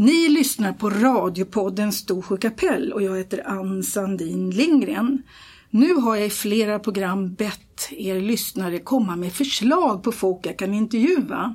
Ni 0.00 0.28
lyssnar 0.28 0.72
på 0.72 0.90
radiopodden 0.90 1.92
Storsjö 1.92 2.36
kapell 2.36 2.92
och 2.92 3.02
jag 3.02 3.18
heter 3.18 3.48
Ann 3.48 3.82
Sandin 3.82 4.50
Lindgren. 4.50 5.22
Nu 5.70 5.94
har 5.94 6.16
jag 6.16 6.26
i 6.26 6.30
flera 6.30 6.78
program 6.78 7.34
bett 7.34 7.88
er 7.90 8.20
lyssnare 8.20 8.78
komma 8.78 9.16
med 9.16 9.32
förslag 9.32 10.02
på 10.02 10.12
folk 10.12 10.46
jag 10.46 10.58
kan 10.58 10.74
intervjua. 10.74 11.54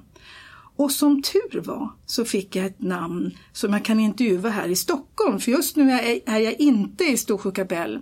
Och 0.75 0.91
som 0.91 1.21
tur 1.21 1.61
var 1.61 1.89
så 2.05 2.25
fick 2.25 2.55
jag 2.55 2.65
ett 2.65 2.81
namn 2.81 3.37
som 3.53 3.73
jag 3.73 3.85
kan 3.85 3.99
intervjua 3.99 4.49
här 4.49 4.67
i 4.67 4.75
Stockholm, 4.75 5.39
för 5.39 5.51
just 5.51 5.75
nu 5.75 5.91
är 6.25 6.39
jag 6.39 6.59
inte 6.59 7.03
i 7.03 7.17
Storsjö 7.17 7.51
kapell. 7.51 7.99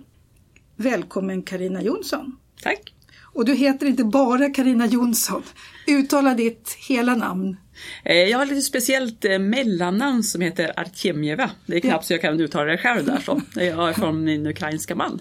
Välkommen 0.76 1.42
Karina 1.42 1.82
Jonsson! 1.82 2.36
Tack! 2.62 2.94
Och 3.22 3.44
du 3.44 3.54
heter 3.54 3.86
inte 3.86 4.04
bara 4.04 4.50
Karina 4.50 4.86
Jonsson. 4.86 5.42
Uttala 5.86 6.34
ditt 6.34 6.76
hela 6.88 7.14
namn. 7.14 7.56
Eh, 8.04 8.16
jag 8.16 8.38
har 8.38 8.44
ett 8.44 8.50
lite 8.50 8.62
speciellt 8.62 9.24
eh, 9.24 9.38
mellannamn 9.38 10.22
som 10.22 10.40
heter 10.40 10.72
Artemjeva. 10.76 11.50
Det 11.66 11.76
är 11.76 11.80
knappt 11.80 12.04
så 12.04 12.12
jag 12.12 12.20
kan 12.20 12.40
uttala 12.40 12.64
det 12.64 12.78
själv 12.78 13.04
där 13.04 13.18
så. 13.24 13.40
Jag 13.54 13.88
är 13.88 13.92
från 13.92 14.24
min 14.24 14.46
ukrainska 14.46 14.94
man. 14.94 15.20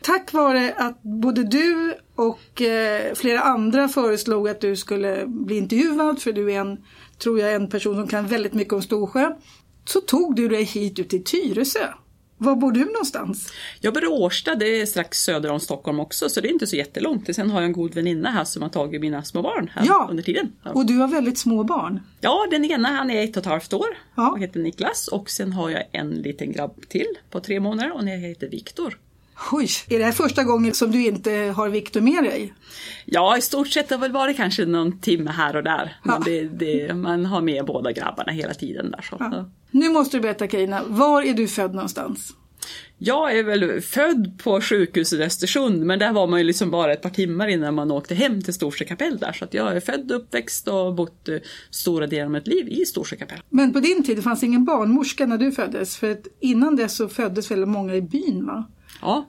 Tack 0.00 0.32
vare 0.32 0.74
att 0.76 1.02
både 1.02 1.44
du 1.44 1.94
och 2.14 2.62
eh, 2.62 3.14
flera 3.14 3.40
andra 3.40 3.88
föreslog 3.88 4.48
att 4.48 4.60
du 4.60 4.76
skulle 4.76 5.26
bli 5.26 5.56
intervjuad, 5.56 6.22
för 6.22 6.32
du 6.32 6.52
är 6.52 6.60
en, 6.60 6.78
tror 7.18 7.40
jag, 7.40 7.54
en 7.54 7.68
person 7.68 7.94
som 7.94 8.08
kan 8.08 8.26
väldigt 8.26 8.54
mycket 8.54 8.72
om 8.72 8.82
Storsjö, 8.82 9.34
så 9.84 10.00
tog 10.00 10.36
du 10.36 10.48
dig 10.48 10.62
hit 10.62 10.98
ut 10.98 11.08
till 11.08 11.24
Tyresö. 11.24 11.88
Var 12.38 12.56
bor 12.56 12.72
du 12.72 12.84
någonstans? 12.84 13.52
Jag 13.80 13.94
bor 13.94 14.04
i 14.04 14.06
Årsta, 14.06 14.54
det 14.54 14.80
är 14.80 14.86
strax 14.86 15.18
söder 15.18 15.50
om 15.50 15.60
Stockholm 15.60 16.00
också, 16.00 16.28
så 16.28 16.40
det 16.40 16.48
är 16.48 16.52
inte 16.52 16.66
så 16.66 16.76
jättelångt. 16.76 17.34
Sen 17.36 17.50
har 17.50 17.60
jag 17.60 17.66
en 17.66 17.72
god 17.72 17.94
väninna 17.94 18.30
här 18.30 18.44
som 18.44 18.62
har 18.62 18.68
tagit 18.68 19.00
mina 19.00 19.22
små 19.22 19.42
barn 19.42 19.70
här 19.74 19.86
ja. 19.86 20.06
under 20.10 20.22
tiden. 20.22 20.52
Ja. 20.62 20.70
Och 20.70 20.86
du 20.86 20.96
har 20.96 21.08
väldigt 21.08 21.38
små 21.38 21.64
barn? 21.64 22.00
Ja, 22.20 22.46
den 22.50 22.64
ena 22.64 22.88
han 22.88 23.10
är 23.10 23.24
ett 23.24 23.36
och 23.36 23.40
ett 23.40 23.46
halvt 23.46 23.72
år 23.72 23.86
ja. 24.14 24.30
och 24.30 24.40
heter 24.40 24.60
Niklas. 24.60 25.08
Och 25.08 25.30
sen 25.30 25.52
har 25.52 25.70
jag 25.70 25.82
en 25.92 26.10
liten 26.10 26.52
grabb 26.52 26.88
till 26.88 27.06
på 27.30 27.40
tre 27.40 27.60
månader 27.60 27.92
och 27.92 28.04
den 28.04 28.20
heter 28.20 28.48
Viktor. 28.48 28.98
Oj, 29.52 29.68
är 29.88 29.98
det 29.98 30.04
här 30.04 30.12
första 30.12 30.44
gången 30.44 30.74
som 30.74 30.90
du 30.90 31.06
inte 31.06 31.32
har 31.56 31.68
Viktor 31.68 32.00
med 32.00 32.24
dig? 32.24 32.54
Ja, 33.04 33.38
i 33.38 33.40
stort 33.40 33.68
sett 33.68 33.90
har 33.90 33.96
det 33.96 34.00
väl 34.00 34.12
varit 34.12 34.36
kanske 34.36 34.66
någon 34.66 35.00
timme 35.00 35.30
här 35.30 35.56
och 35.56 35.62
där. 35.62 35.96
Men 36.02 36.22
det, 36.22 36.44
det, 36.44 36.94
man 36.94 37.26
har 37.26 37.40
med 37.40 37.64
båda 37.64 37.92
grabbarna 37.92 38.32
hela 38.32 38.54
tiden. 38.54 38.90
Där, 38.90 39.02
så. 39.02 39.16
Ja. 39.20 39.50
Nu 39.70 39.88
måste 39.88 40.16
du 40.16 40.20
berätta 40.20 40.48
Karina, 40.48 40.82
var 40.86 41.22
är 41.22 41.34
du 41.34 41.48
född 41.48 41.74
någonstans? 41.74 42.32
Jag 42.98 43.38
är 43.38 43.44
väl 43.44 43.80
född 43.80 44.38
på 44.44 44.60
sjukhuset 44.60 45.20
i 45.20 45.22
Östersund 45.22 45.86
men 45.86 45.98
där 45.98 46.12
var 46.12 46.26
man 46.26 46.40
ju 46.40 46.44
liksom 46.44 46.70
bara 46.70 46.92
ett 46.92 47.02
par 47.02 47.10
timmar 47.10 47.48
innan 47.48 47.74
man 47.74 47.90
åkte 47.90 48.14
hem 48.14 48.42
till 48.42 48.54
Storsjö 48.54 48.84
kapell 48.84 49.18
där. 49.18 49.32
Så 49.32 49.46
jag 49.50 49.76
är 49.76 49.80
född, 49.80 50.10
uppväxt 50.12 50.68
och 50.68 50.94
bott 50.94 51.28
stora 51.70 52.06
delar 52.06 52.24
av 52.24 52.30
mitt 52.30 52.46
liv 52.46 52.68
i 52.68 52.84
Storsjö 52.84 53.16
kapell. 53.16 53.40
Men 53.50 53.72
på 53.72 53.80
din 53.80 54.04
tid 54.04 54.16
det 54.16 54.22
fanns 54.22 54.42
ingen 54.42 54.64
barnmorska 54.64 55.26
när 55.26 55.38
du 55.38 55.52
föddes? 55.52 55.96
För 55.96 56.10
att 56.10 56.26
innan 56.40 56.76
dess 56.76 56.96
så 56.96 57.08
föddes 57.08 57.50
väldigt 57.50 57.68
många 57.68 57.94
i 57.94 58.02
byn 58.02 58.46
va? 58.46 58.64
Ja. 59.04 59.28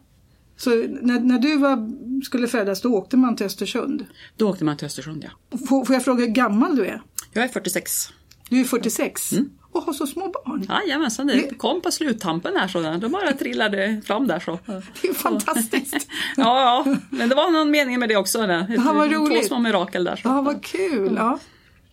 Så 0.58 0.70
när, 0.70 1.20
när 1.20 1.40
du 1.40 1.58
var, 1.58 1.92
skulle 2.23 2.48
födas 2.48 2.81
då 2.81 2.95
åkte 2.95 3.18
man 3.18 3.36
till 3.36 3.45
Östersund? 3.45 4.06
Då 4.38 4.50
åkte 4.50 4.66
man 4.66 4.78
till 4.78 4.86
Östersund 4.86 5.26
ja. 5.30 5.58
Får, 5.58 5.86
får 5.86 5.94
jag 5.95 6.04
fråga 6.04 6.26
hur 6.26 6.31
gammal 6.31 6.76
du 6.76 6.86
är? 6.86 7.02
Jag 7.34 7.44
är 7.44 7.48
46. 7.48 8.09
Du 8.50 8.59
är 8.59 8.64
46? 8.64 9.31
Mm. 9.31 9.50
Och 9.72 9.81
har 9.81 9.94
så 9.94 10.08
små 10.08 10.31
barn? 10.46 10.66
Jajamensan, 10.70 11.28
det 11.28 11.58
kom 11.58 11.81
på 11.81 11.92
sluttampen 11.92 12.56
här 12.56 12.68
så 12.68 12.81
de 12.81 13.12
bara 13.12 13.34
trillade 13.34 14.02
fram 14.06 14.28
där 14.28 14.40
så. 14.40 14.59
Det 15.02 15.08
är 15.08 15.14
fantastiskt! 15.14 16.08
ja, 16.38 16.84
ja, 16.88 16.96
men 17.09 17.30
det 17.30 17.36
var 17.36 17.52
någon 17.52 17.72
mening 17.72 18.00
med 18.00 18.09
det 18.09 18.16
också. 18.18 18.48
Där. 18.48 18.94
Vad 18.94 19.12
roligt. 19.12 19.42
Två 19.42 19.48
små 19.48 19.59
mirakel 19.59 20.03
där. 20.03 20.16
Så. 20.16 20.28
Ja, 20.28 20.42
vad 20.42 20.64
kul! 20.64 21.14
Ja. 21.18 21.40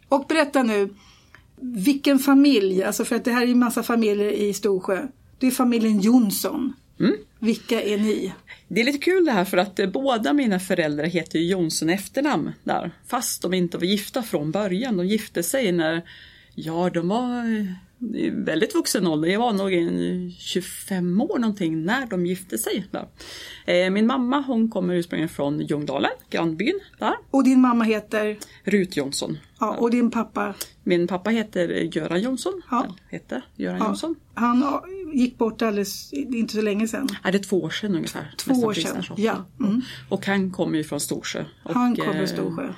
Och 0.09 0.27
berätta 0.29 0.63
nu, 0.63 0.95
vilken 1.61 2.19
familj, 2.19 2.85
alltså 2.85 3.05
för 3.05 3.17
att 3.17 3.25
det 3.25 3.33
här 3.33 3.43
är 3.43 3.47
ju 3.47 3.55
massa 3.55 3.83
familjer 3.83 4.31
i 4.31 4.55
Storsjö. 4.55 5.07
Det 5.39 5.47
är 5.47 5.51
familjen 5.51 6.01
Jonsson. 6.01 6.73
Mm. 7.03 7.17
Vilka 7.39 7.83
är 7.83 7.99
ni? 7.99 8.33
Det 8.69 8.81
är 8.81 8.85
lite 8.85 8.99
kul 8.99 9.25
det 9.25 9.33
här 9.33 9.45
för 9.45 9.57
att 9.57 9.81
båda 9.93 10.33
mina 10.33 10.61
föräldrar 10.61 11.05
heter 11.05 11.39
Jonsson 11.39 11.91
efternamn 11.91 12.53
där. 12.65 12.91
Fast 13.07 13.43
de 13.43 13.55
inte 13.55 13.79
var 13.79 13.85
gifta 13.85 14.23
från 14.23 14.51
början. 14.51 14.97
De 14.97 15.07
gifte 15.07 15.43
sig 15.43 15.73
när, 15.73 16.03
ja 16.55 16.91
de 16.91 17.09
var 17.09 17.45
i 18.15 18.31
väldigt 18.31 18.75
vuxen 18.75 19.07
ålder. 19.07 19.29
Jag 19.29 19.41
var 19.41 19.53
nog 19.53 19.73
en 19.73 20.31
25 20.39 21.21
år 21.21 21.39
någonting 21.39 21.85
när 21.85 22.07
de 22.07 22.27
gifte 22.27 22.59
sig. 22.59 22.87
Där. 22.91 23.91
Min 23.91 24.07
mamma 24.07 24.41
hon 24.41 24.71
kommer 24.71 24.95
ursprungligen 24.95 25.29
från 25.29 25.61
Ljungdalen, 25.61 26.11
grannbyn 26.31 26.81
där. 26.99 27.15
Och 27.31 27.45
din 27.45 27.61
mamma 27.61 27.85
heter? 27.85 28.39
Rut 28.65 28.97
Jonsson. 28.97 29.39
Ja, 29.61 29.77
och 29.77 29.91
din 29.91 30.11
pappa? 30.11 30.55
Min 30.83 31.07
pappa 31.07 31.31
heter 31.31 31.69
Göran 31.69 32.21
Jonsson. 32.23 32.63
Ja. 32.71 32.97
Heter 33.09 33.45
Göran 33.57 33.79
ja. 33.79 33.87
Jonsson. 33.87 34.15
Han 34.35 34.65
gick 35.13 35.39
bort 35.39 35.63
alldeles, 35.63 36.13
inte 36.13 36.55
så 36.55 36.63
länge 36.63 36.89
sedan. 36.89 37.09
Ja, 37.25 37.31
det 37.31 37.39
är 37.39 37.43
två 37.43 37.63
år 37.63 37.71
sedan 37.71 37.95
ungefär. 37.95 38.35
Två 38.39 38.55
år 38.55 38.75
sedan, 38.75 39.05
ja. 39.17 39.47
Mm. 39.61 39.83
Och 40.09 40.27
han 40.27 40.51
kommer 40.51 40.79
ju 40.79 40.85
från 40.85 41.01
Storsjö. 41.01 41.45
Han 41.63 41.93
och, 41.93 41.99
kommer 41.99 42.15
från 42.15 42.29
Storsjö. 42.29 42.73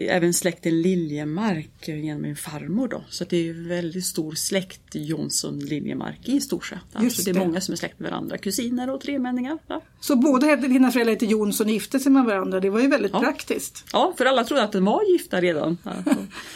Även 0.00 0.34
släkten 0.34 0.82
Liljemark 0.82 1.88
genom 1.88 2.22
min 2.22 2.36
farmor 2.36 2.88
då. 2.88 3.04
Så 3.10 3.24
det 3.24 3.48
är 3.48 3.68
väldigt 3.68 4.04
stor 4.04 4.34
släkt 4.34 4.94
Jonsson 4.94 5.58
Liljemark 5.58 6.28
i 6.28 6.40
Storsjö. 6.40 6.76
Just 7.00 7.16
så 7.16 7.22
det 7.22 7.38
är 7.38 7.46
många 7.46 7.60
som 7.60 7.72
är 7.72 7.76
släkt 7.76 7.98
med 7.98 8.10
varandra, 8.10 8.38
kusiner 8.38 8.90
och 8.90 9.00
tremänningar. 9.00 9.58
Ja. 9.66 9.82
Så 10.00 10.16
båda 10.16 10.56
dina 10.56 10.90
föräldrar 10.90 11.12
heter 11.12 11.26
Jonsson 11.26 11.66
och 11.66 11.72
gifte 11.72 12.00
sig 12.00 12.12
med 12.12 12.24
varandra, 12.24 12.60
det 12.60 12.70
var 12.70 12.80
ju 12.80 12.88
väldigt 12.88 13.12
ja. 13.12 13.20
praktiskt. 13.20 13.84
Ja, 13.92 14.14
för 14.18 14.24
alla 14.24 14.44
trodde 14.44 14.62
att 14.62 14.72
de 14.72 14.84
var 14.84 15.12
gifta 15.12 15.40
redan. 15.40 15.78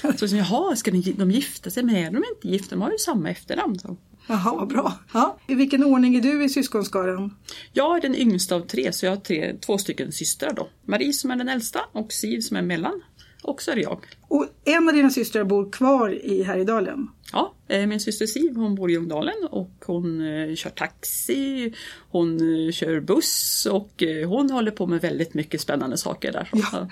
Ja. 0.02 0.12
Så, 0.16 0.26
jaha, 0.26 0.76
ska 0.76 0.90
de 0.90 1.30
gifta 1.30 1.70
sig? 1.70 1.82
Men 1.82 1.96
är 1.96 2.10
de 2.10 2.16
inte 2.16 2.48
gifta? 2.48 2.70
De 2.70 2.82
har 2.82 2.90
ju 2.90 2.98
samma 2.98 3.30
efternamn. 3.30 3.78
Så. 3.78 3.96
Jaha, 4.26 4.66
bra. 4.66 4.92
Ja. 5.12 5.38
I 5.46 5.54
vilken 5.54 5.84
ordning 5.84 6.14
är 6.14 6.20
du 6.20 6.44
i 6.44 6.48
syskonskaran? 6.48 7.36
Jag 7.72 7.96
är 7.96 8.00
den 8.00 8.14
yngsta 8.14 8.54
av 8.54 8.60
tre, 8.60 8.92
så 8.92 9.06
jag 9.06 9.12
har 9.12 9.16
tre, 9.16 9.54
två 9.60 9.78
stycken 9.78 10.12
systrar 10.12 10.52
då. 10.52 10.68
Marie 10.86 11.12
som 11.12 11.30
är 11.30 11.36
den 11.36 11.48
äldsta 11.48 11.80
och 11.92 12.12
Siv 12.12 12.40
som 12.40 12.56
är 12.56 12.62
mellan. 12.62 13.02
Och 13.42 13.62
så 13.62 13.70
är 13.70 13.74
det 13.74 13.82
jag. 13.82 13.98
Och 14.28 14.46
en 14.64 14.88
av 14.88 14.94
dina 14.94 15.10
systrar 15.10 15.44
bor 15.44 15.72
kvar 15.72 16.10
i 16.10 16.42
Härjedalen? 16.42 17.08
Ja, 17.32 17.54
min 17.68 18.00
syster 18.00 18.26
Siv 18.26 18.56
hon 18.56 18.74
bor 18.74 18.90
i 18.90 18.92
Ljungdalen 18.92 19.34
och 19.50 19.70
hon 19.86 20.20
eh, 20.20 20.54
kör 20.54 20.70
taxi, 20.70 21.74
hon 22.10 22.30
eh, 22.66 22.72
kör 22.72 23.00
buss 23.00 23.66
och 23.70 24.02
eh, 24.02 24.28
hon 24.28 24.50
håller 24.50 24.70
på 24.70 24.86
med 24.86 25.00
väldigt 25.00 25.34
mycket 25.34 25.60
spännande 25.60 25.96
saker 25.96 26.32
där. 26.32 26.50
Ja, 26.52 26.88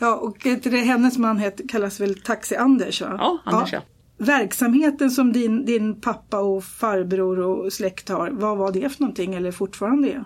ja 0.00 0.16
och 0.22 0.38
det, 0.42 0.70
hennes 0.70 1.18
man 1.18 1.38
heter, 1.38 1.68
kallas 1.68 2.00
väl 2.00 2.14
Taxi-Anders? 2.14 3.00
Ja, 3.00 3.38
Anders 3.44 3.72
ja. 3.72 3.82
Verksamheten 4.18 5.10
som 5.10 5.32
din, 5.32 5.64
din 5.64 6.00
pappa 6.00 6.38
och 6.40 6.64
farbror 6.64 7.38
och 7.40 7.72
släkt 7.72 8.08
har, 8.08 8.30
vad 8.30 8.58
var 8.58 8.72
det 8.72 8.88
för 8.90 9.00
någonting 9.00 9.34
eller 9.34 9.52
fortfarande 9.52 10.08
är? 10.08 10.24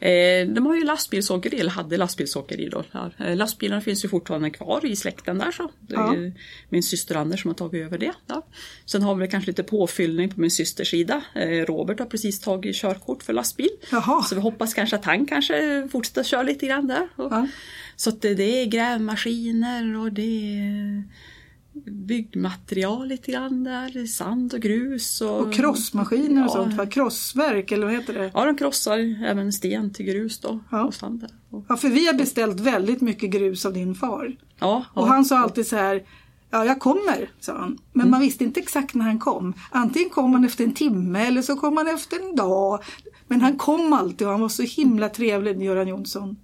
Eh, 0.00 0.48
de 0.54 0.66
har 0.66 0.74
ju 0.76 0.84
lastbilsåkeri, 0.84 1.60
eller 1.60 1.70
hade 1.70 1.96
lastbilsåkeri 1.96 2.68
då. 2.68 2.84
Eh, 3.24 3.36
lastbilarna 3.36 3.80
finns 3.80 4.04
ju 4.04 4.08
fortfarande 4.08 4.50
kvar 4.50 4.86
i 4.86 4.96
släkten 4.96 5.38
där 5.38 5.50
så. 5.50 5.70
Det 5.80 5.94
är 5.94 5.98
Ja. 5.98 6.32
min 6.68 6.82
syster 6.82 7.14
Anders 7.14 7.42
som 7.42 7.48
har 7.48 7.54
tagit 7.54 7.86
över 7.86 7.98
det. 7.98 8.12
Ja. 8.26 8.46
Sen 8.86 9.02
har 9.02 9.14
vi 9.14 9.28
kanske 9.28 9.50
lite 9.50 9.62
påfyllning 9.62 10.28
på 10.30 10.40
min 10.40 10.50
systers 10.50 10.90
sida. 10.90 11.22
Eh, 11.34 11.48
Robert 11.48 11.98
har 11.98 12.06
precis 12.06 12.40
tagit 12.40 12.76
körkort 12.76 13.22
för 13.22 13.32
lastbil. 13.32 13.68
Jaha. 13.92 14.22
Så 14.22 14.34
vi 14.34 14.40
hoppas 14.40 14.74
kanske 14.74 14.96
att 14.96 15.04
han 15.04 15.26
kanske 15.26 15.88
fortsätter 15.92 16.22
köra 16.22 16.42
lite 16.42 16.66
grann 16.66 16.86
där. 16.86 17.08
Och- 17.16 17.32
Ja. 17.32 17.46
Så 17.96 18.10
det 18.10 18.62
är 18.62 18.66
grävmaskiner 18.66 19.96
och 19.96 20.12
det 20.12 20.22
är 20.22 21.04
byggmaterial 21.86 23.06
lite 23.08 23.32
grann 23.32 23.64
där. 23.64 24.06
Sand 24.06 24.54
och 24.54 24.60
grus. 24.60 25.20
Och, 25.20 25.40
Och 25.40 25.52
krossmaskiner 25.54 26.42
och 26.44 26.48
Ja. 26.50 26.52
sånt, 26.52 26.74
va? 26.74 26.86
krossverk 26.86 27.72
eller 27.72 27.86
vad 27.86 27.94
heter 27.94 28.14
det? 28.14 28.30
Ja, 28.34 28.44
de 28.44 28.56
krossar 28.56 29.24
även 29.26 29.52
sten 29.52 29.92
till 29.92 30.06
grus 30.06 30.38
då. 30.38 30.60
Ja. 30.70 30.84
Och 30.84 30.94
sand. 30.94 31.26
Och, 31.50 31.64
Ja, 31.68 31.76
för 31.76 31.88
vi 31.88 32.06
har 32.06 32.14
beställt 32.14 32.60
väldigt 32.60 33.00
mycket 33.00 33.30
grus 33.30 33.66
av 33.66 33.72
din 33.72 33.94
far. 33.94 34.36
ja, 34.60 34.84
Och 34.94 35.02
ja. 35.02 35.06
han 35.06 35.24
sa 35.24 35.38
alltid 35.38 35.66
så 35.66 35.76
här, 35.76 36.02
ja 36.50 36.64
jag 36.64 36.80
kommer, 36.80 37.30
sa 37.40 37.58
han. 37.58 37.78
Men 37.92 38.10
man 38.10 38.20
visste 38.20 38.44
inte 38.44 38.60
exakt 38.60 38.94
när 38.94 39.04
han 39.04 39.18
kom. 39.18 39.54
Antingen 39.70 40.10
kom 40.10 40.32
han 40.32 40.44
efter 40.44 40.64
en 40.64 40.74
timme 40.74 41.26
eller 41.26 41.42
så 41.42 41.56
kom 41.56 41.76
han 41.76 41.88
efter 41.88 42.16
en 42.30 42.36
dag. 42.36 42.82
Men 43.28 43.40
han 43.40 43.56
kom 43.58 43.92
alltid 43.92 44.26
och 44.26 44.32
han 44.32 44.40
var 44.40 44.48
så 44.48 44.62
himla 44.62 45.08
trevlig, 45.08 45.62
Göran 45.62 45.88
Jonsson. 45.88 46.36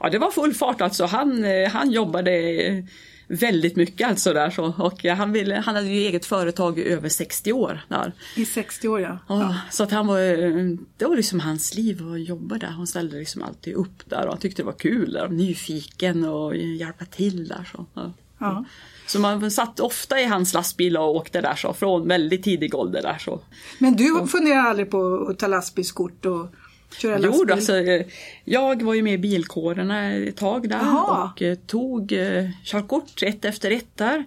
Ja, 0.00 0.10
det 0.10 0.18
var 0.18 0.30
full 0.30 0.54
fart 0.54 0.80
alltså. 0.80 1.04
Han, 1.06 1.44
eh, 1.44 1.70
han 1.70 1.90
jobbade 1.90 2.32
eh, 2.66 2.84
väldigt 3.28 3.76
mycket 3.76 4.08
alltså 4.08 4.32
där 4.32 4.50
så. 4.50 4.74
Och 4.78 5.04
han, 5.04 5.32
ville, 5.32 5.54
han 5.54 5.74
hade 5.74 5.88
ju 5.88 6.00
eget 6.00 6.26
företag 6.26 6.78
i 6.78 6.82
över 6.82 7.08
60 7.08 7.52
år 7.52 7.80
där. 7.88 8.12
I 8.36 8.44
60 8.44 8.88
år 8.88 9.00
ja. 9.00 9.18
Ja, 9.28 9.56
Så 9.70 9.82
att 9.82 9.90
han 9.90 10.06
var, 10.06 10.18
det 10.96 11.06
var 11.06 11.16
liksom 11.16 11.40
hans 11.40 11.74
liv 11.74 12.12
att 12.12 12.28
jobba 12.28 12.58
där. 12.58 12.68
Han 12.68 12.86
ställde 12.86 13.18
liksom 13.18 13.42
alltid 13.42 13.74
upp 13.74 14.02
där 14.04 14.24
och 14.24 14.32
han 14.32 14.38
tyckte 14.40 14.62
det 14.62 14.66
var 14.66 14.72
kul 14.72 15.12
där. 15.12 15.28
Nyfiken 15.28 16.24
och 16.24 16.56
hjälpa 16.56 17.04
till 17.04 17.48
där 17.48 17.68
så. 17.72 17.86
Ja. 17.94 18.12
ja. 18.38 18.64
Så 19.06 19.20
man 19.20 19.50
satt 19.50 19.80
ofta 19.80 20.20
i 20.20 20.24
hans 20.24 20.54
lastbil 20.54 20.96
och 20.96 21.16
åkte 21.16 21.40
där 21.40 21.54
så. 21.54 21.74
Från 21.74 22.08
väldigt 22.08 22.42
tidig 22.42 22.74
ålder 22.74 23.02
där 23.02 23.18
så. 23.18 23.40
Men 23.78 23.96
du 23.96 24.26
funderar 24.26 24.62
aldrig 24.62 24.90
på 24.90 25.28
att 25.30 25.38
ta 25.38 25.46
lastbilskort 25.46 26.26
och 26.26 26.46
lastbil? 27.18 27.30
Jo, 27.38 27.44
då, 27.44 27.54
alltså, 27.54 27.72
jag 28.44 28.82
var 28.82 28.94
ju 28.94 29.02
med 29.02 29.14
i 29.14 29.18
bilkårerna 29.18 30.12
ett 30.12 30.36
tag 30.36 30.68
där 30.68 30.76
Jaha. 30.76 31.32
och 31.34 31.42
eh, 31.42 31.54
tog 31.54 32.12
eh, 32.12 32.50
körkort 32.64 33.22
ett 33.22 33.44
efter 33.44 33.70
ett 33.70 33.96
där. 33.96 34.24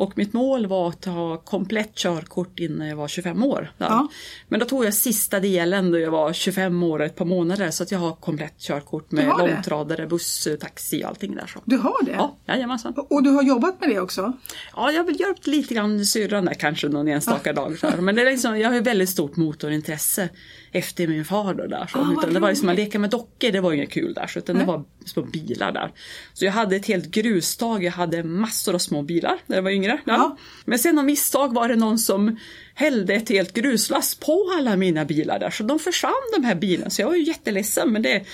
Och 0.00 0.18
mitt 0.18 0.32
mål 0.32 0.66
var 0.66 0.88
att 0.88 1.04
ha 1.04 1.36
komplett 1.36 1.94
körkort 1.94 2.60
innan 2.60 2.88
jag 2.88 2.96
var 2.96 3.08
25 3.08 3.44
år. 3.44 3.72
Ja. 3.78 4.08
Men 4.48 4.60
då 4.60 4.66
tog 4.66 4.84
jag 4.84 4.94
sista 4.94 5.40
delen 5.40 5.90
då 5.90 5.98
jag 5.98 6.10
var 6.10 6.32
25 6.32 6.82
år 6.82 6.98
och 6.98 7.04
ett 7.04 7.16
par 7.16 7.24
månader 7.24 7.70
så 7.70 7.82
att 7.82 7.90
jag 7.90 7.98
har 7.98 8.12
komplett 8.12 8.58
körkort 8.58 9.10
med 9.10 9.26
har 9.26 9.38
långtradare, 9.38 10.06
buss, 10.06 10.48
taxi 10.60 11.04
och 11.04 11.08
allting 11.08 11.34
där. 11.34 11.46
Så. 11.46 11.60
Du 11.64 11.76
har 11.76 12.04
det? 12.04 12.12
Ja, 12.12 12.36
jajamensan. 12.46 12.94
Och 12.96 13.22
du 13.22 13.30
har 13.30 13.42
jobbat 13.42 13.80
med 13.80 13.88
det 13.88 14.00
också? 14.00 14.32
Ja, 14.76 14.92
jag 14.92 15.04
vill 15.04 15.20
göra 15.20 15.34
lite 15.44 15.74
grann 15.74 16.04
syrran 16.04 16.44
där 16.44 16.54
kanske 16.54 16.88
någon 16.88 17.08
enstaka 17.08 17.52
dag. 17.52 17.78
Så 17.78 17.88
här. 17.88 17.96
Men 17.96 18.14
det 18.14 18.22
är 18.22 18.30
liksom, 18.30 18.58
jag 18.58 18.68
har 18.68 18.74
ju 18.74 18.82
väldigt 18.82 19.10
stort 19.10 19.36
motorintresse 19.36 20.28
efter 20.72 21.06
min 21.06 21.24
far 21.24 21.54
då 21.54 21.66
där. 21.66 21.86
Så. 21.86 21.98
Ah, 21.98 22.12
utan 22.18 22.34
det 22.34 22.40
var 22.40 22.48
liksom 22.48 22.68
att 22.68 22.76
leka 22.76 22.98
med 22.98 23.10
dockor, 23.10 23.52
det 23.52 23.60
var 23.60 23.72
inget 23.72 23.90
kul 23.90 24.14
där. 24.14 24.26
Så, 24.26 24.38
utan 24.38 24.58
det 24.58 24.64
var 24.64 24.84
små 25.04 25.22
bilar 25.22 25.72
där. 25.72 25.92
Så 26.32 26.44
jag 26.44 26.52
hade 26.52 26.76
ett 26.76 26.86
helt 26.86 27.10
grustag, 27.10 27.84
jag 27.84 27.92
hade 27.92 28.22
massor 28.22 28.74
av 28.74 28.78
små 28.78 29.02
bilar 29.02 29.38
när 29.46 29.56
jag 29.56 29.62
var 29.62 29.70
yngre. 29.70 29.89
Ja. 29.90 30.12
Ja. 30.14 30.36
Men 30.64 30.78
sen 30.78 30.98
av 30.98 31.04
misstag 31.04 31.54
var 31.54 31.68
det 31.68 31.76
någon 31.76 31.98
som 31.98 32.36
hällde 32.74 33.14
ett 33.14 33.28
helt 33.28 33.54
gruslass 33.54 34.14
på 34.14 34.52
alla 34.58 34.76
mina 34.76 35.04
bilar 35.04 35.38
där. 35.38 35.50
Så 35.50 35.62
de 35.62 35.78
försvann 35.78 36.12
de 36.36 36.44
här 36.44 36.54
bilarna. 36.54 36.90
Så 36.90 37.02
jag 37.02 37.06
var 37.06 37.14
ju 37.14 37.22
jätteledsen 37.22 37.92
men 37.92 38.02
det 38.02 38.26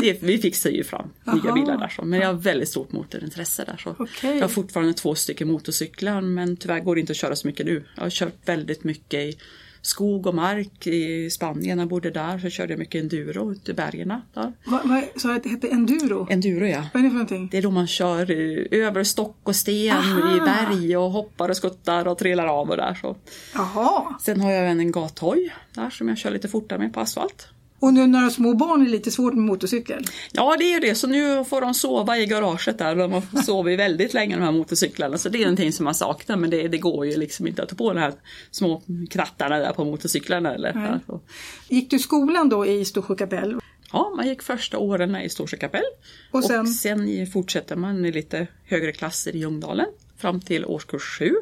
det, 0.00 0.22
vi 0.22 0.38
fixar 0.38 0.70
ju 0.70 0.84
fram 0.84 1.10
nya 1.24 1.42
Aha. 1.42 1.52
bilar 1.52 1.78
där. 1.78 1.88
Så. 1.88 2.04
Men 2.04 2.20
jag 2.20 2.26
har 2.26 2.34
väldigt 2.34 2.68
stort 2.68 2.92
motorintresse 2.92 3.64
där. 3.64 3.76
Så. 3.76 3.96
Okej. 3.98 4.34
Jag 4.34 4.40
har 4.40 4.48
fortfarande 4.48 4.94
två 4.94 5.14
stycken 5.14 5.48
motorcyklar 5.48 6.20
men 6.20 6.56
tyvärr 6.56 6.80
går 6.80 6.94
det 6.94 7.00
inte 7.00 7.10
att 7.10 7.16
köra 7.16 7.36
så 7.36 7.46
mycket 7.46 7.66
nu. 7.66 7.84
Jag 7.96 8.02
har 8.02 8.10
kört 8.10 8.34
väldigt 8.44 8.84
mycket 8.84 9.20
i 9.20 9.38
skog 9.86 10.26
och 10.26 10.34
mark 10.34 10.86
i 10.86 11.30
Spanien. 11.30 11.78
Jag 11.78 11.88
bodde 11.88 12.10
där 12.10 12.38
så 12.38 12.48
körde 12.50 12.72
jag 12.72 12.78
mycket 12.78 13.02
enduro 13.02 13.52
ute 13.52 13.70
i 13.70 13.74
bergen. 13.74 14.08
Där. 14.34 14.52
Vad, 14.64 15.04
sa 15.16 15.28
du 15.28 15.34
att 15.34 15.42
det 15.42 15.48
hette 15.48 15.68
enduro? 15.68 16.26
Enduro 16.30 16.66
ja. 16.66 16.84
Vad 16.94 17.00
är 17.00 17.04
det 17.04 17.10
för 17.10 17.14
någonting? 17.14 17.48
Det 17.50 17.58
är 17.58 17.62
då 17.62 17.70
man 17.70 17.86
kör 17.86 18.30
över 18.74 19.04
stock 19.04 19.36
och 19.42 19.56
sten 19.56 19.96
Aha. 19.96 20.36
i 20.36 20.40
berg 20.40 20.96
och 20.96 21.10
hoppar 21.10 21.48
och 21.48 21.56
skuttar 21.56 22.08
och 22.08 22.18
trillar 22.18 22.46
av 22.46 22.70
och 22.70 22.76
där. 22.76 22.94
Så. 22.94 23.16
Jaha. 23.54 24.14
Sen 24.20 24.40
har 24.40 24.50
jag 24.50 24.60
även 24.60 24.80
en 24.80 24.92
gathoj 24.92 25.54
där 25.74 25.90
som 25.90 26.08
jag 26.08 26.18
kör 26.18 26.30
lite 26.30 26.48
fortare 26.48 26.78
med 26.78 26.94
på 26.94 27.00
asfalt. 27.00 27.48
Och 27.84 27.94
nu 27.94 28.06
när 28.06 28.22
har 28.22 28.30
små 28.30 28.54
barn 28.54 28.80
är 28.80 28.84
det 28.84 28.90
lite 28.90 29.10
svårt 29.10 29.34
med 29.34 29.44
motorcykel? 29.44 30.04
Ja 30.32 30.56
det 30.58 30.64
är 30.64 30.74
ju 30.74 30.80
det, 30.80 30.94
så 30.94 31.06
nu 31.06 31.44
får 31.44 31.60
de 31.60 31.74
sova 31.74 32.18
i 32.18 32.26
garaget 32.26 32.78
där. 32.78 32.96
De 32.96 33.12
har 33.12 33.42
sovit 33.42 33.78
väldigt 33.78 34.14
länge 34.14 34.36
de 34.36 34.42
här 34.42 34.52
motorcyklarna. 34.52 35.18
Så 35.18 35.28
det 35.28 35.38
är 35.38 35.42
någonting 35.42 35.72
som 35.72 35.84
man 35.84 35.94
saknar 35.94 36.36
men 36.36 36.50
det, 36.50 36.68
det 36.68 36.78
går 36.78 37.06
ju 37.06 37.16
liksom 37.16 37.46
inte 37.46 37.62
att 37.62 37.68
ta 37.68 37.76
på 37.76 37.92
de 37.92 38.00
här 38.00 38.12
små 38.50 38.82
knattarna 39.10 39.58
där 39.58 39.72
på 39.72 39.84
motorcyklarna. 39.84 40.54
Eller, 40.54 40.74
Nej. 40.74 41.20
Gick 41.68 41.90
du 41.90 41.98
skolan 41.98 42.48
då 42.48 42.66
i 42.66 42.84
Storsjö 42.84 43.14
kapell? 43.14 43.60
Ja, 43.92 44.12
man 44.16 44.28
gick 44.28 44.42
första 44.42 44.78
åren 44.78 45.16
i 45.16 45.28
Storsjö 45.28 45.56
kapell. 45.56 45.84
Och 46.30 46.44
sen? 46.44 46.60
och 46.60 46.68
sen 46.68 47.26
fortsätter 47.26 47.76
man 47.76 48.06
i 48.06 48.12
lite 48.12 48.46
högre 48.64 48.92
klasser 48.92 49.36
i 49.36 49.38
Ljungdalen 49.38 49.86
fram 50.18 50.40
till 50.40 50.64
årskurs 50.64 51.18
7. 51.18 51.34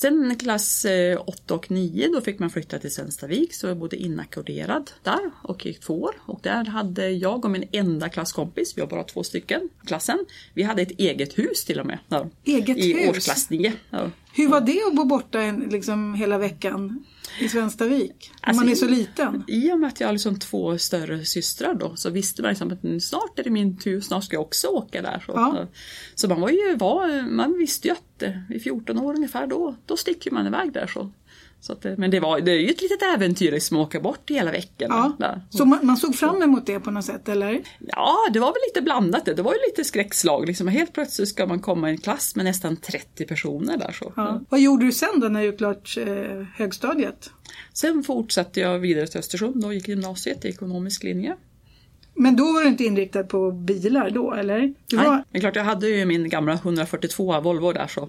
Sen 0.00 0.36
klass 0.36 0.86
8 1.26 1.54
och 1.54 1.70
9 1.70 2.08
då 2.12 2.20
fick 2.20 2.38
man 2.38 2.50
flytta 2.50 2.78
till 2.78 2.94
Svenstavik 2.94 3.54
så 3.54 3.66
jag 3.66 3.76
bodde 3.76 3.96
inackorderad 3.96 4.90
där 5.02 5.30
och 5.42 5.66
gick 5.66 5.80
två 5.80 6.02
år. 6.02 6.14
Och 6.20 6.40
där 6.42 6.64
hade 6.64 7.10
jag 7.10 7.44
och 7.44 7.50
min 7.50 7.68
enda 7.72 8.08
klasskompis, 8.08 8.76
vi 8.76 8.80
var 8.80 8.88
bara 8.88 9.04
två 9.04 9.22
stycken 9.22 9.68
i 9.82 9.86
klassen, 9.86 10.18
vi 10.54 10.62
hade 10.62 10.82
ett 10.82 10.90
eget 10.90 11.38
hus 11.38 11.64
till 11.64 11.80
och 11.80 11.86
med. 11.86 11.98
Där, 12.08 12.30
Eget 12.44 12.78
I 12.78 12.92
hus? 12.92 13.08
årsklass 13.10 13.50
9. 13.50 13.72
Ja. 13.90 14.10
Hur 14.32 14.48
var 14.48 14.60
det 14.60 14.82
att 14.86 14.94
bo 14.94 15.04
borta 15.04 15.40
en, 15.40 15.60
liksom, 15.60 16.14
hela 16.14 16.38
veckan 16.38 17.04
i 17.40 17.48
Svenstavik? 17.48 18.30
Om 18.32 18.38
Alltså, 18.40 18.62
man 18.62 18.70
är 18.72 18.74
så 18.74 18.88
liten? 18.88 19.44
I 19.48 19.72
och 19.72 19.78
med 19.78 19.88
att 19.88 20.00
jag 20.00 20.08
har 20.08 20.12
liksom 20.12 20.38
två 20.38 20.78
större 20.78 21.24
systrar 21.24 21.74
då 21.74 21.96
så 21.96 22.10
visste 22.10 22.42
man 22.42 22.48
liksom 22.48 22.72
att 22.72 22.84
mm, 22.84 23.00
snart 23.00 23.38
är 23.38 23.44
det 23.44 23.50
min 23.50 23.78
tur, 23.78 24.00
snart 24.00 24.24
ska 24.24 24.36
jag 24.36 24.42
också 24.42 24.66
åka 24.66 25.02
där. 25.02 25.22
Så, 25.26 25.32
Ja. 25.32 25.66
så 26.14 26.28
man 26.28 26.40
var 26.40 26.50
ju, 26.50 26.76
var, 26.76 27.30
man 27.30 27.58
visste 27.58 27.88
ju 27.88 27.92
att 27.92 28.22
eh, 28.22 28.30
vid 28.48 28.62
14 28.62 28.98
år 28.98 29.14
ungefär 29.14 29.46
då, 29.46 29.74
då 29.86 29.96
sticker 29.96 30.30
man 30.30 30.46
iväg 30.46 30.72
där. 30.72 30.86
Så. 30.86 31.10
Att, 31.68 31.84
men 31.98 32.10
det, 32.10 32.20
var, 32.20 32.40
det 32.40 32.52
är 32.52 32.56
ju 32.56 32.68
ett 32.68 32.82
litet 32.82 33.02
äventyr 33.14 33.54
att 33.54 33.72
åka 33.72 34.00
bort 34.00 34.30
hela 34.30 34.50
veckan. 34.50 34.88
Ja. 34.90 35.16
Där. 35.18 35.40
Så 35.50 35.64
man, 35.64 35.78
man 35.82 35.96
såg 35.96 36.14
fram 36.14 36.42
emot 36.42 36.66
det 36.66 36.80
på 36.80 36.90
något 36.90 37.04
sätt, 37.04 37.28
eller? 37.28 37.62
Ja, 37.78 38.16
det 38.32 38.40
var 38.40 38.46
väl 38.46 38.62
lite 38.68 38.82
blandat 38.82 39.24
det. 39.24 39.34
Det 39.34 39.42
var 39.42 39.52
ju 39.52 39.58
lite 39.70 39.84
skräckslag. 39.84 40.46
Liksom. 40.46 40.68
Helt 40.68 40.92
plötsligt 40.92 41.28
ska 41.28 41.46
man 41.46 41.60
komma 41.60 41.88
i 41.88 41.92
en 41.92 41.98
klass 41.98 42.36
med 42.36 42.44
nästan 42.44 42.76
30 42.76 43.24
personer 43.24 43.76
där. 43.76 43.92
Så. 43.92 44.12
Ja. 44.16 44.40
Vad 44.48 44.60
gjorde 44.60 44.86
du 44.86 44.92
sen 44.92 45.20
då 45.20 45.28
när 45.28 45.42
du 45.42 45.56
klart 45.56 45.96
eh, 45.96 46.06
högstadiet? 46.54 47.30
Sen 47.72 48.02
fortsatte 48.02 48.60
jag 48.60 48.78
vidare 48.78 49.06
till 49.06 49.18
Östersund 49.18 49.64
och 49.64 49.74
gick 49.74 49.88
gymnasiet 49.88 50.44
i 50.44 50.48
ekonomisk 50.48 51.02
linje. 51.02 51.36
Men 52.18 52.36
då 52.36 52.52
var 52.52 52.62
du 52.62 52.68
inte 52.68 52.84
inriktad 52.84 53.24
på 53.24 53.52
bilar 53.52 54.10
då, 54.10 54.34
eller? 54.34 54.74
Du 54.86 54.96
var... 54.96 55.04
Nej, 55.04 55.22
det 55.30 55.38
är 55.38 55.40
klart 55.40 55.56
jag 55.56 55.64
hade 55.64 55.88
ju 55.88 56.04
min 56.04 56.28
gamla 56.28 56.52
142 56.52 57.40
Volvo 57.40 57.72
där 57.72 57.86
så. 57.86 58.08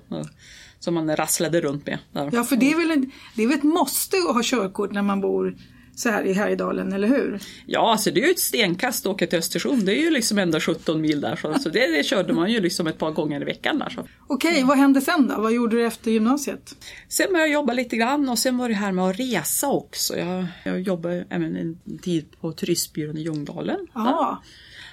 Som 0.80 0.94
man 0.94 1.16
rasslade 1.16 1.62
runt 1.62 1.86
med. 1.86 2.00
Där. 2.12 2.30
Ja, 2.34 2.44
för 2.44 2.56
det 2.56 2.72
är, 2.72 2.78
väl 2.78 2.92
en, 2.92 3.12
det 3.36 3.44
är 3.44 3.48
väl 3.48 3.58
ett 3.58 3.64
måste 3.64 4.18
att 4.18 4.36
ha 4.36 4.42
körkort 4.44 4.92
när 4.92 5.02
man 5.02 5.22
bor 5.22 5.56
så 6.00 6.10
här 6.10 6.24
i 6.24 6.34
Härjedalen, 6.34 6.94
eller 6.94 7.08
hur? 7.08 7.40
Ja, 7.66 7.92
alltså 7.92 8.12
det 8.12 8.22
är 8.22 8.26
ju 8.26 8.32
ett 8.32 8.40
stenkast 8.40 9.06
att 9.06 9.12
åka 9.12 9.28
till 9.28 9.40
Östersund. 9.40 9.86
Det 9.86 10.00
är 10.00 10.02
ju 10.02 10.10
liksom 10.10 10.38
ändå 10.38 10.60
17 10.60 11.02
mil 11.02 11.22
där. 11.22 11.36
Så, 11.36 11.54
så 11.60 11.70
det, 11.70 11.98
det 11.98 12.04
körde 12.04 12.34
man 12.34 12.52
ju 12.52 12.60
liksom 12.60 12.88
ett 12.88 12.98
par 12.98 13.12
gånger 13.12 13.42
i 13.42 13.46
veckan 13.46 13.80
där. 13.80 13.90
Så. 13.90 14.08
Okej, 14.28 14.64
vad 14.64 14.78
hände 14.78 15.02
sen 15.02 15.28
då? 15.28 15.42
Vad 15.42 15.54
gjorde 15.54 15.76
du 15.76 15.86
efter 15.86 16.12
gymnasiet? 16.12 16.76
Sen 17.08 17.28
började 17.28 17.50
jag 17.50 17.54
jobba 17.54 17.74
lite 17.74 17.98
grann 17.98 18.30
och 18.30 18.40
sen 18.40 18.58
var 18.58 18.70
det 18.70 18.76
här 18.76 18.92
med 18.92 19.06
att 19.06 19.20
resa 19.20 19.68
också. 19.68 20.18
Jag, 20.18 20.46
jag 20.64 20.82
jobbade 20.82 21.26
även 21.30 21.56
en 21.56 21.98
tid 22.02 22.26
på 22.42 22.52
turistbyrån 22.52 23.18
i 23.18 23.22
Ljungdalen. 23.22 23.88
Ja, 23.94 24.42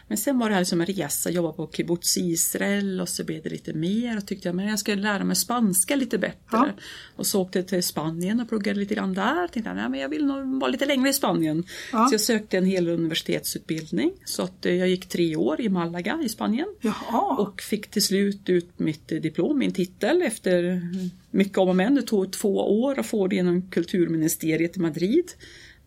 Men 0.08 0.18
sen 0.18 0.38
var 0.38 0.48
det 0.48 0.54
här 0.54 0.60
liksom 0.60 0.80
en 0.80 0.86
resa, 0.86 1.30
jobba 1.30 1.52
på 1.52 1.70
kibbutz 1.72 2.16
i 2.16 2.20
Israel 2.20 3.00
och 3.00 3.08
så 3.08 3.24
blev 3.24 3.42
det 3.42 3.48
lite 3.48 3.72
mer 3.72 4.16
och 4.16 4.26
tyckte 4.26 4.48
jag 4.48 4.54
men 4.54 4.68
jag 4.68 4.78
ska 4.78 4.94
lära 4.94 5.24
mig 5.24 5.36
spanska 5.36 5.96
lite 5.96 6.18
bättre. 6.18 6.36
Ja. 6.52 6.68
Och 7.16 7.26
så 7.26 7.42
åkte 7.42 7.58
jag 7.58 7.68
till 7.68 7.82
Spanien 7.82 8.40
och 8.40 8.48
pluggade 8.48 8.80
lite 8.80 8.94
grann 8.94 9.14
där. 9.14 9.48
Tänkte 9.48 9.70
jag, 9.70 9.76
nej, 9.76 9.88
men 9.88 10.00
jag 10.00 10.08
vill 10.08 10.26
nog 10.26 10.60
vara 10.60 10.70
lite 10.70 10.86
längre 10.86 11.08
i 11.08 11.12
Spanien. 11.12 11.64
Ja. 11.92 12.06
Så 12.08 12.14
jag 12.14 12.20
sökte 12.20 12.58
en 12.58 12.64
hel 12.64 12.88
universitetsutbildning. 12.88 14.12
Så 14.24 14.42
att 14.42 14.66
eh, 14.66 14.74
jag 14.74 14.88
gick 14.88 15.06
tre 15.06 15.36
år 15.36 15.60
i 15.60 15.68
Malaga 15.68 16.20
i 16.24 16.28
Spanien. 16.28 16.68
jaha. 16.80 17.36
Och 17.38 17.60
fick 17.62 17.90
till 17.90 18.02
slut 18.02 18.48
ut 18.48 18.78
mitt 18.78 19.12
eh, 19.12 19.18
diplom, 19.18 19.58
min 19.58 19.72
titel 19.72 20.22
efter 20.22 20.82
mycket 21.30 21.58
om 21.58 21.68
och 21.68 21.76
men. 21.76 21.94
Det 21.94 22.02
tog 22.02 22.32
två 22.32 22.82
år 22.82 22.98
att 22.98 23.06
få 23.06 23.26
det 23.26 23.36
genom 23.36 23.70
kulturministeriet 23.70 24.76
i 24.76 24.80
Madrid. 24.80 25.32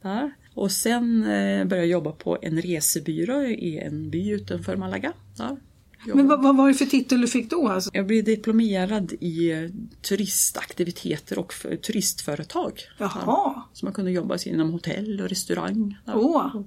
Där. 0.01 0.31
Och 0.53 0.71
sen 0.71 1.23
eh, 1.23 1.65
började 1.65 1.77
jag 1.77 1.87
jobba 1.87 2.11
på 2.11 2.37
en 2.41 2.61
resebyrå 2.61 3.41
i 3.43 3.79
en 3.79 4.09
by 4.09 4.29
utanför 4.29 4.75
Malaga. 4.75 5.13
Där. 5.37 5.57
Men 6.05 6.27
vad, 6.27 6.43
vad 6.43 6.57
var 6.57 6.67
det 6.67 6.73
för 6.73 6.85
titel 6.85 7.21
du 7.21 7.27
fick 7.27 7.49
då? 7.49 7.67
Alltså? 7.67 7.89
Jag 7.93 8.07
blev 8.07 8.23
diplomerad 8.23 9.13
i 9.19 9.51
eh, 9.51 9.69
turistaktiviteter 10.01 11.39
och 11.39 11.53
för, 11.53 11.75
turistföretag. 11.75 12.81
Jaha. 12.97 13.63
Så 13.73 13.85
man 13.85 13.93
kunde 13.93 14.11
jobba 14.11 14.37
inom 14.45 14.71
hotell 14.71 15.21
och 15.21 15.29
restaurang. 15.29 15.97
Åh. 16.07 16.61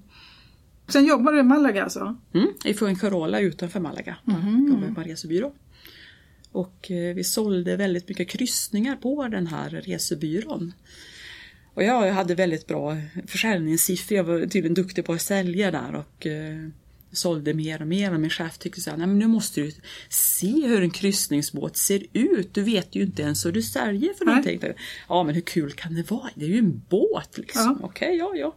Sen 0.89 1.05
jobbade 1.05 1.37
du 1.37 1.41
i 1.41 1.43
Malaga 1.43 1.83
alltså? 1.83 2.17
Mm, 2.35 2.49
I 2.65 2.75
Fuengirola 2.75 3.41
utanför 3.41 3.81
Malaga. 3.81 4.17
Jobbade 4.69 4.87
jag 4.87 4.95
på 4.95 5.01
en 5.01 5.07
resebyrå. 5.07 5.53
Och 6.53 6.91
eh, 6.91 7.15
vi 7.15 7.25
sålde 7.25 7.77
väldigt 7.77 8.09
mycket 8.09 8.29
kryssningar 8.29 8.97
på 8.97 9.29
den 9.29 9.47
här 9.47 9.71
resebyrån. 9.71 10.73
Och 11.75 11.83
jag 11.83 12.13
hade 12.13 12.35
väldigt 12.35 12.67
bra 12.67 12.97
försäljningssiffror. 13.27 14.17
Jag 14.17 14.25
var 14.25 14.41
tydligen 14.41 14.75
duktig 14.75 15.05
på 15.05 15.13
att 15.13 15.23
sälja 15.23 15.71
där 15.71 15.95
och 15.95 16.27
eh, 16.27 16.69
sålde 17.13 17.55
mer 17.55 17.81
och 17.81 17.89
mer. 17.89 18.15
Och 18.15 18.21
min 18.21 18.31
chef 18.31 18.59
tyckte 18.59 18.81
så 18.81 18.91
här, 18.91 18.97
Nej, 18.97 19.07
men 19.07 19.19
nu 19.19 19.27
måste 19.27 19.61
du 19.61 19.73
se 20.09 20.67
hur 20.67 20.83
en 20.83 20.91
kryssningsbåt 20.91 21.77
ser 21.77 22.03
ut. 22.13 22.55
Du 22.55 22.63
vet 22.63 22.95
ju 22.95 23.03
inte 23.03 23.23
ens 23.23 23.45
vad 23.45 23.55
du 23.55 23.63
säljer 23.63 24.15
för 24.15 24.25
Nej. 24.25 24.35
någonting. 24.35 24.73
Ja 25.09 25.23
men 25.25 25.35
hur 25.35 25.43
kul 25.43 25.73
kan 25.73 25.95
det 25.95 26.11
vara? 26.11 26.31
Det 26.35 26.45
är 26.45 26.49
ju 26.49 26.59
en 26.59 26.83
båt 26.89 27.39
liksom. 27.39 27.79
Ja. 27.81 27.87
Okej, 27.87 28.17
ja 28.17 28.33
ja. 28.35 28.57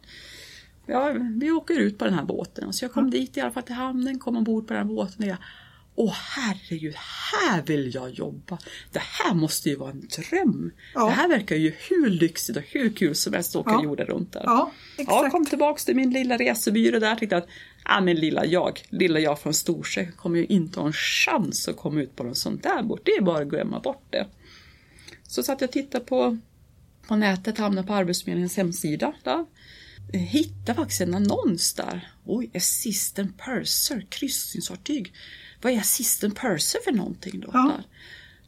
Ja, 0.87 1.15
vi 1.39 1.51
åker 1.51 1.79
ut 1.79 1.97
på 1.97 2.05
den 2.05 2.13
här 2.13 2.25
båten. 2.25 2.73
Så 2.73 2.85
jag 2.85 2.91
kom 2.91 3.09
dit 3.09 3.37
i 3.37 3.41
alla 3.41 3.51
fall 3.51 3.63
till 3.63 3.75
hamnen, 3.75 4.19
kom 4.19 4.37
ombord 4.37 4.67
på 4.67 4.73
den 4.73 4.87
här 4.87 4.95
båten 4.95 5.23
och 5.23 5.29
jag 5.29 5.37
Åh 5.97 6.13
herregud, 6.15 6.95
här 6.95 7.61
vill 7.61 7.95
jag 7.95 8.09
jobba. 8.09 8.57
Det 8.91 9.01
här 9.01 9.33
måste 9.33 9.69
ju 9.69 9.75
vara 9.75 9.91
en 9.91 10.07
dröm. 10.07 10.71
Ja. 10.93 11.05
Det 11.05 11.11
här 11.11 11.27
verkar 11.27 11.55
ju 11.55 11.73
hur 11.89 12.09
lyxigt 12.09 12.57
och 12.57 12.63
hur 12.67 12.89
kul 12.95 13.15
som 13.15 13.33
helst 13.33 13.55
att 13.55 13.59
åka 13.61 13.71
Ja. 13.71 13.83
jorden 13.83 14.05
runt 14.07 14.33
där. 14.33 14.43
Ja, 14.45 14.71
exakt. 14.97 15.31
kom 15.31 15.45
tillbaks 15.45 15.85
till 15.85 15.95
min 15.95 16.09
lilla 16.11 16.37
resebyrå 16.37 16.99
där. 16.99 17.15
Tänkte 17.15 17.37
att, 17.37 17.47
ja 17.85 18.01
men 18.01 18.15
lilla 18.15 18.45
jag, 18.45 18.81
lilla 18.89 19.19
jag 19.19 19.39
från 19.39 19.53
Storsjö 19.53 20.11
kommer 20.11 20.37
ju 20.39 20.45
inte 20.45 20.79
ha 20.79 20.87
en 20.87 20.93
chans 20.93 21.67
att 21.67 21.77
komma 21.77 22.01
ut 22.01 22.15
på 22.15 22.23
någon 22.23 22.35
sånt 22.35 22.63
där 22.63 22.83
bort. 22.83 23.01
Det 23.05 23.11
är 23.11 23.21
bara 23.21 23.41
att 23.41 23.47
glömma 23.47 23.79
bort 23.79 24.03
det. 24.09 24.27
Så 25.27 25.43
satt 25.43 25.61
jag 25.61 25.67
och 25.67 25.73
tittade 25.73 26.05
på, 26.05 26.37
på 27.07 27.15
nätet, 27.15 27.57
hamnade 27.57 27.87
på 27.87 27.93
Arbetsförmedlingens 27.93 28.57
hemsida 28.57 29.13
där. 29.23 29.45
Jag 30.11 30.19
hittade 30.19 30.73
faktiskt 30.73 31.01
en 31.01 31.13
annons 31.13 31.73
där. 31.73 32.11
Oj, 32.25 32.51
assistant 32.55 33.37
purser, 33.37 34.05
kryssningsfartyg. 34.09 35.13
Vad 35.65 35.73
är 35.73 35.79
assistant 35.79 36.35
purser 36.39 36.79
för 36.83 36.91
någonting 36.91 37.39
då? 37.39 37.49
Ja. 37.53 37.73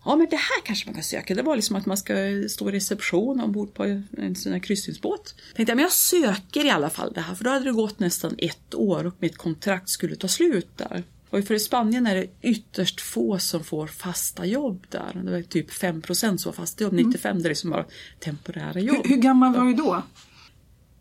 Ja, 0.06 0.16
men 0.16 0.28
det 0.30 0.36
här 0.36 0.62
kanske 0.66 0.86
man 0.88 0.94
kan 0.94 1.04
söka. 1.04 1.36
Det 1.36 1.42
var 1.42 1.56
liksom 1.56 1.76
att 1.76 1.86
man 1.86 1.98
ska 1.98 2.14
stå 2.50 2.70
i 2.70 2.72
reception 2.72 3.42
ombord 3.42 3.74
på 3.74 3.84
en 4.18 4.36
sån 4.36 4.52
här 4.52 4.60
kryssningsbåt. 4.60 5.36
Tänkte 5.56 5.72
jag, 5.72 5.76
men 5.76 5.84
jag 5.84 5.92
söker 5.92 6.66
i 6.66 6.70
alla 6.70 6.90
fall 6.90 7.14
det 7.14 7.22
här. 7.22 7.36
För 7.36 7.44
då 7.44 7.50
hade 7.50 7.66
det 7.66 7.72
gått 7.72 8.00
nästan 8.00 8.36
ett 8.38 8.76
år 8.76 9.06
och 9.06 9.14
mitt 9.20 9.38
kontrakt 9.38 9.90
skulle 9.90 10.16
ta 10.16 10.28
slut 10.28 10.70
där. 10.76 11.04
Och 11.30 11.44
för 11.44 11.54
i 11.54 11.60
Spanien 11.60 12.08
är 12.08 12.16
det 12.16 12.28
ytterst 12.42 13.02
få 13.02 13.40
som 13.40 13.64
får 13.64 13.88
fasta 13.88 14.46
jobb 14.46 14.86
där. 14.90 15.22
Det 15.24 15.32
var 15.32 15.42
typ 15.42 15.72
5 15.72 16.02
som 16.14 16.38
får 16.38 16.52
fasta 16.52 16.84
jobb, 16.84 16.94
95 16.94 17.42
det 17.42 17.48
är 17.48 17.50
liksom 17.50 17.70
bara 17.70 17.86
temporära 18.20 18.80
jobb. 18.80 18.98
Hur, 19.04 19.10
hur 19.10 19.22
gammal 19.22 19.54
var 19.56 19.66
du 19.66 19.74
då? 19.74 19.94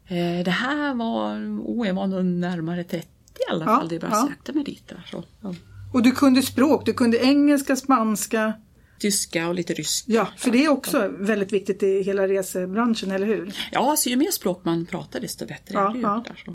Eh, 0.07 0.45
det 0.45 0.51
här 0.51 0.95
var, 0.95 1.37
oh, 1.65 1.87
jag 1.87 1.95
var 1.95 2.07
nog 2.07 2.25
närmare 2.25 2.85
30 2.85 3.09
i 3.49 3.51
alla 3.51 3.65
Ja, 3.65 3.79
fall, 3.79 3.89
det 3.89 3.95
jag 3.95 4.03
bara 4.03 4.11
ja. 4.11 4.27
sökte 4.29 4.53
mig 4.53 4.65
dit. 4.65 4.89
Där, 4.89 5.07
så. 5.11 5.25
Ja. 5.41 5.55
Och 5.97 6.03
du 6.03 6.13
kunde 6.13 6.43
språk, 6.43 6.87
du 6.87 6.93
kunde 6.93 7.19
engelska, 7.19 7.77
spanska. 7.77 8.53
Tyska 8.99 9.49
och 9.49 9.55
lite 9.55 9.75
ryska. 9.75 10.13
Ja, 10.13 10.29
för 10.37 10.51
det 10.51 10.65
är 10.65 10.69
också 10.69 11.09
väldigt 11.09 11.53
viktigt 11.53 11.83
i 11.83 12.03
hela 12.03 12.29
resebranschen, 12.29 13.11
eller 13.11 13.27
hur? 13.27 13.55
Ja, 13.73 13.91
alltså 13.91 14.09
ju 14.09 14.17
mer 14.17 14.31
språk 14.31 14.61
man 14.65 14.87
pratar 14.87 15.21
desto 15.21 15.47
bättre 15.47 15.75
Ja, 15.75 15.89
är 15.89 15.93
det 15.93 15.99
ju. 15.99 16.03
ja. 16.03 16.25
Där, 16.27 16.43
så 16.45 16.55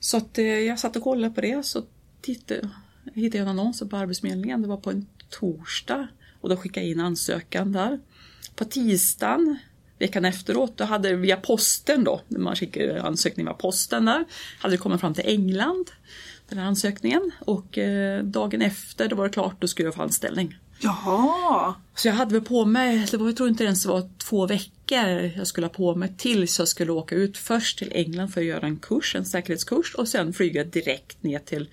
så 0.00 0.16
att, 0.16 0.38
eh, 0.38 0.44
jag 0.44 0.78
satt 0.78 0.96
och 0.96 1.02
kollade 1.02 1.34
på 1.34 1.40
det 1.40 1.66
så 1.66 1.82
tittade, 2.20 2.70
hittade 3.14 3.38
jag 3.38 3.44
en 3.44 3.48
annons 3.58 3.82
på 3.90 3.96
Arbetsförmedlingen. 3.96 4.62
Det 4.62 4.68
var 4.68 4.76
på 4.76 4.90
en 4.90 5.06
torsdag 5.28 6.08
och 6.40 6.48
då 6.48 6.56
skickade 6.56 6.86
jag 6.86 6.92
in 6.92 7.00
ansökan 7.00 7.72
där. 7.72 8.00
På 8.56 8.64
tisdagen 8.64 9.58
veckan 10.00 10.24
efteråt, 10.24 10.76
då 10.76 10.84
hade 10.84 11.16
via 11.16 11.36
posten 11.36 12.04
då, 12.04 12.20
när 12.28 12.40
man 12.40 12.56
skickade 12.56 13.02
ansökning 13.02 13.46
via 13.46 13.54
posten 13.54 14.04
där, 14.04 14.24
hade 14.58 14.74
det 14.74 14.78
kommit 14.78 15.00
fram 15.00 15.14
till 15.14 15.26
England, 15.26 15.90
den 16.48 16.58
här 16.58 16.66
ansökningen. 16.66 17.30
Och 17.40 17.78
eh, 17.78 18.24
dagen 18.24 18.62
efter, 18.62 19.08
då 19.08 19.16
var 19.16 19.24
det 19.24 19.30
klart, 19.30 19.60
då 19.60 19.68
skulle 19.68 19.86
jag 19.86 19.94
få 19.94 20.02
anställning. 20.02 20.56
Jaha! 20.80 21.74
Så 21.94 22.08
jag 22.08 22.14
hade 22.14 22.34
väl 22.34 22.44
på 22.44 22.64
mig, 22.64 23.06
det 23.10 23.16
var, 23.16 23.26
jag 23.26 23.36
tror 23.36 23.48
inte 23.48 23.64
ens 23.64 23.82
det 23.82 23.88
var 23.88 24.10
två 24.18 24.46
veckor 24.46 25.32
jag 25.36 25.46
skulle 25.46 25.66
ha 25.66 25.74
på 25.74 25.94
mig 25.94 26.14
tills 26.16 26.58
jag 26.58 26.68
skulle 26.68 26.92
åka 26.92 27.14
ut 27.14 27.38
först 27.38 27.78
till 27.78 27.92
England 27.92 28.28
för 28.28 28.40
att 28.40 28.46
göra 28.46 28.66
en 28.66 28.76
kurs, 28.76 29.16
en 29.16 29.24
säkerhetskurs 29.24 29.94
och 29.94 30.08
sen 30.08 30.32
flyga 30.32 30.64
direkt 30.64 31.22
ner 31.22 31.38
till 31.38 31.68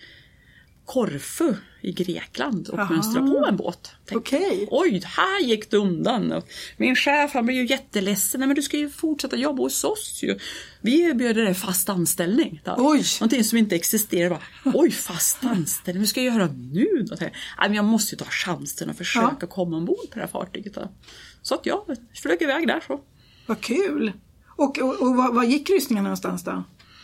Korfu 0.87 1.53
i 1.81 1.91
Grekland 1.91 2.69
och 2.69 2.79
Aha. 2.79 2.93
mönstra 2.93 3.21
på 3.21 3.45
en 3.47 3.57
båt. 3.57 3.91
Okej. 4.11 4.67
Oj, 4.71 5.01
här 5.05 5.41
gick 5.43 5.71
det 5.71 5.77
undan. 5.77 6.41
Min 6.77 6.95
chef 6.95 7.33
han 7.33 7.45
blev 7.45 7.57
ju 7.57 7.67
jätteledsen. 7.67 8.39
Nej, 8.39 8.47
men 8.47 8.55
du 8.55 8.61
ska 8.61 8.77
ju 8.77 8.89
fortsätta 8.89 9.35
jobba 9.35 9.63
hos 9.63 9.83
oss 9.83 10.19
ju. 10.23 10.37
Vi 10.81 11.01
erbjöd 11.01 11.35
dig 11.35 11.53
fast 11.53 11.89
anställning. 11.89 12.61
Där. 12.63 12.75
Oj. 12.77 13.03
Någonting 13.19 13.43
som 13.43 13.57
inte 13.57 13.75
existerar. 13.75 14.29
Bara, 14.29 14.41
Oj, 14.73 14.91
fast 14.91 15.43
anställning. 15.43 16.01
Vad 16.01 16.09
ska 16.09 16.21
jag 16.21 16.35
göra 16.35 16.47
nu 16.47 17.05
då? 17.09 17.15
Nej, 17.19 17.31
men 17.59 17.73
jag 17.73 17.85
måste 17.85 18.15
ju 18.15 18.17
ta 18.17 18.25
chansen 18.25 18.89
och 18.89 18.95
försöka 18.95 19.47
komma 19.47 19.77
ombord 19.77 20.09
på 20.09 20.13
det 20.13 20.19
här 20.19 20.27
fartyget. 20.27 20.73
Där. 20.73 20.87
Så 21.41 21.55
att 21.55 21.65
jag 21.65 21.97
flög 22.13 22.41
iväg 22.41 22.67
där. 22.67 22.83
Så. 22.87 22.99
Vad 23.45 23.61
kul! 23.61 24.11
Och, 24.47 24.77
och, 24.77 25.01
och 25.01 25.15
var, 25.15 25.33
var 25.33 25.43
gick 25.43 25.67
kryssningen 25.67 26.03
någonstans 26.03 26.43
då? 26.43 26.63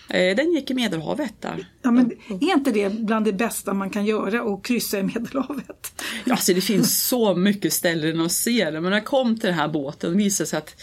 Eh, 0.09 0.35
Den 0.35 0.51
gick 0.53 0.71
i 0.71 0.73
Medelhavet 0.73 1.33
där. 1.41 1.65
Ja, 1.81 1.91
men 1.91 2.11
är 2.41 2.53
inte 2.53 2.71
det 2.71 2.89
bland 2.89 3.25
det 3.25 3.33
bästa 3.33 3.73
man 3.73 3.89
kan 3.89 4.05
göra 4.05 4.53
att 4.53 4.63
kryssa 4.65 4.99
i 4.99 5.03
Medelhavet? 5.03 6.03
Ja, 6.25 6.33
Alltså 6.33 6.53
det 6.53 6.61
finns 6.61 7.07
så 7.07 7.35
mycket 7.35 7.73
ställen 7.73 8.21
att 8.21 8.31
se 8.31 8.65
det. 8.65 8.81
Men 8.81 8.83
när 8.83 8.97
jag 8.97 9.05
kom 9.05 9.39
till 9.39 9.47
den 9.49 9.57
här 9.59 9.67
båten 9.67 10.17
visade 10.17 10.47
sig 10.47 10.57
att 10.57 10.75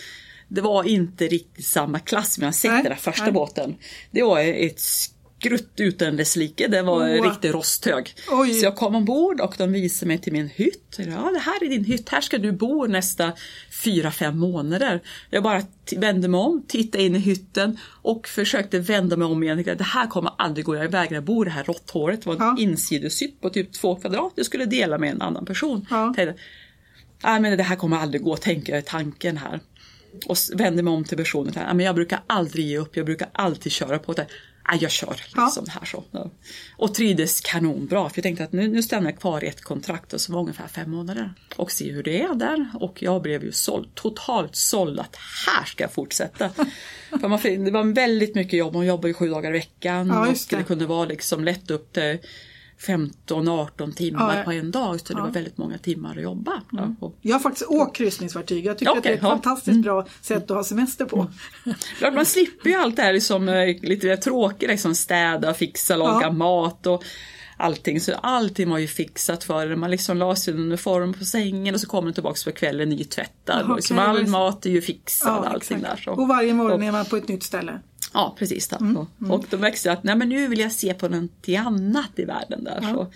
det 0.49 0.61
var 0.61 0.85
inte 0.85 1.27
riktigt 1.27 1.67
samma 1.67 1.99
klass 1.99 2.35
som 2.35 2.45
jag 2.45 2.55
sett 2.55 2.71
Nej, 2.71 2.83
den 2.83 2.91
där 2.93 2.99
första 2.99 3.23
nej. 3.25 3.33
båten. 3.33 3.75
Det 4.11 4.23
var 4.23 4.41
ett 4.41 4.81
skrutt 5.41 5.73
utan 5.77 6.17
dess 6.17 6.37
like. 6.37 6.69
Det 6.69 6.83
var 6.83 7.09
en 7.09 7.23
riktig 7.25 7.55
rosthög. 7.55 8.15
Oj. 8.31 8.55
Så 8.55 8.65
jag 8.65 8.77
kom 8.77 8.95
ombord 8.95 9.41
och 9.41 9.55
de 9.59 9.73
visade 9.73 10.09
mig 10.09 10.19
till 10.19 10.33
min 10.33 10.49
hytt. 10.49 10.97
Ja, 10.99 11.31
det 11.33 11.39
här 11.39 11.65
är 11.65 11.69
din 11.69 11.85
hytt. 11.85 12.09
Här 12.09 12.21
ska 12.21 12.39
du 12.39 12.53
bo 12.53 12.87
nästa 12.87 13.33
fyra, 13.85 14.11
fem 14.11 14.39
månader. 14.39 15.01
Jag 15.31 15.43
bara 15.43 15.63
vände 15.97 16.29
mig 16.29 16.39
om, 16.41 16.63
tittade 16.69 17.05
in 17.05 17.15
i 17.17 17.19
hytten 17.19 17.79
och 18.03 18.29
försökte 18.29 18.79
vända 18.79 19.17
mig 19.17 19.27
om 19.27 19.43
igen. 19.43 19.63
Det 19.79 19.83
här 19.85 20.07
kommer 20.07 20.33
aldrig 20.39 20.65
gå. 20.65 20.77
Jag 20.77 20.89
vägrar 20.89 21.21
bo 21.21 21.43
i 21.43 21.45
det 21.45 21.51
här 21.51 21.65
råtthåret. 21.65 22.23
Det 22.23 22.29
var 22.29 22.35
en 22.37 22.41
Ja. 22.43 22.57
insideshytt 22.59 23.41
på 23.41 23.51
typ 23.51 23.73
två 23.73 23.97
kvadrat. 23.97 24.33
Jag 24.35 24.47
skulle 24.47 24.65
dela 24.65 24.99
med 24.99 25.11
en 25.11 25.23
annan 25.23 25.45
person. 25.47 25.87
Ja. 25.91 26.13
Tänkte, 26.17 26.43
Nej 27.25 27.41
men 27.41 27.57
det 27.57 27.63
här 27.63 27.77
kommer 27.77 27.97
aldrig 27.97 28.23
gå, 28.23 28.37
tänker 28.37 28.73
jag 28.73 28.83
i 28.83 28.85
tanken 28.87 29.37
här. 29.37 29.61
Och 30.27 30.37
s- 30.37 30.51
vände 30.55 30.83
mig 30.83 30.93
om 30.93 31.05
till 31.05 31.17
personen. 31.17 31.55
Men 31.77 31.81
jag 31.87 31.95
brukar 31.95 32.21
aldrig 32.27 32.67
ge 32.67 32.79
upp, 32.79 32.97
jag 32.97 33.07
brukar 33.07 33.29
alltid 33.33 33.73
köra 33.73 33.99
på 33.99 34.13
det. 34.13 34.27
Jag 34.81 34.91
kör 34.91 35.17
liksom 35.25 35.65
Ja. 35.67 35.73
här 35.81 35.85
så. 35.85 36.05
Och 36.77 36.95
trivdes 36.95 37.41
kanonbra, 37.41 38.09
för 38.09 38.19
jag 38.19 38.23
tänkte 38.23 38.45
att 38.45 38.53
nu, 38.53 38.69
nu 38.69 38.83
stannar 38.83 39.11
jag 39.11 39.21
kvar 39.21 39.45
i 39.45 39.47
ett 39.47 39.61
kontrakt 39.61 40.13
och 40.13 40.21
så 40.21 40.33
var 40.33 40.41
ungefär 40.41 40.69
fem 40.69 40.91
månader. 40.91 41.35
Och 41.57 41.73
se 41.73 41.93
hur 41.93 42.03
det 42.03 42.23
är 42.23 42.35
där. 42.35 42.71
Och 42.75 43.03
jag 43.03 43.23
blev 43.23 43.45
ju 43.45 43.53
såld, 43.53 43.95
totalt 43.95 44.57
såld 44.57 45.01
att 45.01 45.17
här 45.47 45.65
ska 45.65 45.85
jag 45.85 45.93
fortsätta. 45.93 46.51
för 47.21 47.29
man, 47.29 47.65
det 47.65 47.71
var 47.71 47.85
väldigt 47.95 48.35
mycket 48.35 48.59
jobb, 48.59 48.75
man 48.75 48.87
jobbar 48.87 49.09
ju 49.09 49.15
sju 49.15 49.29
dagar 49.29 49.51
i 49.51 49.53
veckan. 49.53 50.09
Ja, 50.09 50.21
och 50.21 50.27
det. 50.27 50.57
det 50.57 50.63
kunde 50.63 50.87
vara 50.87 51.05
liksom 51.05 51.45
lätt 51.45 51.71
upp 51.71 51.93
till 51.93 52.19
15-18 52.87 53.93
timmar 53.95 54.39
Ja, 54.39 54.45
på 54.45 54.53
en 54.53 54.71
dag. 54.71 55.01
Så 55.01 55.07
det 55.07 55.13
ja. 55.13 55.19
Mm. 55.19 55.25
var 55.27 55.35
väldigt 55.35 55.59
många 55.59 55.79
timmar 55.79 56.17
att 56.17 56.23
jobba. 56.23 56.63
Ja, 56.73 56.95
och 57.01 57.17
Jag 57.21 57.35
har 57.35 57.41
faktiskt 57.41 57.71
åkt 57.71 57.97
kryssningsfartyg. 57.97 58.65
Jag 58.67 58.79
tycker 58.79 58.93
Ja, 58.93 58.97
att 58.99 59.03
det 59.03 59.09
är 59.09 59.15
ett 59.15 59.21
ja. 59.23 59.29
Mm. 59.33 59.43
fantastiskt 59.43 59.83
bra 59.83 60.07
sätt 60.21 60.51
att 60.51 60.57
ha 60.57 60.65
semester 60.65 61.05
på. 61.05 61.27
Klart, 61.99 62.15
man 62.15 62.27
slipper 62.27 62.71
ju 62.71 62.77
allt 62.77 62.97
det 62.97 63.03
här 63.03 63.13
liksom, 63.13 63.49
eh, 63.49 63.77
lite 63.83 64.17
tråkiga, 64.17 64.71
liksom 64.71 64.95
städa, 64.95 65.55
fixa, 65.55 65.97
laga 65.97 66.27
Ja. 66.27 66.33
mat 66.33 66.87
och 66.87 67.05
allting. 67.57 68.01
Så 68.01 68.15
allting 68.15 68.71
var 68.71 68.79
ju 68.79 68.87
fixat 68.87 69.45
för 69.45 69.67
en. 69.71 69.81
Man 69.81 69.91
liksom 69.91 70.17
la 70.17 70.37
sin 70.37 70.59
uniform 70.59 71.13
på 71.15 71.25
sängen 71.25 71.75
och 71.75 71.81
så 71.81 71.87
kommer 71.87 72.03
man 72.03 72.13
tillbaka 72.15 72.39
på 72.45 72.53
kvällen 72.53 72.89
nytvättad. 72.89 73.71
Och 73.71 73.77
liksom, 73.77 73.99
all 73.99 74.27
mat 74.27 74.67
är 74.67 74.71
ju 74.71 74.81
fixad, 74.83 75.45
allting 75.45 75.77
exakt. 75.79 75.83
där. 75.97 76.03
Så. 76.05 76.11
Och 76.23 76.29
varje 76.29 76.55
morgon 76.55 76.83
är 76.83 76.93
man 76.93 77.05
på 77.05 77.17
ett 77.17 77.29
nytt 77.29 77.43
ställe. 77.43 77.81
Ja, 78.13 78.35
precis. 78.39 78.69
Där. 78.69 78.79
Mm, 78.79 78.97
Och, 78.97 79.09
och 79.31 79.45
då 79.51 79.57
växte 79.57 79.89
jag 79.89 79.99
att 79.99 80.05
nej, 80.05 80.17
men 80.17 80.29
nu 80.29 80.47
vill 80.49 80.59
jag 80.61 80.73
se 80.73 80.95
på 80.95 81.09
någonting 81.09 81.57
annat 81.57 82.11
i 82.17 82.25
världen 82.25 82.65
där. 82.65 82.81
Så. 82.81 83.07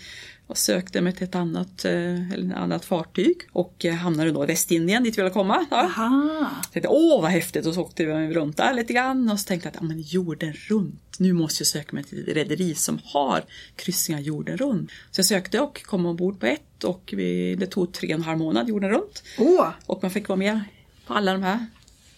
Och 0.47 0.57
sökte 0.57 1.01
mig 1.01 1.13
till 1.13 1.23
ett 1.23 1.35
annat, 1.35 1.85
eh, 1.85 2.31
eller 2.31 2.49
ett 2.49 2.55
annat 2.57 2.85
fartyg 2.85 3.35
och 3.51 3.85
eh, 3.85 3.93
hamnade 3.93 4.31
då 4.31 4.43
i 4.43 4.47
Västindien 4.47 5.03
dit 5.03 5.17
vi 5.17 5.21
ville 5.21 5.33
komma. 5.33 5.65
Ja. 5.71 5.77
Aha. 5.83 6.47
Jag 6.63 6.71
tänkte, 6.71 6.87
åh 6.89 7.21
vad 7.21 7.31
häftigt 7.31 7.65
och 7.65 7.73
så 7.73 7.81
åkte 7.81 8.05
vi 8.05 8.33
runt 8.33 8.57
där 8.57 8.73
lite 8.73 8.93
grann 8.93 9.29
och 9.29 9.39
så 9.39 9.47
tänkte 9.47 9.67
jag 9.67 9.75
att 9.75 9.81
ja, 9.81 9.87
men 9.87 10.01
jorden 10.01 10.53
runt, 10.53 11.19
nu 11.19 11.33
måste 11.33 11.61
jag 11.61 11.67
söka 11.67 11.95
mig 11.95 12.03
till 12.03 12.29
ett 12.29 12.35
rederi 12.35 12.75
som 12.75 12.99
har 13.03 13.43
kryssningar 13.75 14.21
jorden 14.21 14.57
runt. 14.57 14.91
Så 15.11 15.19
jag 15.19 15.25
sökte 15.25 15.59
och 15.59 15.83
kom 15.83 16.05
ombord 16.05 16.39
på 16.39 16.45
ett 16.45 16.83
och 16.83 17.13
vi, 17.17 17.55
det 17.55 17.65
tog 17.67 17.93
tre 17.93 18.07
och 18.13 18.19
en 18.19 18.23
halv 18.25 18.37
månad 18.39 18.69
jorden 18.69 18.89
runt. 18.89 19.23
Åh, 19.39 19.67
Och 19.85 19.99
man 20.03 20.11
fick 20.11 20.27
vara 20.27 20.37
med 20.39 20.59
på 21.07 21.13
alla 21.13 21.31
de 21.33 21.43
här 21.43 21.65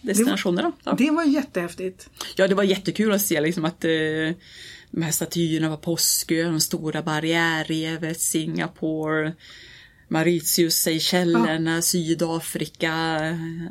destinationerna. 0.00 0.72
Ja. 0.84 0.94
det 0.98 1.10
var 1.10 1.24
jättehäftigt. 1.24 2.10
Ja, 2.36 2.48
det 2.48 2.54
var 2.54 2.62
jättekul 2.62 3.12
att 3.12 3.22
se 3.22 3.40
liksom 3.40 3.64
att 3.64 3.84
eh, 3.84 3.90
de 4.90 5.02
här 5.02 5.10
statyerna 5.10 5.68
var 5.68 5.76
Påskön, 5.76 6.50
de 6.50 6.60
stora 6.60 7.02
barriärrevet, 7.02 8.20
Singapore, 8.20 9.32
Mauritius, 10.08 10.74
Seychellerna, 10.74 11.82
Sydafrika, 11.82 12.92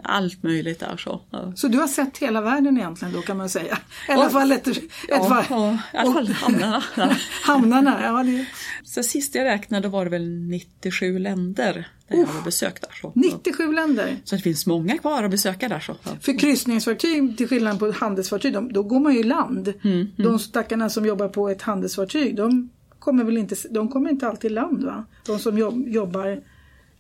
allt 0.04 0.44
möjligt 0.44 0.80
där 0.80 0.98
så. 0.98 1.22
Ja. 1.32 1.54
Så 1.56 1.68
du 1.68 1.78
har 1.78 1.88
sett 1.88 2.18
hela 2.18 2.42
världen 2.42 2.78
egentligen 2.78 3.14
då 3.14 3.22
kan 3.22 3.38
man 3.38 3.50
säga. 3.50 3.78
I 4.10 4.12
alla 4.12 4.24
Ja. 4.24 4.30
fall 4.30 4.52
ett, 4.52 4.68
ett 4.68 4.80
Ja, 5.08 5.28
varv. 5.28 5.46
ja, 5.50 5.78
i 5.94 5.98
alla 5.98 6.14
fall 6.14 6.28
hamnarna. 6.28 6.84
Ja. 6.96 7.10
Hamnarna, 7.44 8.00
ja 8.04 8.24
det 8.24 8.46
Så 8.84 9.04
sist 9.04 9.36
jag 9.36 9.46
räknade 9.46 9.88
var 9.88 10.06
det 10.06 10.12
väl 10.12 10.30
97 10.30 11.20
länder 11.20 11.88
där 12.10 12.18
jag 12.18 12.26
hade 12.28 12.42
besökt 12.46 12.82
där. 12.82 12.92
Så. 13.02 13.12
97 13.16 13.74
länder. 13.74 14.18
så 14.24 14.36
det 14.36 14.42
finns 14.42 14.66
många 14.66 14.98
kvar 14.98 15.24
att 15.24 15.32
besöka 15.32 15.70
där. 15.70 15.80
Så. 15.80 15.96
Ja. 16.04 16.12
För 16.22 16.40
kryssningsfartyg, 16.40 17.38
till 17.38 17.48
skillnad 17.48 17.80
på 17.80 17.92
handelsfartyg, 17.92 18.54
de, 18.54 18.74
då 18.74 18.84
går 18.84 19.00
man 19.00 19.14
ju 19.14 19.20
i 19.20 19.24
land. 19.24 19.74
Mm, 19.84 20.08
De 20.18 20.40
stackarna 20.40 20.90
som 20.90 21.06
jobbar 21.06 21.28
på 21.30 21.50
ett 21.50 21.62
handelsfartyg, 21.62 22.36
de 22.36 22.70
kommer 23.08 23.24
väl 23.24 23.38
inte, 23.38 23.56
de 23.70 23.90
kommer 23.90 24.10
inte 24.10 24.28
alltid 24.28 24.52
i 24.52 24.54
land 24.54 24.84
va? 24.84 25.06
De 25.26 25.40
som 25.40 25.58
jobb, 25.58 25.88
jobbar, 25.88 26.42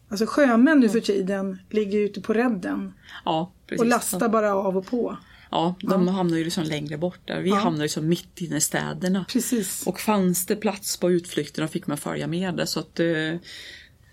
alltså 0.10 0.26
sjömän 0.26 0.80
nu 0.80 0.90
för 0.90 1.00
tiden 1.00 1.58
ligger 1.70 2.00
ute 2.00 2.22
på 2.22 2.34
redden 2.34 2.94
Ja, 3.26 3.52
precis. 3.68 3.82
och 3.82 3.88
lastar 3.88 4.30
bara 4.30 4.56
av 4.56 4.78
och 4.78 4.86
på. 4.86 5.18
Ja, 5.52 5.76
de 5.80 6.08
hamnar 6.08 6.38
ju 6.38 6.44
liksom 6.44 6.64
längre 6.64 6.98
bort 6.98 7.20
där. 7.26 7.42
Vi 7.42 7.50
Ja. 7.50 7.56
hamnar 7.56 7.84
ju 7.84 7.90
som 7.90 8.08
mitt 8.08 8.42
inne 8.42 8.58
i 8.58 8.62
städerna. 8.62 9.26
Precis. 9.30 9.88
Och 9.88 10.00
fanns 10.00 10.46
det 10.46 10.56
plats 10.56 10.98
på 10.98 11.12
utflykterna 11.12 11.68
fick 11.68 11.88
man 11.88 11.98
följa 11.98 12.28
med 12.28 12.54
det. 12.56 12.68
Så 12.68 12.80
att, 12.80 13.00
eh, 13.00 13.06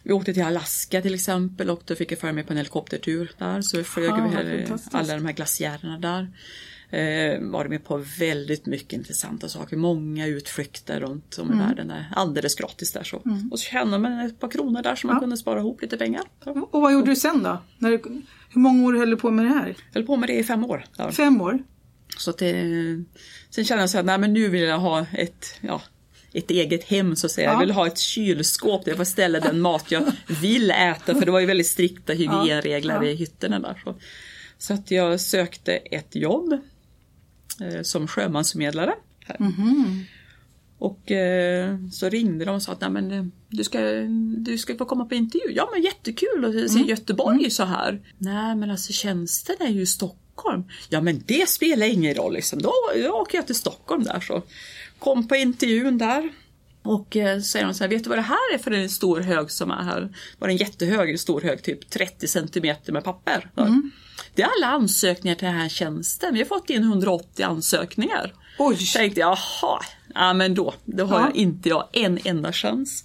vi 0.02 0.12
åkte 0.12 0.34
till 0.34 0.42
Alaska 0.44 1.02
till 1.02 1.14
exempel 1.14 1.70
och 1.70 1.82
då 1.84 1.94
fick 1.94 2.12
jag 2.12 2.18
följa 2.18 2.32
med 2.32 2.46
på 2.46 2.52
en 2.52 2.56
helikoptertur 2.56 3.30
där. 3.38 3.62
Så 3.62 3.76
vi 3.76 3.84
flög 3.84 4.10
Ah, 4.10 4.16
över 4.40 4.66
alla 4.92 5.14
de 5.14 5.24
här 5.26 5.32
glaciärerna 5.32 5.98
där. 5.98 6.28
Eh, 6.94 7.40
var 7.40 7.64
med 7.68 7.84
på 7.84 8.04
väldigt 8.18 8.66
mycket 8.66 8.92
intressanta 8.92 9.48
saker. 9.48 9.76
Många 9.76 10.26
utflykter 10.26 11.00
runt 11.00 11.38
om 11.38 11.48
i 11.50 11.52
Mm. 11.52 11.66
världen 11.66 11.88
där. 11.88 12.08
Alldeles 12.16 12.54
gratis 12.54 12.92
där 12.92 13.02
så. 13.02 13.16
Och 13.50 13.58
så 13.58 13.64
tjänade 13.64 13.98
man 13.98 14.20
ett 14.20 14.40
par 14.40 14.48
kronor 14.50 14.82
där 14.82 14.94
så 14.96 15.06
man 15.06 15.16
Ja. 15.16 15.20
kunde 15.20 15.36
spara 15.36 15.60
ihop 15.60 15.82
lite 15.82 15.96
pengar. 15.96 16.22
Så. 16.44 16.68
Och 16.70 16.80
vad 16.80 16.92
gjorde 16.92 17.10
du 17.10 17.16
sen 17.16 17.42
då? 17.42 17.62
När 17.78 17.90
du, 17.90 18.02
hur 18.50 18.60
många 18.60 18.86
år 18.86 18.92
höll 18.94 19.10
du 19.10 19.16
på 19.16 19.30
med 19.30 19.44
det 19.44 19.48
här? 19.48 19.66
Jag 19.66 19.94
höll 20.00 20.06
på 20.06 20.16
med 20.16 20.28
det 20.28 20.34
i 20.38 20.44
fem 20.44 20.64
år. 20.64 20.84
Där. 20.96 21.10
Fem 21.10 21.40
år? 21.40 21.58
Så 22.18 22.30
att 22.30 22.38
det, 22.38 22.52
sen 23.50 23.64
kände 23.64 23.82
jag 23.82 23.90
så 23.90 23.98
att 23.98 24.04
nej, 24.04 24.18
men 24.18 24.32
nu 24.32 24.48
vill 24.48 24.62
jag 24.62 24.78
ha 24.78 25.06
ett, 25.12 25.46
ja, 25.60 25.82
ett 26.32 26.50
eget 26.50 26.84
hem 26.84 27.16
så 27.16 27.26
att 27.26 27.30
säga. 27.32 27.46
Ja. 27.48 27.52
Jag 27.52 27.60
vill 27.60 27.70
ha 27.70 27.86
ett 27.86 27.98
kylskåp 27.98 28.84
där 28.84 28.90
jag 28.90 28.96
får 28.96 29.04
ställa 29.04 29.40
den 29.40 29.60
mat 29.60 29.90
jag 29.90 30.04
vill 30.40 30.70
äta. 30.70 31.14
För 31.14 31.24
det 31.26 31.30
var 31.32 31.40
ju 31.40 31.46
väldigt 31.46 31.66
strikta 31.66 32.12
hygienregler 32.12 32.94
Ja. 32.94 33.04
i 33.04 33.14
hytterna 33.14 33.58
där. 33.58 33.82
Så, 33.84 33.94
så 34.58 34.74
att 34.74 34.90
jag 34.90 35.20
sökte 35.20 35.72
ett 35.76 36.14
jobb 36.16 36.52
eh, 36.52 36.58
som 37.82 38.08
sjömansförmedlare. 38.08 38.94
Här. 39.26 39.37
Mhm. 39.40 40.04
Och 40.78 41.11
eh, 41.11 41.78
så 41.92 42.08
ringde 42.08 42.44
de 42.44 42.54
och 42.54 42.62
sa 42.62 42.73
att 42.73 42.80
Nej, 42.80 42.90
men, 42.90 43.11
eh, 43.11 43.25
du, 43.49 43.64
ska, 43.64 43.80
du 44.38 44.58
ska 44.58 44.76
få 44.76 44.84
komma 44.84 45.04
på 45.04 45.14
intervju. 45.14 45.52
Ja 45.56 45.68
men 45.73 45.82
jättekul 45.82 46.44
att 46.44 46.70
se 46.70 46.80
Göteborg 46.80 47.50
så 47.50 47.64
här. 47.64 48.00
Nej 48.18 48.56
men 48.56 48.70
alltså 48.70 48.92
tjänsten 48.92 49.56
är 49.61 49.68
ju 49.68 49.80
i 49.80 49.87
Stockholm. 49.87 50.64
Ja 50.88 51.00
men 51.00 51.23
det 51.26 51.49
spelar 51.49 51.87
ingen 51.87 52.14
roll 52.14 52.32
liksom. 52.32 52.62
Då, 52.62 52.73
då 53.02 53.11
åker 53.11 53.38
jag 53.38 53.46
till 53.46 53.54
Stockholm 53.54 54.02
där 54.02 54.20
så. 54.20 54.42
Kom 54.99 55.28
på 55.28 55.37
intervjun 55.37 55.99
där. 55.99 56.32
Och 56.82 57.16
eh, 57.16 57.40
säger 57.40 57.64
de 57.64 57.75
så 57.75 57.84
här, 57.84 57.88
vet 57.88 58.04
du 58.04 58.08
vad 58.08 58.18
det 58.18 58.23
här 58.23 58.54
är 58.54 58.58
för 58.58 58.70
en 58.70 58.88
stor 58.88 59.20
hög 59.20 59.50
som 59.50 59.70
är 59.70 59.82
här? 59.82 60.16
Var 60.38 60.49
en 60.49 60.56
jättehög, 60.56 61.20
stor 61.20 61.40
hög, 61.40 61.62
typ 61.62 61.90
30 61.90 62.28
centimeter 62.28 62.92
med 62.92 63.04
papper. 63.04 63.50
Mm. 63.56 63.90
Det 64.35 64.43
är 64.43 64.47
alla 64.57 64.67
ansökningar 64.67 65.35
till 65.37 65.47
den 65.47 65.57
här 65.57 65.69
tjänsten. 65.69 66.35
Vi 66.35 66.38
har 66.41 66.47
fått 66.47 66.71
in 66.71 66.83
180 66.83 67.45
ansökningar. 67.45 68.35
Oj! 68.59 68.76
Tänkte 68.95 69.21
jag, 69.21 69.38
jaha, 69.62 69.81
ja 70.14 70.33
men 70.33 70.55
då, 70.55 70.75
då 70.85 71.05
har 71.05 71.21
Ja. 71.21 71.26
jag 71.26 71.37
inte 71.37 71.69
jag 71.69 71.88
en 71.93 72.19
enda 72.25 72.53
chans. 72.53 73.05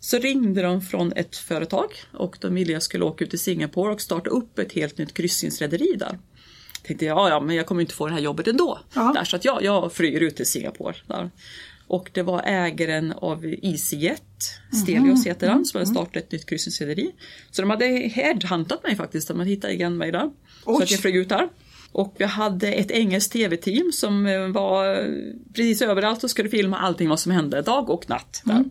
Så 0.00 0.18
ringde 0.18 0.62
de 0.62 0.80
från 0.82 1.12
ett 1.12 1.36
företag 1.36 1.86
och 2.12 2.36
de 2.40 2.54
ville 2.54 2.72
jag 2.72 2.82
skulle 2.82 3.04
åka 3.04 3.24
ut 3.24 3.30
till 3.30 3.38
Singapore 3.38 3.92
och 3.92 4.00
starta 4.00 4.30
upp 4.30 4.58
ett 4.58 4.72
helt 4.72 4.98
nytt 4.98 5.14
kryssningsrederi 5.14 5.94
där. 5.98 6.18
Tänkte 6.82 7.04
jag, 7.04 7.18
ja, 7.18 7.28
ja 7.28 7.40
men 7.40 7.56
jag 7.56 7.66
kommer 7.66 7.80
inte 7.80 7.94
få 7.94 8.06
det 8.06 8.12
här 8.12 8.20
jobbet 8.20 8.48
ändå. 8.48 8.78
Ja. 8.94 9.12
Där, 9.14 9.24
så 9.24 9.36
att 9.36 9.44
jag, 9.44 9.62
jag 9.62 9.92
flyger 9.92 10.20
ut 10.20 10.36
till 10.36 10.46
Singapore. 10.46 10.94
Där. 11.06 11.30
Och 11.88 12.10
det 12.12 12.22
var 12.22 12.42
ägaren 12.44 13.12
av 13.12 13.54
EasyJet, 13.62 14.22
Stelios 14.82 15.26
heter 15.26 15.48
han, 15.48 15.64
som 15.64 15.78
hade 15.78 15.90
startat 15.90 16.16
ett 16.16 16.32
nytt 16.32 16.46
kryssningsrederi. 16.46 17.14
Så 17.50 17.62
de 17.62 17.70
hade 17.70 17.84
headhuntat 17.86 18.82
mig 18.82 18.96
faktiskt, 18.96 19.28
de 19.28 19.38
hade 19.38 19.50
hittat 19.50 19.70
igen 19.70 19.96
mig 19.96 20.12
där. 20.12 20.30
Så 20.64 20.76
Oj. 20.76 20.82
att 20.82 20.90
jag 20.90 21.00
flög 21.00 21.16
ut 21.16 21.28
där. 21.28 21.48
Och 21.92 22.14
vi 22.18 22.24
hade 22.24 22.72
ett 22.72 22.90
engelskt 22.90 23.32
tv-team 23.32 23.92
som 23.92 24.26
eh, 24.26 24.48
var 24.48 25.06
precis 25.54 25.82
överallt 25.82 26.24
och 26.24 26.30
skulle 26.30 26.48
filma 26.48 26.78
allting 26.78 27.08
vad 27.08 27.20
som 27.20 27.32
hände 27.32 27.62
dag 27.62 27.90
och 27.90 28.08
natt. 28.08 28.42
Där. 28.44 28.64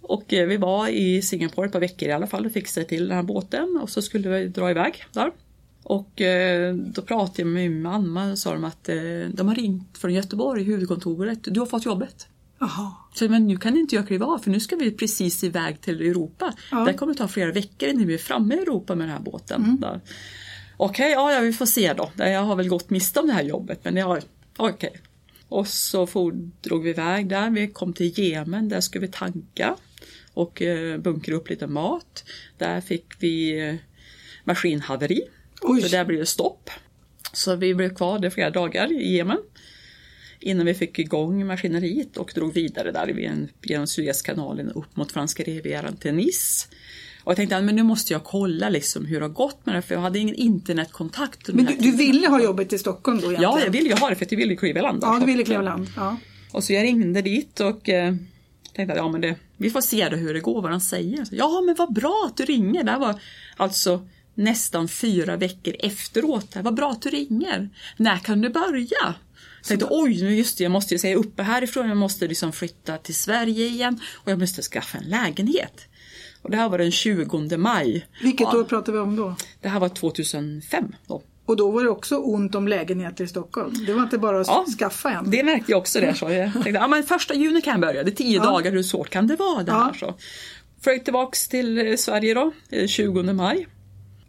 Och 0.00 0.32
eh, 0.32 0.46
vi 0.46 0.56
var 0.56 0.88
i 0.88 1.22
Singapore 1.22 1.66
ett 1.66 1.72
par 1.72 1.80
veckor 1.80 2.08
i 2.08 2.12
alla 2.12 2.26
fall 2.26 2.46
och 2.46 2.52
fixade 2.52 2.86
till 2.86 3.08
den 3.08 3.16
här 3.16 3.22
båten 3.22 3.78
och 3.82 3.90
så 3.90 4.02
skulle 4.02 4.28
vi 4.28 4.48
dra 4.48 4.70
iväg 4.70 5.04
där. 5.12 5.30
Och 5.84 6.20
eh, 6.20 6.74
då 6.74 7.02
pratade 7.02 7.42
jag 7.42 7.46
med 7.46 7.70
min 7.70 7.82
mamma 7.82 8.30
och 8.30 8.38
sa 8.38 8.52
de 8.52 8.64
att 8.64 8.88
eh, 8.88 8.96
de 9.32 9.48
har 9.48 9.54
ringt 9.54 9.98
från 9.98 10.14
Göteborg, 10.14 10.62
huvudkontoret, 10.62 11.38
du 11.42 11.60
har 11.60 11.66
fått 11.66 11.84
jobbet. 11.84 12.28
Jaha. 12.58 12.92
Så, 13.14 13.28
men 13.28 13.46
nu 13.46 13.56
kan 13.56 13.76
inte 13.76 13.94
jag 13.94 14.06
kliva 14.06 14.26
av 14.26 14.38
för 14.38 14.50
nu 14.50 14.60
ska 14.60 14.76
vi 14.76 14.90
precis 14.90 15.44
iväg 15.44 15.80
till 15.80 16.00
Europa. 16.00 16.54
Ja. 16.70 16.84
Det 16.84 16.94
kommer 16.94 17.14
ta 17.14 17.28
flera 17.28 17.52
veckor 17.52 17.88
innan 17.88 18.06
vi 18.06 18.14
är 18.14 18.18
framme 18.18 18.54
i 18.54 18.58
Europa 18.58 18.94
med 18.94 19.08
den 19.08 19.16
här 19.16 19.22
båten. 19.22 19.80
Där. 19.80 20.00
Okej, 20.76 21.12
ja, 21.12 21.32
ja, 21.32 21.40
vi 21.40 21.52
får 21.52 21.66
se 21.66 21.92
då. 21.92 22.10
Jag 22.16 22.42
har 22.42 22.56
väl 22.56 22.68
gått 22.68 22.90
miste 22.90 23.20
om 23.20 23.26
det 23.26 23.32
här 23.32 23.42
jobbet 23.42 23.80
men 23.82 23.96
jag, 23.96 24.22
okej. 24.56 25.00
Och 25.48 25.68
så 25.68 26.06
for, 26.06 26.32
drog 26.60 26.82
vi 26.82 26.90
iväg 26.90 27.28
där. 27.28 27.50
Vi 27.50 27.68
kom 27.68 27.92
till 27.92 28.18
Jemen, 28.18 28.68
där 28.68 28.80
skulle 28.80 29.06
vi 29.06 29.12
tanka 29.12 29.76
och 30.34 30.62
eh, 30.62 30.98
bunkra 30.98 31.34
upp 31.34 31.50
lite 31.50 31.66
mat. 31.66 32.24
Där 32.58 32.80
fick 32.80 33.06
vi 33.18 33.60
eh, 33.68 33.74
maskinhaveri. 34.44 35.22
Oj. 35.64 35.82
Så 35.82 35.88
där 35.88 36.04
blev 36.04 36.18
det 36.20 36.26
stopp. 36.26 36.70
Så 37.32 37.56
vi 37.56 37.74
blev 37.74 37.94
kvar 37.94 38.18
där 38.18 38.30
flera 38.30 38.50
dagar 38.50 38.92
i 38.92 39.16
Jemen 39.16 39.38
innan 40.40 40.66
vi 40.66 40.74
fick 40.74 40.98
igång 40.98 41.46
maskineriet 41.46 42.16
och 42.16 42.32
drog 42.34 42.54
vidare 42.54 42.92
där 42.92 43.48
genom- 43.62 43.86
Suezkanalen 43.86 44.70
upp 44.72 44.96
mot 44.96 45.12
franska 45.12 45.42
rivieran 45.42 45.96
till 45.96 46.14
Nice. 46.14 46.66
Och 47.24 47.30
jag 47.30 47.36
tänkte 47.36 47.56
att 47.56 47.64
men 47.64 47.76
nu 47.76 47.82
måste 47.82 48.12
jag 48.12 48.24
kolla 48.24 48.68
liksom 48.68 49.04
hur 49.06 49.20
det 49.20 49.24
har 49.26 49.32
gått 49.32 49.66
med 49.66 49.74
det 49.74 49.82
för 49.82 49.94
jag 49.94 50.02
hade 50.02 50.18
ingen 50.18 50.34
internetkontakt. 50.34 51.48
Men 51.48 51.64
du, 51.64 51.74
du 51.78 51.96
ville 51.96 52.28
ha 52.28 52.42
jobbet 52.42 52.72
i 52.72 52.78
Stockholm 52.78 53.16
då 53.20 53.26
egentligen? 53.26 53.42
Ja, 53.52 53.60
jag 53.64 53.70
ville 53.70 53.88
ju 53.88 53.94
ha 53.94 54.08
det 54.10 54.16
för 54.16 54.26
jag 54.30 54.36
ville 54.38 54.56
kliva 54.56 54.78
i 54.78 54.82
land. 54.82 55.00
där. 55.00 55.08
Ja, 55.08 55.18
du 55.20 55.26
ville 55.26 55.40
att, 55.40 55.46
kliva 55.46 55.60
i 55.62 55.64
land. 55.64 55.86
Ja. 55.96 56.16
och 56.52 56.64
så 56.64 56.72
jag 56.72 56.82
ringde 56.82 57.22
dit 57.22 57.60
och 57.60 57.88
eh, 57.88 58.14
tänkte 58.74 58.92
att 58.92 58.98
ja, 58.98 59.08
men 59.12 59.20
det, 59.20 59.34
vi 59.56 59.70
får 59.70 59.80
se 59.80 60.08
då 60.08 60.16
hur 60.16 60.34
det 60.34 60.40
går, 60.40 60.62
vad 60.62 60.70
han 60.70 60.80
säger. 60.80 61.24
Så, 61.24 61.34
ja, 61.34 61.62
men 61.66 61.74
vad 61.74 61.92
bra 61.94 62.24
att 62.30 62.36
du 62.36 62.44
ringer. 62.44 62.84
Det 62.84 62.96
var 62.98 63.20
alltså 63.56 64.08
nästan 64.34 64.88
fyra 64.88 65.36
veckor 65.36 65.74
efteråt. 65.78 66.56
Var 66.56 66.72
bra 66.72 66.90
att 66.90 67.02
du 67.02 67.10
ringer. 67.10 67.68
När 67.96 68.18
kan 68.18 68.40
du 68.40 68.48
börja? 68.50 69.14
Jag 69.60 69.68
tänkte, 69.68 69.86
oj, 69.90 70.22
nu 70.22 70.34
just 70.36 70.58
det, 70.58 70.64
jag 70.64 70.70
måste 70.72 70.94
ju 70.94 70.98
säga 70.98 71.16
uppe 71.16 71.42
härifrån. 71.42 71.88
Jag 71.88 71.96
måste 71.96 72.26
liksom 72.28 72.52
flytta 72.52 72.98
till 72.98 73.14
Sverige 73.14 73.66
igen 73.66 74.00
och 74.14 74.30
jag 74.30 74.38
måste 74.38 74.62
skaffa 74.62 74.98
en 74.98 75.04
lägenhet. 75.04 75.80
Och 76.42 76.50
det 76.50 76.56
här 76.56 76.68
var 76.68 76.78
den 76.78 76.90
20 76.92 77.56
maj. 77.56 78.06
Vilket 78.22 78.48
Ja, 78.52 78.58
år 78.58 78.64
pratar 78.64 78.92
vi 78.92 78.98
om 78.98 79.16
då? 79.16 79.36
Det 79.60 79.68
här 79.68 79.80
var 79.80 79.88
2005 79.88 80.94
då. 81.06 81.22
Och 81.46 81.56
då 81.56 81.70
var 81.70 81.84
det 81.84 81.90
också 81.90 82.16
ont 82.16 82.54
om 82.54 82.68
lägenheter 82.68 83.24
i 83.24 83.28
Stockholm. 83.28 83.84
Det 83.86 83.92
var 83.92 84.02
inte 84.02 84.18
bara 84.18 84.40
att 84.40 84.46
Ja, 84.46 84.64
skaffa 84.78 85.10
en. 85.10 85.30
Det 85.30 85.42
märkte 85.42 85.72
jag 85.72 85.78
också 85.78 86.00
det. 86.00 86.14
Så 86.14 86.30
jag 86.30 86.52
tänkte, 86.52 86.70
ja, 86.70 86.88
men 86.88 87.02
första 87.02 87.34
juni 87.34 87.60
kan 87.60 87.70
jag 87.72 87.80
börja. 87.80 88.02
Det 88.04 88.10
är 88.10 88.14
tio 88.14 88.36
Ja. 88.36 88.42
dagar, 88.44 88.72
hur 88.72 88.82
svårt 88.82 89.10
kan 89.10 89.26
det 89.26 89.36
vara 89.36 89.62
det 89.62 89.72
här? 89.72 89.92
Så. 89.92 90.14
Flög 90.80 91.04
tillbaks 91.04 91.48
till 91.48 91.78
eh, 91.88 91.96
Sverige 91.96 92.34
då, 92.34 92.52
eh, 92.70 92.86
20 92.86 93.22
maj. 93.32 93.66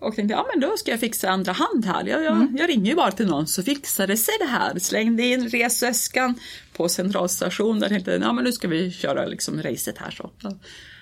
Och 0.05 0.15
tänkte, 0.15 0.33
ja 0.33 0.45
men 0.53 0.59
då 0.69 0.77
ska 0.77 0.91
jag 0.91 0.99
fixa 0.99 1.29
andra 1.29 1.51
hand 1.51 1.85
här. 1.85 2.05
Jag, 2.07 2.23
jag, 2.23 2.33
Mm. 2.35 2.55
jag 2.59 2.69
ringer 2.69 2.89
ju 2.89 2.95
bara 2.95 3.11
till 3.11 3.27
någon 3.27 3.47
så 3.47 3.63
fixar 3.63 4.07
det 4.07 4.17
sig 4.17 4.33
det 4.39 4.45
här. 4.45 4.79
Slängde 4.79 5.23
in 5.23 5.49
resväskan 5.49 6.39
på 6.73 6.89
centralstation 6.89 7.79
där 7.79 7.89
tänkte, 7.89 8.11
ja 8.11 8.33
men 8.33 8.43
nu 8.43 8.51
ska 8.51 8.67
vi 8.67 8.91
köra 8.91 9.25
liksom 9.25 9.61
racet 9.63 9.97
här 9.97 10.11
så. 10.11 10.31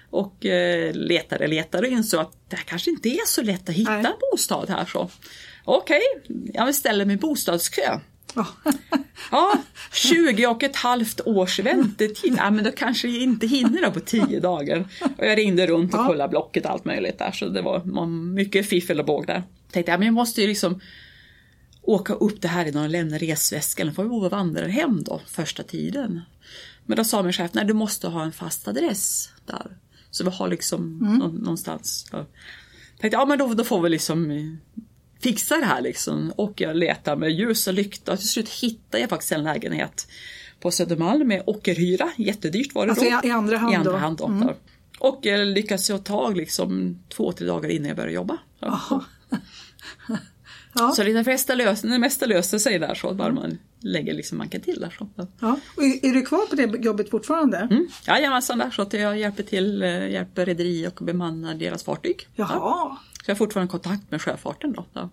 Och 0.10 0.46
eh, 0.46 0.94
letade, 0.94 1.48
letade 1.48 1.88
och 1.88 1.94
insåg 1.94 2.20
att 2.22 2.50
det 2.50 2.56
här 2.56 2.64
kanske 2.64 2.90
inte 2.90 3.10
är 3.10 3.26
så 3.28 3.42
lätt 3.42 3.70
att 3.70 3.76
hitta 3.76 3.92
Nej. 3.92 4.06
en 4.06 4.14
bostad 4.32 4.70
här 4.70 4.86
så. 4.86 5.10
Okej, 5.66 6.02
jag 6.54 6.76
ställer 6.76 7.06
mig 7.06 7.16
i 7.16 7.20
bostadskö. 7.20 8.00
Ja. 8.36 8.48
Ja, 9.32 9.54
20 9.94 10.48
och 10.48 10.64
ett 10.64 10.76
halvt 10.76 11.22
års 11.26 11.60
väntetid. 11.60 12.34
Ja, 12.38 12.52
men 12.52 12.64
då 12.64 12.72
kanske 12.72 13.08
jag 13.08 13.22
inte 13.22 13.48
hinner 13.48 13.82
då 13.82 13.92
på 13.92 14.00
10 14.00 14.40
dagar. 14.40 14.86
Och 15.18 15.26
jag 15.26 15.38
ringde 15.38 15.68
runt 15.68 15.94
och 15.94 16.00
Ja. 16.00 16.08
kollade 16.08 16.30
blocket 16.30 16.66
och 16.66 16.72
allt 16.72 16.86
möjligt 16.86 17.20
där. 17.20 17.32
Så 17.32 17.48
det 17.50 17.62
var 17.62 18.06
mycket 18.06 18.70
fiffel 18.70 19.00
och 19.00 19.06
båg 19.06 19.28
där. 19.28 19.44
Tänkte 19.72 19.92
jag, 19.92 20.00
men 20.00 20.06
jag 20.06 20.14
måste 20.14 20.42
ju 20.42 20.48
liksom 20.48 20.80
åka 21.82 22.14
upp 22.14 22.42
det 22.42 22.48
här 22.48 22.66
innan 22.66 22.84
och 22.84 22.90
lämna 22.90 23.18
resväskan. 23.18 23.88
Då 23.88 23.94
får 23.94 24.04
vi 24.04 24.10
och 24.10 24.32
vandra 24.32 24.68
hem 24.68 25.04
då 25.04 25.22
första 25.28 25.64
tiden. 25.64 26.22
Men 26.86 26.98
då 26.98 27.04
sa 27.04 27.24
min 27.24 27.34
chef, 27.34 27.52
nej 27.54 27.66
du 27.66 27.74
måste 27.74 28.08
ha 28.08 28.24
en 28.24 28.32
fast 28.32 28.68
adress 28.68 29.30
där. 29.46 29.78
Så 30.12 30.24
vi 30.24 30.30
har 30.30 30.48
liksom 30.48 30.98
nå- 31.20 31.28
någonstans. 31.28 32.06
Så 32.12 32.26
tänkte, 33.00 33.18
ja 33.18 33.26
men 33.26 33.38
då, 33.40 33.54
då 33.54 33.64
får 33.64 33.82
vi 33.82 33.90
liksom 33.90 34.32
eh, 34.32 34.44
fixa 35.24 35.58
det 35.58 35.66
här 35.66 35.82
liksom. 35.82 36.34
Och 36.36 36.62
jag 36.62 36.76
letar 36.76 37.16
med 37.16 37.32
ljus 37.32 37.68
och 37.68 37.74
lykta 37.74 38.18
till 38.18 38.28
slut 38.30 38.50
hittade 38.50 39.02
jag 39.02 39.10
faktiskt 39.10 39.32
en 39.32 39.44
lägenhet 39.44 40.08
på 40.60 40.72
Södermalm 40.72 41.28
med 41.28 41.44
ockerhyra. 41.46 42.12
Jättedyrt 42.18 42.76
var 42.76 42.86
det 42.86 42.92
Alltså 42.92 43.06
då. 43.22 43.28
i- 43.28 43.32
andra 43.32 43.58
hand 43.58 43.74
I 43.74 43.76
andra 43.76 43.98
hand 43.98 44.18
då. 44.18 44.26
Mm. 44.26 44.50
Och 45.00 45.20
jag 45.22 45.48
lyckades 45.48 45.88
få 45.88 45.98
tag 45.98 46.38
liksom 46.38 47.00
två, 47.10 47.32
tre 47.32 47.48
dagar 47.48 47.70
innan 47.70 47.88
jag 47.88 47.96
började 47.98 48.14
jobba. 48.14 48.38
Jaha. 48.60 49.04
Ja. 50.76 50.92
Så 50.92 51.04
det 51.04 51.26
mesta, 51.26 51.56
löser, 51.56 51.88
det 51.88 52.00
mesta 52.00 52.26
löser 52.26 52.58
sig 52.58 52.80
där 52.80 52.96
så 52.96 53.14
bara 53.14 53.34
man 53.34 53.58
lägger 53.80 54.14
liksom 54.14 54.38
manken 54.38 54.62
till 54.62 54.80
där. 54.80 54.96
Så. 54.98 55.10
Ja. 55.40 55.60
Och 55.78 55.84
är 55.84 56.14
du 56.14 56.22
kvar 56.22 56.46
på 56.46 56.56
det 56.56 56.84
jobbet 56.86 57.10
fortfarande? 57.10 57.58
Mm. 57.58 57.88
Jajamensan, 58.08 58.58
där 58.58 58.70
så 58.70 58.82
att 58.82 58.94
jag 58.94 59.20
hjälper 59.20 59.44
till, 59.44 59.84
eh, 59.84 60.10
hjälper 60.10 60.46
rederi 60.46 60.88
och 60.88 61.06
bemannar 61.06 61.56
deras 61.56 61.84
fartyg. 61.84 62.28
Ja. 62.36 62.98
Så 63.26 63.32
jag 63.32 63.36
har 63.36 63.38
fortfarande 63.38 63.72
kontakt 63.72 64.12
med 64.12 64.22
sjöfarten 64.22 64.74
då. 64.74 64.86
Ja. 64.94 65.10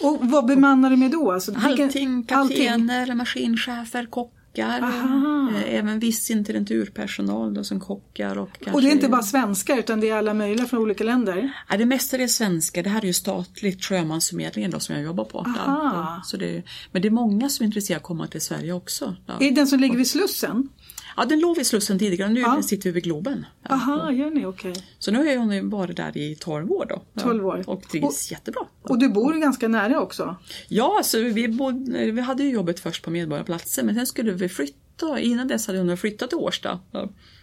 Och 0.00 0.18
vad 0.22 0.46
bemannar 0.46 0.90
du 0.90 0.96
med 0.96 1.10
då? 1.10 1.32
Alltså, 1.32 1.52
Allting, 1.56 1.84
allting. 1.84 2.24
kaptener, 2.24 3.14
maskinchefer, 3.14 4.06
kockar, 4.06 4.80
Aha. 4.82 5.50
eh, 5.56 5.74
även 5.74 5.98
viss 5.98 6.30
intendenturpersonal 6.30 7.54
då, 7.54 7.64
som 7.64 7.80
kockar. 7.80 8.38
Och, 8.38 8.58
Och 8.72 8.82
det 8.82 8.88
är 8.88 8.92
inte 8.92 9.08
bara 9.08 9.22
svenskar 9.22 9.78
utan 9.78 10.00
det 10.00 10.08
är 10.10 10.16
alla 10.16 10.34
möjliga 10.34 10.66
från 10.66 10.80
olika 10.80 11.04
länder? 11.04 11.52
Ja, 11.70 11.76
det 11.76 11.86
mesta 11.86 12.16
är 12.16 12.26
svenska. 12.26 12.82
Det 12.82 12.90
här 12.90 13.00
är 13.00 13.06
ju 13.06 13.12
statligt 13.12 13.84
sjömansförmedlingen 13.84 14.70
då, 14.70 14.80
som 14.80 14.94
jag 14.94 15.04
jobbar 15.04 15.24
på. 15.24 15.38
Aha. 15.38 16.20
Så 16.24 16.36
det, 16.36 16.62
men 16.92 17.02
det 17.02 17.08
är 17.08 17.10
många 17.10 17.48
som 17.48 17.64
är 17.64 17.66
intresserade 17.66 17.98
av 17.98 18.02
att 18.02 18.06
komma 18.06 18.26
till 18.26 18.40
Sverige 18.40 18.72
också. 18.72 19.16
Ja, 19.26 19.34
Är 19.34 19.48
det 19.48 19.50
den 19.54 19.66
som 19.66 19.80
ligger 19.80 19.96
vid 19.96 20.10
Slussen? 20.10 20.68
Ja 21.16 21.24
den 21.24 21.40
låg 21.40 21.56
vid 21.56 21.66
Slussen 21.66 21.98
tidigare, 21.98 22.28
nu 22.30 22.40
Ja. 22.40 22.62
sitter 22.62 22.84
vi 22.84 22.90
vid 22.90 23.04
Globen. 23.04 23.46
Aha, 23.70 24.12
gör 24.12 24.30
ni? 24.30 24.46
Okej. 24.46 24.74
Så 24.98 25.10
nu 25.10 25.18
har 25.18 25.36
hon 25.36 25.70
varit 25.70 25.96
där 25.96 26.16
i 26.16 26.34
12 26.40 26.70
år 26.72 26.86
då. 26.88 27.02
Ja, 27.14 27.22
12 27.22 27.46
år. 27.46 27.62
Och 27.66 27.82
trivs 27.88 28.30
jättebra. 28.30 28.62
Och 28.82 28.98
du 28.98 29.08
bor 29.08 29.32
ganska 29.34 29.68
nära 29.68 30.00
också? 30.00 30.36
Ja, 30.68 31.00
så 31.04 31.18
vi, 31.22 31.48
bodde, 31.48 32.10
vi 32.10 32.20
hade 32.20 32.42
ju 32.44 32.50
jobbet 32.50 32.80
först 32.80 33.04
på 33.04 33.10
Medborgarplatsen 33.10 33.86
men 33.86 33.94
sen 33.94 34.06
skulle 34.06 34.32
vi 34.32 34.48
flytta. 34.48 35.20
Innan 35.20 35.48
dess 35.48 35.66
hade 35.66 35.78
hon 35.78 35.96
flyttat 35.96 36.28
till 36.28 36.38
Årsta. 36.38 36.80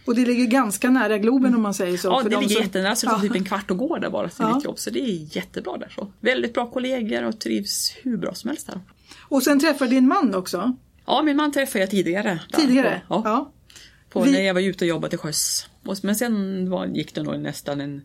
Och 0.06 0.14
det 0.14 0.26
ligger 0.26 0.46
ganska 0.46 0.90
nära 0.90 1.18
Globen 1.18 1.54
om 1.54 1.62
man 1.62 1.74
säger 1.74 1.96
så? 1.98 2.08
ja 2.08 2.22
för 2.22 2.28
det 2.30 2.36
de 2.36 2.40
ligger 2.42 2.54
som- 2.54 2.62
jättenära 2.64 2.96
så 2.96 3.06
det 3.06 3.12
tar 3.12 3.20
typ 3.20 3.34
en 3.34 3.44
kvart 3.44 3.70
att 3.70 3.78
gå 3.78 3.98
där 3.98 4.10
bara 4.10 4.28
till 4.28 4.36
Ja. 4.38 4.54
mitt 4.54 4.64
jobb. 4.64 4.78
Så 4.78 4.90
det 4.90 5.00
är 5.00 5.36
jättebra 5.36 5.76
där. 5.78 5.92
Så. 5.96 6.12
Väldigt 6.20 6.54
bra 6.54 6.70
kollegor 6.70 7.22
och 7.24 7.40
trivs 7.40 7.92
hur 8.02 8.16
bra 8.16 8.34
som 8.34 8.48
helst 8.48 8.66
där. 8.66 8.80
Och 9.28 9.42
sen 9.42 9.60
träffar 9.60 9.86
din 9.86 10.08
man 10.08 10.34
också? 10.34 10.76
Ja, 11.06 11.22
min 11.22 11.36
man 11.36 11.52
träffade 11.52 11.78
jag 11.80 11.90
tidigare. 11.90 12.40
där. 12.50 12.60
Tidigare? 12.60 13.02
Ja, 13.08 13.22
ja. 13.24 13.52
På 14.12 14.20
Vi- 14.20 14.32
när 14.32 14.40
jag 14.42 14.54
var 14.54 14.60
ute 14.60 14.84
och 14.84 14.88
jobbade 14.88 15.10
till 15.10 15.18
sjöss. 15.18 15.68
Men 16.02 16.16
sen 16.16 16.70
var, 16.70 16.86
gick 16.86 17.14
det 17.14 17.22
nog 17.22 17.38
nästan 17.38 17.80
en 17.80 18.02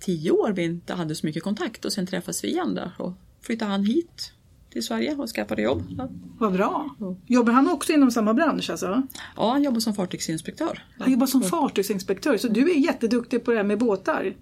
tio 0.00 0.30
år 0.30 0.52
vi 0.52 0.64
inte 0.64 0.94
hade 0.94 1.14
så 1.14 1.26
mycket 1.26 1.42
kontakt 1.42 1.84
och 1.84 1.92
sen 1.92 2.06
träffades 2.06 2.44
vi 2.44 2.48
igen 2.48 2.74
där. 2.74 2.92
Och 2.98 3.12
flyttade 3.42 3.70
han 3.70 3.84
hit 3.84 4.32
till 4.72 4.82
Sverige 4.82 5.14
och 5.14 5.28
skaffade 5.28 5.62
jobb. 5.62 5.82
Ja. 5.98 6.08
Vad 6.38 6.52
bra. 6.52 6.96
Jobbar 7.26 7.52
han 7.52 7.70
också 7.70 7.92
inom 7.92 8.10
samma 8.10 8.34
bransch 8.34 8.70
alltså? 8.70 9.02
ja, 9.36 9.50
han 9.50 9.62
jobbar 9.62 9.80
som 9.80 9.94
fartygsinspektör. 9.94 10.84
Han 10.98 11.12
jobbar 11.12 11.26
som 11.26 11.42
fartygsinspektör, 11.42 12.36
så 12.36 12.48
du 12.48 12.70
är 12.70 12.74
jätteduktig 12.74 13.44
på 13.44 13.50
det 13.50 13.56
här 13.56 13.64
med 13.64 13.78
båtar. 13.78 14.34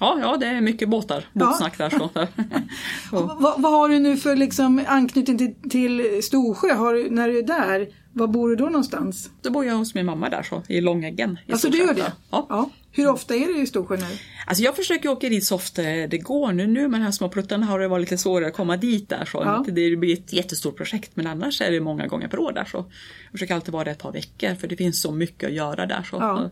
Ja, 0.00 0.18
ja, 0.20 0.36
det 0.36 0.46
är 0.46 0.60
mycket 0.60 0.88
båtar, 0.88 1.28
båtsnack 1.32 1.78
där. 1.78 1.90
Så. 1.90 2.10
Vad, 3.12 3.62
vad 3.62 3.72
har 3.72 3.88
du 3.88 3.98
nu 3.98 4.16
för 4.16 4.36
liksom 4.36 4.84
anknytning 4.86 5.38
till, 5.38 5.54
till 5.70 6.22
Storsjö? 6.22 6.74
Har, 6.74 7.10
när 7.10 7.28
du 7.28 7.38
är 7.38 7.42
där, 7.42 7.88
var 8.14 8.26
bor 8.26 8.48
du 8.48 8.56
då 8.56 8.64
någonstans? 8.64 9.30
Då 9.42 9.50
bor 9.50 9.64
jag 9.64 9.74
hos 9.74 9.94
min 9.94 10.06
mamma 10.06 10.28
där 10.28 10.42
så, 10.42 10.62
i 10.68 10.80
Långäggen. 10.80 11.38
I 11.46 11.52
Alltså 11.52 11.70
du 11.70 11.78
gör 11.78 11.94
det? 11.94 12.12
Ja. 12.30 12.70
Hur 12.96 13.08
ofta 13.10 13.34
är 13.34 13.46
du 13.46 13.62
i 13.62 13.66
Storsjö 13.66 13.96
nu? 13.96 14.04
Alltså 14.46 14.62
jag 14.64 14.76
försöker 14.76 15.08
åka 15.08 15.28
dit 15.28 15.44
så 15.44 15.54
ofta 15.54 15.82
det 15.82 16.18
går. 16.18 16.52
Nu, 16.52 16.66
nu 16.66 16.88
med 16.88 17.00
de 17.00 17.04
här 17.04 17.10
små 17.12 17.28
pluttarna 17.28 17.66
har 17.66 17.78
det 17.78 17.88
varit 17.88 18.00
lite 18.10 18.18
svårare 18.22 18.48
att 18.48 18.54
komma 18.54 18.76
dit 18.76 19.08
där. 19.08 19.24
Så 19.24 19.38
Ja. 19.44 19.64
Det 19.66 19.96
blir 19.96 20.12
ett 20.12 20.32
jättestort 20.32 20.76
projekt 20.76 21.10
men 21.14 21.26
annars 21.26 21.60
är 21.60 21.70
det 21.70 21.80
många 21.80 22.06
gånger 22.06 22.28
per 22.28 22.38
år 22.38 22.52
där. 22.52 22.64
Så 22.64 22.76
jag 22.76 23.32
försöker 23.32 23.54
alltid 23.54 23.72
vara 23.72 23.84
där 23.84 23.92
ett 23.92 23.98
par 24.02 24.12
veckor 24.12 24.54
för 24.54 24.68
det 24.68 24.76
finns 24.76 25.00
så 25.02 25.12
mycket 25.12 25.46
att 25.48 25.54
göra 25.54 25.86
där. 25.86 26.02
Så. 26.10 26.16
Ja. 26.16 26.50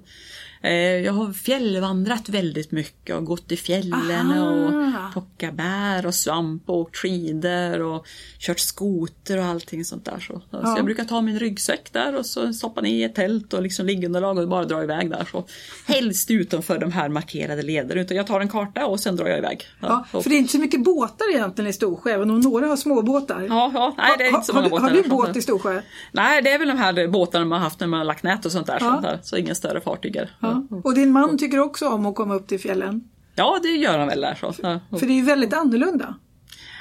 Eh, 0.64 0.72
Jag 0.74 1.12
har 1.12 1.32
fjällvandrat 1.32 2.28
väldigt 2.28 2.70
mycket 2.72 3.16
och 3.16 3.24
gått 3.24 3.52
i 3.52 3.56
fjällen 3.56 4.30
Aha. 4.30 5.06
och 5.06 5.12
plockat 5.12 5.54
bär 5.54 6.06
och 6.06 6.14
svamp 6.14 6.62
och 6.70 6.76
åkt 6.76 6.96
skidor 6.96 7.80
och 7.80 8.06
kört 8.38 8.58
skoter 8.58 9.38
och 9.38 9.44
allting 9.44 9.84
sånt 9.84 10.04
där. 10.04 10.18
Så, 10.20 10.32
så 10.32 10.42
Ja. 10.50 10.76
jag 10.76 10.84
brukar 10.84 11.04
ta 11.04 11.20
min 11.20 11.38
ryggsäck 11.38 11.92
där 11.92 12.16
och 12.16 12.26
så 12.26 12.52
stoppa 12.52 12.80
ner 12.80 12.90
i 12.94 13.02
ett 13.02 13.14
tält 13.14 13.52
och 13.54 13.62
liksom 13.62 13.86
liggunderlag 13.86 14.38
och 14.38 14.48
bara 14.48 14.64
dra 14.64 14.82
iväg 14.82 15.10
där. 15.10 15.28
Så. 15.32 15.46
Helst 15.86 16.30
utanför 16.32 16.78
de 16.78 16.92
här 16.92 17.08
markerade 17.08 17.62
leder 17.62 17.96
utan 17.96 18.16
jag 18.16 18.26
tar 18.26 18.40
en 18.40 18.48
karta 18.48 18.86
och 18.86 19.00
sen 19.00 19.16
drar 19.16 19.26
jag 19.26 19.38
iväg. 19.38 19.66
Ja, 19.80 20.04
så. 20.12 20.22
för 20.22 20.30
det 20.30 20.36
är 20.36 20.38
inte 20.38 20.52
så 20.52 20.58
mycket 20.58 20.84
båtar 20.84 21.34
egentligen 21.34 21.70
i 21.70 21.72
Storsjö, 21.72 22.10
även 22.10 22.30
om 22.30 22.40
några 22.40 22.66
har 22.66 22.76
småbåtar. 22.76 23.46
Ja, 23.48 23.70
ja, 23.74 23.94
nej 23.98 24.14
det 24.18 24.24
är 24.24 24.28
inte 24.28 24.46
så 24.46 24.52
många 24.52 24.64
har, 24.64 24.70
båtar. 24.70 24.88
har 24.88 25.02
du 25.02 25.08
båt 25.08 25.36
i 25.36 25.42
Storsjö? 25.42 25.82
Nej, 26.12 26.42
det 26.42 26.52
är 26.52 26.58
väl 26.58 26.68
de 26.68 26.78
här 26.78 27.08
båtarna 27.08 27.44
man 27.44 27.58
har 27.58 27.64
haft 27.64 27.80
när 27.80 27.86
man 27.86 27.98
har 27.98 28.04
lagt 28.04 28.22
nät 28.22 28.46
och 28.46 28.52
sånt 28.52 28.66
där. 28.66 28.78
Ja. 28.80 28.90
Sånt 28.90 29.02
där. 29.02 29.18
Så 29.22 29.36
inga 29.36 29.54
större 29.54 29.80
fartyg. 29.80 30.20
Ja. 30.40 30.62
Och 30.84 30.94
din 30.94 31.10
man 31.10 31.38
tycker 31.38 31.58
också 31.58 31.88
om 31.88 32.06
att 32.06 32.14
komma 32.14 32.34
upp 32.34 32.48
till 32.48 32.60
fjällen? 32.60 33.08
Ja, 33.34 33.58
det 33.62 33.68
gör 33.68 33.98
han 33.98 34.08
väl 34.08 34.20
där. 34.20 34.34
Så. 34.34 34.54
Ja. 34.62 34.80
För 34.98 35.06
det 35.06 35.12
är 35.12 35.16
ju 35.16 35.24
väldigt 35.24 35.52
annorlunda. 35.52 36.14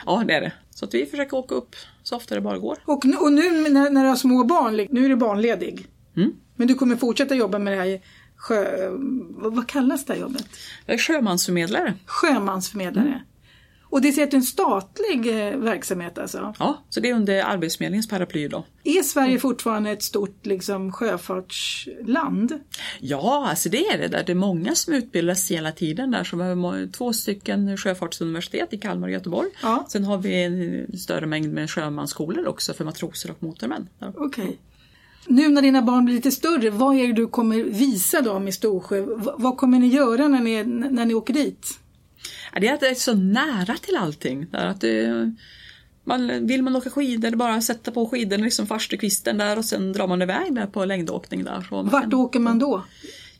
ja, 0.05 0.23
det 0.27 0.33
är 0.33 0.41
det. 0.41 0.51
Så 0.69 0.85
att 0.85 0.93
vi 0.93 1.05
försöker 1.05 1.37
åka 1.37 1.55
upp 1.55 1.75
så 2.03 2.15
ofta 2.15 2.35
det 2.35 2.41
bara 2.41 2.57
går. 2.57 2.77
Och 2.85 3.05
nu, 3.05 3.17
och 3.17 3.33
nu 3.33 3.69
när, 3.69 3.89
när 3.89 4.03
du 4.03 4.09
har 4.09 4.15
små 4.15 4.43
barn, 4.43 4.87
nu 4.89 5.05
är 5.05 5.09
du 5.09 5.15
barnledig. 5.15 5.87
Mm. 6.17 6.31
Men 6.55 6.67
du 6.67 6.75
kommer 6.75 6.95
fortsätta 6.95 7.35
jobba 7.35 7.59
med 7.59 7.73
det 7.73 7.77
här 7.77 7.99
sjö... 8.41 8.89
Vad, 9.29 9.67
kallas 9.67 10.05
det 10.05 10.13
här 10.13 10.19
jobbet? 10.19 10.45
Sjömansförmedlare. 10.99 11.93
Sjömansförmedlare. 12.05 13.21
Och 13.91 14.01
det 14.01 14.17
är 14.17 14.35
en 14.35 14.43
statlig 14.43 15.27
eh, 15.27 15.57
verksamhet 15.57 16.17
alltså. 16.17 16.53
Ja, 16.59 16.83
så 16.89 16.99
det 16.99 17.09
är 17.09 17.13
under 17.13 17.43
Arbetsförmedlingens 17.43 18.07
paraply 18.07 18.47
då. 18.47 18.65
Är 18.83 19.03
Sverige 19.03 19.39
fortfarande 19.39 19.91
ett 19.91 20.03
stort 20.03 20.45
liksom, 20.45 20.91
sjöfartsland? 20.91 22.59
Ja, 22.99 23.47
alltså 23.49 23.69
det 23.69 23.87
är 23.87 23.97
det 23.97 24.07
där. 24.07 24.23
Det 24.23 24.31
är 24.31 24.35
många 24.35 24.75
som 24.75 24.93
utbildas 24.93 25.51
hela 25.51 25.71
tiden 25.71 26.11
där. 26.11 26.23
Så 26.23 26.37
vi 26.37 26.43
har 26.43 26.91
två 26.91 27.13
stycken 27.13 27.77
sjöfartsuniversitet 27.77 28.73
i 28.73 28.77
Kalmar 28.77 29.07
och 29.07 29.13
Göteborg. 29.13 29.49
Ja. 29.61 29.85
Sen 29.89 30.03
har 30.03 30.17
vi 30.17 30.43
en 30.43 30.97
större 30.97 31.25
mängd 31.25 31.53
med 31.53 31.71
sjömansskolor 31.71 32.47
också 32.47 32.73
för 32.73 32.85
matroser 32.85 33.31
och 33.31 33.43
motormän. 33.43 33.89
Okej. 34.15 34.59
Nu 35.27 35.49
när 35.49 35.61
dina 35.61 35.81
barn 35.81 36.05
blir 36.05 36.15
lite 36.15 36.31
större, 36.31 36.69
vad 36.69 36.95
är 36.95 37.07
det 37.07 37.13
du 37.13 37.27
kommer 37.27 37.63
visa 37.63 38.21
dem 38.21 38.47
i 38.47 38.51
Storsjö? 38.51 39.05
Vad 39.37 39.57
kommer 39.57 39.79
ni 39.79 39.87
göra 39.87 40.27
när 40.27 40.41
ni, 40.41 40.63
när 40.63 41.05
ni 41.05 41.13
åker 41.13 41.33
dit? 41.33 41.67
Ja, 42.53 42.59
Det 42.59 42.67
är 42.67 42.73
att 42.73 42.79
det 42.79 42.87
är 42.89 42.95
så 42.95 43.13
nära 43.13 43.77
till 43.77 43.95
allting. 43.97 44.45
Att 44.51 44.81
det, 44.81 45.31
man, 46.03 46.47
vill 46.47 46.63
man 46.63 46.75
åka 46.75 46.89
skidor, 46.89 47.31
bara 47.35 47.61
sätta 47.61 47.91
på 47.91 48.05
skidorna, 48.09 48.43
liksom 48.43 48.67
farstukvisten 48.67 49.37
där 49.37 49.57
och 49.57 49.65
sen 49.65 49.93
drar 49.93 50.07
man 50.07 50.21
iväg 50.21 50.55
där 50.55 50.65
på 50.67 50.85
längdåkning 50.85 51.43
där. 51.43 51.65
Så 51.69 51.83
Vart 51.83 52.01
kan, 52.03 52.13
åker 52.13 52.39
man 52.39 52.59
då? 52.59 52.83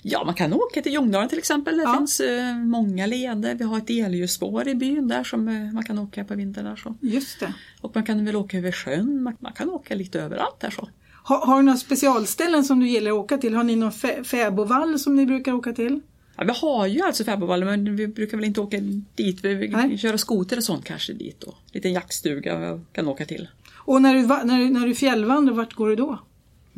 Ja, 0.04 0.24
man 0.26 0.34
kan 0.36 0.54
åka 0.54 0.82
till 0.82 0.92
Ljungdalen 0.94 1.30
till 1.30 1.38
exempel. 1.38 1.78
Det 1.78 1.84
Ja. 1.84 1.96
finns 1.98 2.20
eh, 2.20 2.56
många 2.58 3.06
leder. 3.06 3.56
Vi 3.56 3.64
har 3.64 3.78
ett 3.78 3.90
elljusspår 3.90 4.68
i 4.68 4.76
byn 4.76 5.08
där 5.08 5.24
som 5.24 5.48
eh, 5.48 5.74
man 5.74 5.84
kan 5.86 6.00
åka 6.00 6.24
på 6.26 6.36
vintern. 6.36 6.66
Där, 6.66 6.76
så. 6.76 6.96
Just 7.02 7.40
det. 7.40 7.54
Och 7.82 7.92
man 7.96 8.04
kan 8.06 8.26
väl 8.26 8.36
åka 8.36 8.58
över 8.58 8.72
sjön. 8.72 9.24
Man, 9.24 9.36
man 9.40 9.54
kan 9.54 9.70
åka 9.70 9.96
lite 9.96 10.22
överallt 10.22 10.60
där 10.60 10.70
så. 10.70 10.90
Har, 11.24 11.46
har 11.46 11.58
du 11.58 11.62
några 11.64 11.78
specialställen 11.78 12.64
som 12.64 12.80
du 12.80 12.88
gillar 12.90 13.12
att 13.12 13.18
åka 13.18 13.38
till? 13.38 13.54
Har 13.54 13.64
ni 13.64 13.76
någon 13.76 13.92
fä- 13.92 14.24
fäbodvall 14.24 15.00
som 15.00 15.16
ni 15.16 15.26
brukar 15.26 15.54
åka 15.54 15.74
till? 15.74 16.00
Ja, 16.38 16.44
vi 16.44 16.52
har 16.62 16.88
ju 16.88 17.02
alltså 17.02 17.24
Fäbodvallen 17.24 17.68
men 17.86 17.96
vi 17.96 18.08
brukar 18.08 18.38
väl 18.38 18.46
inte 18.46 18.62
åka 18.62 18.78
dit. 19.16 19.44
Vi 19.46 19.68
Nej. 19.68 19.98
köra 19.98 20.18
skoter 20.18 20.58
och 20.58 20.64
sånt 20.64 20.86
kanske 20.86 21.14
dit 21.14 21.40
då. 21.40 21.54
Liten 21.72 21.94
jaktstuga 21.94 22.80
kan 22.92 23.08
åka 23.08 23.26
till. 23.26 23.48
Och 23.74 24.02
när 24.02 24.14
du, 24.14 24.22
när, 24.28 24.58
du- 24.60 24.70
när 24.70 24.88
du 24.88 24.96
fjällvandrar, 24.96 25.54
vart 25.54 25.74
går 25.74 25.90
du 25.90 25.96
då? 25.96 26.20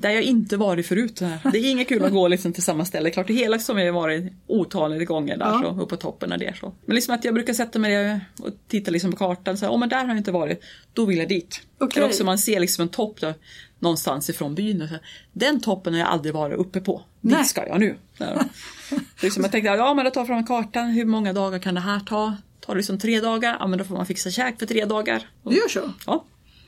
Där 0.03 0.09
jag 0.09 0.23
inte 0.23 0.57
varit 0.57 0.87
förut. 0.87 1.15
Det 1.51 1.57
är 1.57 1.69
inget 1.71 1.87
kul 1.87 2.03
att 2.05 2.11
gå 2.11 2.27
liksom 2.27 2.53
till 2.53 2.63
samma 2.63 2.85
ställe. 2.85 3.09
Klart 3.09 3.27
det 3.27 3.33
hela 3.33 3.59
som 3.59 3.77
jag 3.79 3.93
varit 3.93 4.33
otaliga 4.47 5.05
gånger 5.05 5.37
där 5.37 5.45
Ja. 5.45 5.61
så, 5.77 5.81
upp 5.81 5.89
på 5.89 5.95
toppen 5.95 6.31
av 6.31 6.39
det. 6.39 6.55
Så. 6.59 6.73
Men 6.85 6.95
liksom 6.95 7.15
att 7.15 7.25
jag 7.25 7.33
brukar 7.33 7.53
sätta 7.53 7.79
mig 7.79 7.95
där 7.95 8.21
och 8.39 8.49
titta 8.67 8.91
liksom 8.91 9.11
på 9.11 9.17
kartan. 9.17 9.57
Så 9.57 9.65
här, 9.65 9.73
oh, 9.73 9.79
men 9.79 9.89
där 9.89 9.97
har 10.01 10.07
jag 10.07 10.17
inte 10.17 10.31
varit. 10.31 10.61
Då 10.93 11.05
vill 11.05 11.17
jag 11.17 11.27
dit. 11.29 11.61
Okej. 11.79 11.99
Eller 11.99 12.07
också 12.09 12.23
man 12.23 12.37
ser 12.37 12.59
liksom 12.59 12.81
en 12.81 12.89
topp 12.89 13.21
där, 13.21 13.33
någonstans 13.79 14.29
ifrån 14.29 14.55
byn. 14.55 14.81
Och 14.81 14.87
så 14.87 14.93
här, 14.93 15.03
Den 15.33 15.61
toppen 15.61 15.93
har 15.93 15.99
jag 15.99 16.09
aldrig 16.09 16.33
varit 16.33 16.59
uppe 16.59 16.79
på. 16.81 17.01
Nej. 17.21 17.37
Dit 17.37 17.47
ska 17.47 17.67
jag 17.67 17.79
nu. 17.79 17.95
Liksom 19.21 19.43
jag 19.43 19.51
tänkte, 19.51 19.67
ja 19.69 19.93
men 19.93 20.05
då 20.05 20.11
tar 20.11 20.25
fram 20.25 20.45
kartan. 20.45 20.89
Hur 20.89 21.05
många 21.05 21.33
dagar 21.33 21.59
kan 21.59 21.75
det 21.75 21.81
här 21.81 21.99
ta? 21.99 22.35
Tar 22.59 22.73
det 22.73 22.77
liksom 22.77 22.99
tre 22.99 23.19
dagar? 23.21 23.57
Ja 23.59 23.67
men 23.67 23.79
då 23.79 23.85
får 23.85 23.95
man 23.95 24.05
fixa 24.05 24.31
käk 24.31 24.59
för 24.59 24.65
tre 24.65 24.85
dagar. 24.85 25.27
Och, 25.43 25.51
Du 25.51 25.57
gör 25.57 25.67
så? 25.67 25.91
ja. 26.05 26.25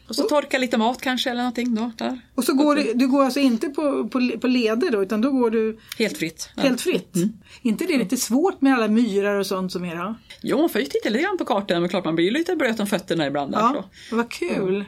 Och 0.07 0.15
så 0.15 0.23
torka 0.23 0.57
lite 0.57 0.77
mat 0.77 1.01
kanske 1.01 1.29
eller 1.29 1.41
någonting 1.41 1.75
då. 1.75 1.91
Där. 1.97 2.19
Och 2.35 2.43
så 2.43 2.53
går 2.53 2.75
du, 2.75 2.93
du 2.93 3.07
går 3.07 3.23
alltså 3.23 3.39
inte 3.39 3.69
på, 3.69 4.07
på, 4.07 4.31
på 4.41 4.47
leder 4.47 4.91
då, 4.91 5.03
utan 5.03 5.21
då 5.21 5.31
går 5.31 5.49
du 5.49 5.79
Helt 5.97 6.17
fritt. 6.17 6.49
Helt 6.55 6.81
fritt? 6.81 7.15
inte 7.61 7.85
det 7.85 7.97
lite 7.97 8.17
svårt 8.17 8.61
med 8.61 8.73
alla 8.73 8.87
myrar 8.87 9.35
och 9.35 9.47
sånt 9.47 9.71
som 9.71 9.85
är 9.85 9.95
då? 9.95 10.15
Jo, 10.41 10.57
man 10.57 10.69
får 10.69 10.81
ju 10.81 10.87
titta 10.87 11.09
lite 11.09 11.23
grann 11.23 11.37
på 11.37 11.45
kartan, 11.45 11.81
men 11.81 11.89
klart 11.89 12.05
man 12.05 12.15
blir 12.15 12.25
ju 12.25 12.31
lite 12.31 12.55
blöt 12.55 12.79
om 12.79 12.87
fötterna 12.87 13.27
ibland. 13.27 13.53
Ja, 13.53 13.85
så. 14.09 14.15
vad 14.15 14.31
kul! 14.31 14.85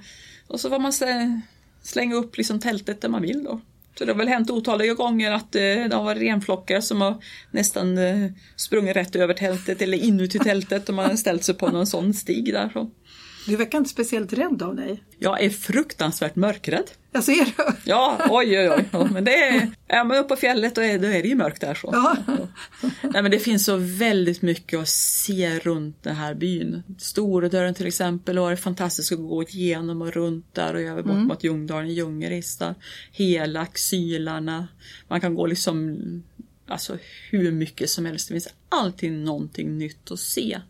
Och 0.47 0.59
så 0.59 0.69
får 0.69 0.79
man 0.79 0.93
slä, 0.93 1.41
slänga 1.81 2.15
upp 2.15 2.37
liksom 2.37 2.59
tältet 2.59 3.01
där 3.01 3.09
man 3.09 3.21
vill 3.21 3.43
då. 3.43 3.61
Så 3.97 4.05
det 4.05 4.11
har 4.11 4.17
väl 4.17 4.27
hänt 4.27 4.49
otaliga 4.49 4.93
gånger 4.93 5.31
att 5.31 5.55
eh, 5.55 5.61
det 5.61 5.91
har 5.93 6.03
varit 6.03 6.21
renflockar 6.21 6.81
som 6.81 7.01
har 7.01 7.23
nästan 7.51 7.97
eh, 7.97 8.31
sprungit 8.55 8.95
rätt 8.95 9.15
över 9.15 9.33
tältet 9.33 9.81
eller 9.81 9.97
inuti 9.97 10.39
tältet 10.39 10.89
och 10.89 10.95
man 10.95 11.05
har 11.05 11.15
ställt 11.15 11.43
sig 11.43 11.55
på 11.55 11.67
någon 11.67 11.87
sån 11.87 12.13
stig 12.13 12.53
där. 12.53 12.69
Så. 12.73 12.91
Du 13.47 13.55
verkar 13.55 13.77
inte 13.77 13.89
speciellt 13.89 14.33
rädd 14.33 14.61
av 14.61 14.75
dig. 14.75 15.03
Jag 15.19 15.43
är 15.43 15.49
fruktansvärt 15.49 16.35
mörkrädd. 16.35 16.91
Jag 17.11 17.23
ser 17.23 17.45
det. 17.45 17.73
Ja, 17.85 18.17
oj 18.29 18.59
oj 18.59 18.69
oj. 18.69 18.85
Ja, 18.91 19.07
men 19.11 19.23
det 19.23 19.35
är, 19.43 19.71
är 19.87 20.03
man 20.03 20.17
uppe 20.17 20.29
på 20.29 20.35
fjället 20.35 20.75
då 20.75 20.81
är, 20.81 20.99
då 20.99 21.07
är 21.07 21.21
det 21.21 21.27
ju 21.27 21.35
mörkt 21.35 21.61
där. 21.61 21.73
Så. 21.75 21.89
Ja. 21.93 22.15
Nej, 23.01 23.21
men 23.21 23.31
det 23.31 23.39
finns 23.39 23.65
så 23.65 23.77
väldigt 23.77 24.41
mycket 24.41 24.79
att 24.79 24.89
se 24.89 25.59
runt 25.59 26.03
den 26.03 26.15
här 26.15 26.33
byn. 26.33 26.83
Storedörren 26.99 27.73
till 27.73 27.87
exempel 27.87 28.39
och 28.39 28.47
det 28.47 28.51
är 28.53 28.55
fantastiskt 28.55 29.11
att 29.11 29.17
gå 29.17 29.43
igenom 29.43 30.01
och 30.01 30.13
runt 30.13 30.53
där 30.53 30.73
och 30.73 30.81
över 30.81 31.01
bort 31.03 31.11
Mm. 31.11 31.27
mot 31.27 31.43
Ljungdalen, 31.43 31.93
Ljungeris 31.93 32.57
där. 32.57 32.75
Helax, 33.11 33.81
Sylarna. 33.81 34.67
Man 35.07 35.21
kan 35.21 35.35
gå 35.35 35.45
liksom 35.45 35.97
Alltså 36.67 36.97
hur 37.31 37.51
mycket 37.51 37.89
som 37.89 38.05
helst. 38.05 38.27
Det 38.27 38.33
finns 38.33 38.47
alltid 38.69 39.11
någonting 39.11 39.77
nytt 39.77 40.11
att 40.11 40.19
se. 40.19 40.61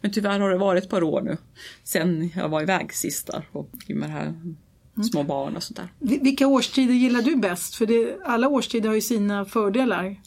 Men 0.00 0.10
tyvärr 0.12 0.40
har 0.40 0.50
det 0.50 0.58
varit 0.58 0.84
ett 0.84 0.90
par 0.90 1.02
år 1.02 1.20
nu 1.22 1.36
sen 1.84 2.30
jag 2.36 2.48
var 2.48 2.62
iväg 2.62 2.92
sist 2.94 3.26
där 3.26 3.48
och 3.52 3.70
med 3.88 4.10
här 4.10 4.26
Mm. 4.26 5.04
små 5.10 5.22
barn 5.22 5.56
och 5.56 5.62
sånt 5.62 5.76
där. 5.76 5.88
Vi- 5.98 6.18
Vilka 6.18 6.46
årstider 6.46 6.94
gillar 6.94 7.22
du 7.22 7.36
bäst? 7.36 7.74
För 7.74 7.86
det, 7.86 8.16
alla 8.24 8.48
årstider 8.48 8.88
har 8.88 8.94
ju 8.94 9.00
sina 9.00 9.44
fördelar. 9.44 10.20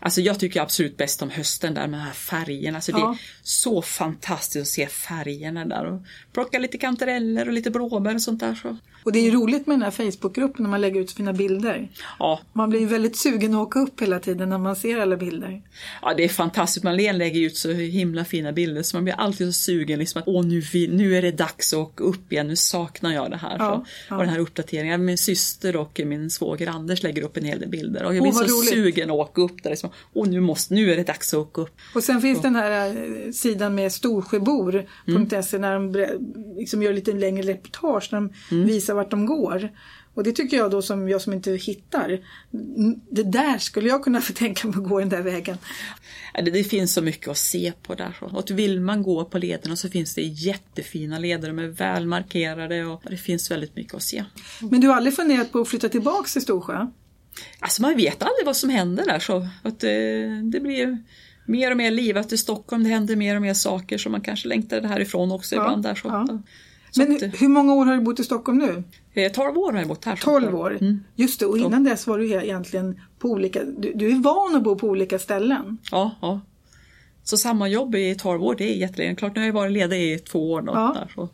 Alltså 0.00 0.20
jag 0.20 0.38
tycker 0.40 0.60
absolut 0.60 0.96
bäst 0.96 1.22
om 1.22 1.30
hösten 1.30 1.74
där 1.74 1.86
med 1.86 2.00
de 2.00 2.04
här 2.04 2.12
färgerna. 2.12 2.78
Alltså 2.78 2.92
Ja. 2.92 2.98
Det 2.98 3.04
är 3.04 3.18
så 3.42 3.82
fantastiskt 3.82 4.62
att 4.62 4.68
se 4.68 4.86
färgerna 4.86 5.64
där. 5.64 5.84
Och 5.84 6.00
plocka 6.32 6.58
lite 6.58 6.78
kantareller 6.78 7.46
och 7.46 7.52
lite 7.52 7.70
blåbär 7.70 8.14
och 8.14 8.22
sånt 8.22 8.40
där. 8.40 8.54
Så. 8.54 8.76
Och 9.04 9.12
det 9.12 9.18
är 9.18 9.22
ju 9.22 9.30
roligt 9.30 9.66
med 9.66 9.74
den 9.74 9.82
här 9.82 9.90
Facebookgruppen 9.90 10.62
när 10.62 10.70
man 10.70 10.80
lägger 10.80 11.00
ut 11.00 11.10
sina 11.10 11.32
bilder. 11.32 11.88
Ja, 12.18 12.40
Man 12.52 12.70
blir 12.70 12.80
ju 12.80 12.86
väldigt 12.86 13.16
sugen 13.16 13.54
att 13.54 13.60
åka 13.60 13.78
upp 13.78 14.02
hela 14.02 14.18
tiden 14.20 14.48
när 14.48 14.58
man 14.58 14.76
ser 14.76 14.98
alla 14.98 15.16
bilder. 15.16 15.62
ja, 16.02 16.14
det 16.16 16.24
är 16.24 16.28
fantastiskt. 16.28 16.84
Man 16.84 16.96
lägger 16.96 17.40
ut 17.40 17.56
så 17.56 17.72
himla 17.72 18.24
fina 18.24 18.52
bilder 18.52 18.82
så 18.82 18.96
man 18.96 19.04
blir 19.04 19.14
alltid 19.14 19.46
så 19.46 19.52
sugen. 19.52 19.98
Liksom 19.98 20.18
att 20.22 20.28
Åh, 20.28 20.44
nu, 20.46 20.62
nu 20.88 21.16
är 21.16 21.22
det 21.22 21.32
dags 21.32 21.72
att 21.72 21.78
åka 21.78 22.04
upp 22.04 22.32
igen. 22.32 22.48
Nu 22.48 22.56
saknar 22.56 23.12
jag 23.12 23.30
det 23.30 23.36
här. 23.36 23.56
Ja, 23.58 23.84
så. 23.84 23.90
ja. 24.08 24.16
Och 24.16 24.22
den 24.22 24.32
här 24.32 24.38
uppdateringen. 24.38 25.04
Min 25.04 25.18
syster 25.18 25.76
och 25.76 26.00
min 26.04 26.30
svåger 26.30 26.66
Anders 26.66 27.02
lägger 27.02 27.22
upp 27.22 27.36
en 27.36 27.44
hel 27.44 27.60
del 27.60 27.68
bilder. 27.68 28.04
Och 28.04 28.14
jag 28.14 28.22
blir 28.22 28.32
vad 28.32 28.50
så 28.50 28.58
roligt. 28.58 28.70
sugen 28.70 29.10
att 29.10 29.16
åka 29.16 29.40
upp 29.42 29.61
upp 29.62 29.64
där. 29.64 29.70
Liksom. 29.70 29.90
Och 30.12 30.28
nu, 30.28 30.40
måste, 30.40 30.74
nu 30.74 30.92
är 30.92 30.96
det 30.96 31.04
dags 31.04 31.34
att 31.34 31.40
åka 31.40 31.60
upp. 31.60 31.76
Och 31.94 32.04
sen 32.04 32.20
finns 32.20 32.42
den 32.42 32.56
här 32.56 32.86
eh, 32.86 33.32
sidan 33.32 33.74
med 33.74 33.92
storsjöbor.se 33.92 35.58
när 35.58 35.74
de 35.74 36.06
liksom 36.56 36.82
gör 36.82 36.92
lite 36.92 37.12
längre 37.12 37.42
reportage 37.42 38.08
när 38.12 38.20
de 38.20 38.32
visar 38.64 38.94
vart 38.94 39.10
de 39.10 39.26
går. 39.26 39.70
Och 40.14 40.24
det 40.24 40.32
tycker 40.32 40.56
jag 40.56 40.70
då 40.70 40.82
som 40.82 41.08
jag 41.08 41.20
som 41.20 41.32
inte 41.32 41.50
hittar. 41.50 42.20
Det 43.10 43.22
där 43.22 43.58
skulle 43.58 43.88
jag 43.88 44.04
kunna 44.04 44.20
få 44.20 44.32
tänka 44.32 44.68
mig 44.68 44.76
att 44.76 44.88
gå 44.88 44.98
den 44.98 45.08
där 45.08 45.22
vägen. 45.22 45.58
Det, 46.34 46.50
det 46.50 46.64
finns 46.64 46.94
så 46.94 47.02
mycket 47.02 47.28
att 47.28 47.38
se 47.38 47.72
på 47.82 47.94
där. 47.94 48.16
Och 48.20 48.50
vill 48.50 48.80
man 48.80 49.02
gå 49.02 49.24
på 49.24 49.38
lederna 49.38 49.76
så 49.76 49.88
finns 49.88 50.14
det 50.14 50.22
jättefina 50.22 51.18
leder. 51.18 51.48
De 51.48 51.58
är 51.58 51.68
väl 51.68 52.06
markerade 52.06 52.84
och 52.84 53.02
det 53.10 53.16
finns 53.16 53.50
väldigt 53.50 53.76
mycket 53.76 53.94
att 53.94 54.02
se. 54.02 54.24
Men 54.60 54.80
du 54.80 54.88
har 54.88 54.96
aldrig 54.96 55.16
funderat 55.16 55.52
på 55.52 55.60
att 55.60 55.68
flytta 55.68 55.88
tillbaks 55.88 56.32
till 56.32 56.42
Storsjö? 56.42 56.86
Alltså 57.58 57.82
man 57.82 57.96
vet 57.96 58.22
aldrig 58.22 58.46
vad 58.46 58.56
som 58.56 58.70
händer 58.70 59.04
där. 59.06 59.18
Så 59.18 59.46
att 59.62 59.80
det, 59.80 60.26
det 60.52 60.60
blir 60.60 60.98
mer 61.46 61.70
och 61.70 61.76
mer 61.76 61.90
livat 61.90 62.32
i 62.32 62.38
Stockholm. 62.38 62.82
Det 62.84 62.88
händer 62.90 63.16
mer 63.16 63.36
och 63.36 63.42
mer 63.42 63.54
saker 63.54 63.98
så 63.98 64.10
man 64.10 64.20
kanske 64.20 64.48
längtar 64.48 64.82
härifrån 64.82 65.32
också 65.32 65.54
Ja, 65.54 65.62
ibland. 65.62 65.82
Där, 65.82 65.94
så. 65.94 66.08
ja. 66.08 66.38
Men 66.96 67.16
att, 67.16 67.22
hur 67.42 67.48
många 67.48 67.74
år 67.74 67.84
har 67.86 67.94
du 67.96 68.00
bott 68.00 68.20
i 68.20 68.24
Stockholm 68.24 68.58
nu? 68.58 68.82
eh, 69.22 69.32
12 69.32 69.58
år 69.58 69.72
har 69.72 69.78
jag 69.78 69.88
bott 69.88 70.04
här. 70.04 70.16
så. 70.16 70.24
12 70.24 70.54
år? 70.54 70.78
Mm. 70.80 71.04
Just 71.16 71.40
det, 71.40 71.46
och 71.46 71.58
innan 71.58 71.84
dess 71.84 72.06
var 72.06 72.18
du 72.18 72.32
egentligen 72.32 73.00
på 73.18 73.28
olika... 73.28 73.64
Du, 73.64 73.92
du 73.94 74.10
är 74.10 74.14
van 74.22 74.56
att 74.56 74.62
bo 74.62 74.76
på 74.78 74.86
olika 74.88 75.18
ställen. 75.18 75.78
Ja, 75.90 76.10
ja. 76.22 76.40
Så 77.24 77.36
samma 77.36 77.68
jobb 77.68 77.94
i 77.94 78.14
12 78.14 78.42
år, 78.42 78.54
det 78.58 78.64
är 78.74 78.74
jättelänge. 78.76 79.14
Klart, 79.16 79.34
nu 79.34 79.40
har 79.40 79.46
jag 79.46 79.54
varit 79.54 79.72
ledig 79.72 80.12
i 80.12 80.18
två 80.18 80.52
år. 80.52 80.62
Då, 80.62 80.72
Ja. 80.72 80.92
där, 80.94 81.12
så. 81.14 81.28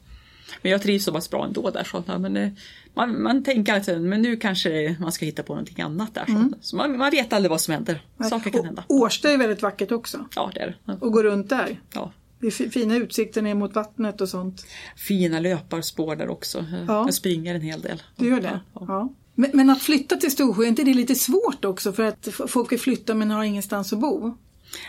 Men 0.63 0.73
jag 0.73 0.83
trivs 0.83 1.05
så 1.05 1.13
pass 1.13 1.31
bra 1.31 1.45
ändå 1.45 1.71
där. 1.71 1.85
Så, 1.85 2.19
men, 2.19 2.37
eh, 2.37 2.51
man, 2.95 3.23
man 3.23 3.45
tänker 3.45 3.75
alltid, 3.75 4.01
men 4.01 4.23
nu 4.23 4.37
kanske 4.37 4.97
man 5.01 5.13
ska 5.13 5.25
hitta 5.27 5.43
på 5.43 5.53
någonting 5.55 5.81
annat 5.81 6.15
där. 6.15 6.25
Mm. 6.29 6.55
så 6.61 6.77
man, 6.77 6.99
man 6.99 7.11
vet 7.11 7.33
aldrig 7.33 7.51
vad 7.51 7.61
som 7.61 7.75
händer. 7.75 8.03
Saker 8.31 8.51
kan 8.51 8.65
hända. 8.65 8.85
Årsta 8.89 9.31
är 9.31 9.39
väldigt 9.39 9.63
vackert 9.63 9.93
också. 9.93 10.25
Ja, 10.37 10.51
det 10.55 10.61
är 10.61 10.77
det. 10.85 10.93
Och 11.01 11.13
gå 11.13 11.23
runt 11.23 11.49
där. 11.49 11.81
Ja. 11.95 12.13
Det 12.41 12.47
är 12.47 12.51
fi- 12.51 12.71
fina 12.71 12.97
utsikter 12.97 13.43
ner 13.43 13.55
mot 13.55 13.75
vattnet 13.75 14.21
och 14.21 14.29
sånt. 14.29 14.67
Fina 14.97 15.41
löparspår 15.41 16.17
där 16.17 16.29
också. 16.29 16.65
Ja. 16.89 17.05
Jag 17.05 17.15
springer 17.15 17.55
en 17.55 17.61
hel 17.61 17.81
del. 17.81 18.03
Du 18.17 18.29
gör 18.29 18.41
det? 18.41 18.61
Ja. 18.75 18.85
Ja. 18.89 19.13
Men, 19.35 19.51
men 19.55 19.71
att 19.71 19.83
flytta 19.83 20.17
till 20.17 20.31
Storsjö, 20.31 20.63
är 20.63 20.67
inte 20.67 20.85
det 20.85 20.95
lite 20.95 21.15
svårt 21.15 21.65
också? 21.65 21.93
För 21.93 22.03
att 22.03 22.29
folk 22.47 22.73
vill 22.73 22.81
flytta 22.81 23.15
men 23.15 23.31
har 23.31 23.45
ingenstans 23.45 23.93
att 23.93 23.99
bo. 23.99 24.37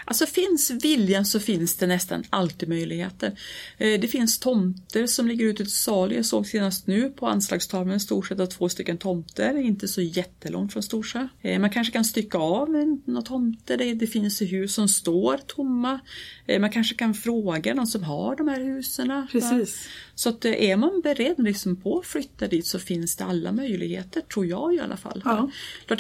Alltså 0.06 0.26
finns 0.26 0.72
viljan 0.72 1.26
så 1.26 1.40
finns 1.40 1.76
det 1.76 1.88
nästan 1.88 2.24
alltid 2.30 2.70
möjligheter. 2.70 3.40
Eh, 3.78 4.00
Det 4.00 4.08
finns 4.08 4.40
tomter 4.40 5.08
som 5.08 5.28
ligger 5.28 5.46
ute 5.46 5.64
till 5.64 5.74
salu. 5.74 6.16
Jag 6.16 6.26
såg 6.26 6.48
senast 6.48 6.88
nu 6.88 7.10
på 7.10 7.28
anslagstavlan 7.28 8.00
Storsjö 8.00 8.44
att 8.44 8.52
två 8.52 8.70
stycken 8.70 8.98
tomter, 8.98 9.58
inte 9.58 9.88
så 9.88 10.02
jättelångt 10.02 10.74
från 10.74 10.84
Storsjö. 10.84 11.28
Eh, 11.42 11.60
Man 11.60 11.70
kanske 11.70 11.94
kan 11.94 12.06
stycka 12.06 12.38
av 12.38 12.70
några 13.06 13.22
tomter. 13.22 13.78
Det, 13.78 14.08
finns 14.08 14.42
hus 14.42 14.74
som 14.74 14.88
står 14.88 15.38
tomma. 15.38 16.00
Eh, 16.46 16.60
Man 16.60 16.72
kanske 16.72 16.96
kan 16.96 17.14
fråga 17.14 17.74
någon 17.74 17.88
som 17.88 18.04
har 18.04 18.36
de 18.36 18.48
här 18.48 18.60
husen. 18.62 19.28
Precis. 19.32 19.88
Så 20.16 20.30
att 20.30 20.46
är 20.46 20.76
man 20.76 21.02
beredd 21.04 21.36
liksom 21.38 21.76
på 21.76 22.00
att 22.00 22.06
flytta 22.06 22.48
dit 22.48 22.68
så 22.68 22.80
finns 22.80 23.16
det 23.16 23.24
alla 23.24 23.52
möjligheter, 23.52 24.22
tror 24.22 24.46
jag 24.46 24.76
i 24.76 24.80
alla 24.80 24.98
fall. 24.98 25.22
Ja. 25.26 25.50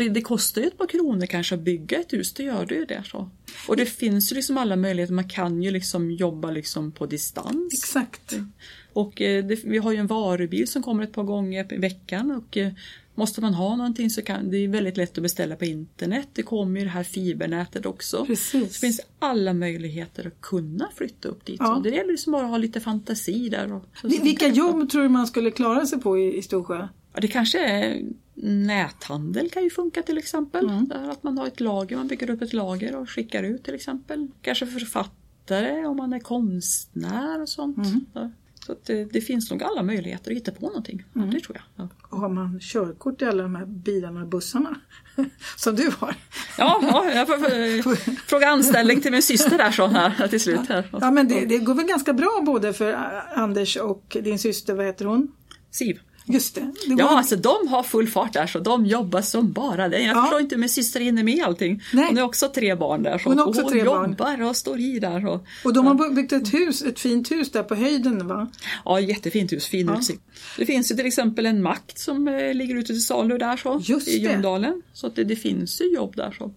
Det 0.09 0.21
kostar 0.21 0.61
ju 0.61 0.67
ett 0.67 0.77
par 0.77 0.87
kronor 0.87 1.25
kanske 1.25 1.55
att 1.55 1.61
bygga 1.61 1.99
ett 1.99 2.13
hus, 2.13 2.33
det 2.33 2.43
gör 2.43 2.65
det 2.65 2.75
ju 2.75 2.85
det. 2.85 3.03
Så. 3.05 3.29
Och 3.67 3.77
det 3.77 3.85
finns 3.85 4.31
ju 4.31 4.35
liksom 4.35 4.57
alla 4.57 4.75
möjligheter, 4.75 5.13
man 5.13 5.29
kan 5.29 5.63
ju 5.63 5.71
liksom 5.71 6.11
jobba 6.11 6.51
liksom 6.51 6.91
på 6.91 7.05
distans. 7.05 7.73
Exakt. 7.73 8.35
Och 8.93 9.21
eh, 9.21 9.45
det, 9.45 9.63
vi 9.63 9.77
har 9.77 9.91
ju 9.91 9.97
en 9.97 10.07
varubil 10.07 10.67
som 10.67 10.83
kommer 10.83 11.03
ett 11.03 11.11
par 11.13 11.23
gånger 11.23 11.73
i 11.73 11.77
veckan 11.77 12.31
och 12.31 12.57
eh, 12.57 12.71
måste 13.15 13.41
man 13.41 13.53
ha 13.53 13.75
någonting 13.75 14.09
så 14.09 14.21
kan 14.21 14.51
det 14.51 14.57
är 14.57 14.67
väldigt 14.67 14.97
lätt 14.97 15.17
att 15.17 15.21
beställa 15.23 15.55
på 15.55 15.65
internet. 15.65 16.27
Det 16.33 16.43
kommer 16.43 16.79
ju 16.79 16.85
det 16.85 16.91
här 16.91 17.03
fibernätet 17.03 17.85
också. 17.85 18.25
Precis. 18.25 18.73
Det 18.73 18.79
finns 18.79 19.01
alla 19.19 19.53
möjligheter 19.53 20.27
att 20.27 20.41
kunna 20.41 20.89
flytta 20.95 21.27
upp 21.27 21.45
dit. 21.45 21.55
Ja. 21.59 21.75
Så 21.75 21.81
det 21.81 21.89
gäller 21.89 22.11
liksom 22.11 22.31
bara 22.31 22.43
att 22.43 22.49
ha 22.49 22.57
lite 22.57 22.79
fantasi 22.79 23.49
där. 23.49 23.73
Och, 23.73 23.83
så, 24.01 24.07
Vi- 24.07 24.17
så 24.17 24.23
Vilka 24.23 24.47
jobb 24.47 24.89
tror 24.89 25.03
du 25.03 25.09
man 25.09 25.27
skulle 25.27 25.51
klara 25.51 25.85
sig 25.85 25.99
på 25.99 26.17
i, 26.19 26.37
i 26.37 26.41
Storsjö? 26.41 26.87
Ja, 27.13 27.19
det 27.21 27.27
kanske 27.27 27.59
är 27.59 28.01
näthandel 28.43 29.49
kan 29.49 29.63
ju 29.63 29.69
funka 29.69 30.03
till 30.03 30.17
exempel. 30.17 30.69
Mm. 30.69 30.87
Där 30.87 31.09
att 31.09 31.23
man 31.23 31.37
har 31.37 31.47
ett 31.47 31.59
lager, 31.59 31.97
man 31.97 32.07
bygger 32.07 32.29
upp 32.29 32.41
ett 32.41 32.53
lager 32.53 32.95
och 32.95 33.09
skickar 33.09 33.43
ut 33.43 33.63
till 33.63 33.75
exempel. 33.75 34.27
Kanske 34.41 34.67
författare 34.67 35.85
om 35.85 35.97
man 35.97 36.13
är 36.13 36.19
konstnär 36.19 37.41
och 37.41 37.49
sånt. 37.49 37.77
Mm. 37.77 38.31
Så 38.65 38.71
att 38.71 38.85
det, 38.85 39.05
det 39.05 39.21
finns 39.21 39.51
nog 39.51 39.63
alla 39.63 39.83
möjligheter 39.83 40.31
att 40.31 40.37
hitta 40.37 40.51
på 40.51 40.67
någonting. 40.67 41.03
Mm. 41.15 41.31
det 41.31 41.39
tror 41.39 41.57
jag. 41.57 41.85
Ja, 41.85 41.89
Och 42.09 42.19
har 42.19 42.29
man 42.29 42.59
körkort 42.59 43.21
i 43.21 43.25
alla 43.25 43.43
de 43.43 43.55
här 43.55 43.65
bilarna 43.65 44.21
och 44.21 44.27
bussarna? 44.27 44.75
Som 45.57 45.75
du 45.75 45.91
har. 45.99 46.15
ja, 46.57 46.79
ja 46.81 47.11
jag 47.11 47.27
får, 47.27 47.81
får 47.81 47.95
fråga 48.29 48.47
anställning 48.47 49.01
till 49.01 49.11
min 49.11 49.23
syster 49.23 49.57
där 49.57 49.71
så 49.71 49.87
här 49.87 50.27
till 50.27 50.39
slut. 50.39 50.69
Här. 50.69 50.89
Ja 50.91 51.11
men 51.11 51.27
det, 51.27 51.45
det 51.45 51.57
går 51.57 51.75
väl 51.75 51.85
ganska 51.85 52.13
bra 52.13 52.43
både 52.45 52.73
för 52.73 52.93
Anders 53.35 53.77
och 53.77 54.17
din 54.23 54.39
syster, 54.39 54.73
vad 54.73 54.85
heter 54.85 55.05
hon? 55.05 55.31
Siv. 55.71 55.99
Just 56.31 56.55
det. 56.55 56.61
det 56.87 56.89
går, 56.89 56.99
Ja, 56.99 57.17
alltså 57.17 57.35
de 57.35 57.67
har 57.67 57.83
full 57.83 58.07
fart 58.07 58.33
där 58.33 58.47
så 58.47 58.59
de 58.59 58.85
jobbar 58.85 59.21
som 59.21 59.51
bara 59.51 59.89
det. 59.89 59.99
Jag 60.01 60.17
Ja. 60.17 60.21
förstår 60.21 60.39
inte 60.41 60.55
hur 60.55 60.59
min 60.59 60.69
syster 60.69 60.99
hinner 60.99 61.23
med 61.23 61.43
allting. 61.43 61.81
Nej. 61.93 62.05
Hon 62.07 62.17
har 62.17 62.25
också 62.25 62.47
tre 62.49 62.75
barn 62.75 63.03
där. 63.03 63.17
Så 63.17 63.29
Hon 63.29 63.39
också 63.39 63.61
hon 63.61 63.71
tre 63.71 63.83
barn. 63.83 64.09
jobbar 64.09 64.41
och 64.41 64.55
står 64.55 64.79
i 64.79 64.99
där. 64.99 65.25
Och, 65.25 65.45
Och 65.63 65.73
de 65.73 65.87
har 65.87 66.09
byggt 66.15 66.31
ett 66.31 66.53
hus, 66.53 66.81
ett 66.81 66.99
fint 66.99 67.31
hus 67.31 67.51
där 67.51 67.63
på 67.63 67.75
höjden 67.75 68.27
va? 68.27 68.47
Ja, 68.85 68.99
jättefint 68.99 69.51
hus, 69.53 69.65
fin 69.67 69.87
Ja. 69.87 69.97
utsikt. 69.99 70.21
Det 70.57 70.65
finns 70.65 70.91
ju 70.91 70.95
till 70.95 71.05
exempel 71.05 71.45
en 71.45 71.61
mack 71.61 71.91
som 71.95 72.27
eh, 72.27 72.53
ligger 72.53 72.75
ute 72.75 72.87
till 72.93 73.05
salu 73.05 73.37
där 73.37 73.57
så, 73.57 73.81
Just 73.83 74.07
i. 74.07 74.17
Ljungdalen. 74.23 74.81
Så 74.93 75.07
att 75.07 75.15
det, 75.15 75.23
det 75.23 75.35
finns 75.35 75.81
ju 75.81 75.93
jobb 75.93 76.15
där. 76.15 76.35
Så. 76.37 76.53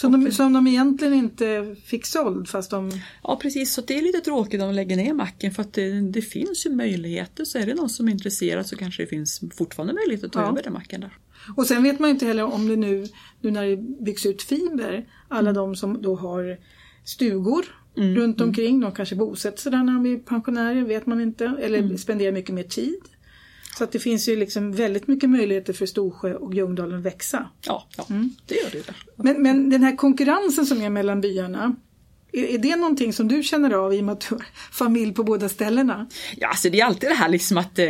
Som 0.00 0.12
de, 0.24 0.32
som 0.32 0.52
de 0.52 0.66
egentligen 0.66 1.14
inte 1.14 1.76
fick 1.84 2.06
såld 2.06 2.48
fast 2.48 2.70
de... 2.70 2.90
Ja 3.22 3.38
precis, 3.42 3.72
så 3.72 3.80
det 3.80 3.98
är 3.98 4.02
lite 4.02 4.20
tråkigt 4.20 4.60
om 4.60 4.66
de 4.68 4.74
lägger 4.74 4.96
ner 4.96 5.14
macken 5.14 5.52
för 5.52 5.62
att 5.62 5.72
det, 5.72 6.00
det 6.00 6.22
finns 6.22 6.66
ju 6.66 6.70
möjligheter. 6.70 7.44
Så 7.44 7.58
är 7.58 7.66
det 7.66 7.74
någon 7.74 7.88
som 7.90 8.08
är 8.08 8.12
intresserad 8.12 8.66
så 8.66 8.76
kanske 8.76 9.02
det 9.02 9.06
finns 9.06 9.40
fortfarande 9.54 9.94
möjlighet 9.94 10.24
att 10.24 10.32
ta 10.32 10.40
Ja. 10.40 10.48
över 10.48 10.62
den 10.62 10.72
macken 10.72 11.00
där. 11.00 11.16
Och 11.56 11.66
sen 11.66 11.82
vet 11.82 11.98
man 11.98 12.08
ju 12.08 12.14
inte 12.14 12.26
heller 12.26 12.42
om 12.44 12.68
det 12.68 12.76
nu, 12.76 13.06
nu 13.40 13.50
när 13.50 13.66
det 13.66 13.76
byggs 14.04 14.26
ut 14.26 14.42
fiber, 14.42 15.06
alla 15.28 15.52
de 15.52 15.76
som 15.76 16.02
då 16.02 16.14
har 16.16 16.58
stugor 17.04 17.64
Mm, 17.96 18.14
runt 18.16 18.40
omkring, 18.40 18.80
de 18.80 18.92
kanske 18.92 19.16
bosätter 19.16 19.58
sig 19.58 19.72
där 19.72 19.82
när 19.82 19.92
de 19.92 20.02
blir 20.02 20.18
pensionärer, 20.18 20.82
vet 20.84 21.06
man 21.06 21.20
inte, 21.20 21.44
eller 21.60 21.78
Mm. 21.78 21.98
spenderar 21.98 22.32
mycket 22.32 22.54
mer 22.54 22.62
tid. 22.62 23.00
Så 23.78 23.84
att 23.84 23.92
det 23.92 23.98
finns 23.98 24.28
ju 24.28 24.36
liksom 24.36 24.72
väldigt 24.72 25.06
mycket 25.06 25.30
möjligheter 25.30 25.72
för 25.72 25.86
Storsjö 25.86 26.34
och 26.34 26.54
Ljungdalen 26.54 26.98
att 26.98 27.04
växa. 27.04 27.48
Ja, 27.66 27.86
ja 27.96 28.06
Mm. 28.10 28.30
det 28.46 28.54
gör 28.54 28.70
det. 28.70 28.94
Men, 29.16 29.42
men 29.42 29.70
den 29.70 29.82
här 29.82 29.96
konkurrensen 29.96 30.66
som 30.66 30.82
är 30.82 30.90
mellan 30.90 31.20
byarna, 31.20 31.74
är, 32.32 32.44
är 32.44 32.58
det 32.58 32.76
någonting 32.76 33.12
som 33.12 33.28
du 33.28 33.42
känner 33.42 33.70
av 33.70 33.94
i 33.94 34.00
och 34.00 34.04
med 34.04 34.12
att 34.12 34.20
du 34.28 34.34
har 34.34 34.44
familj 34.72 35.14
på 35.14 35.22
båda 35.24 35.48
ställena? 35.48 36.06
Ja, 36.36 36.48
alltså 36.48 36.70
det 36.70 36.80
är 36.80 36.84
alltid 36.84 37.10
det 37.10 37.14
här 37.14 37.28
liksom 37.28 37.58
att 37.58 37.78
eh, 37.78 37.86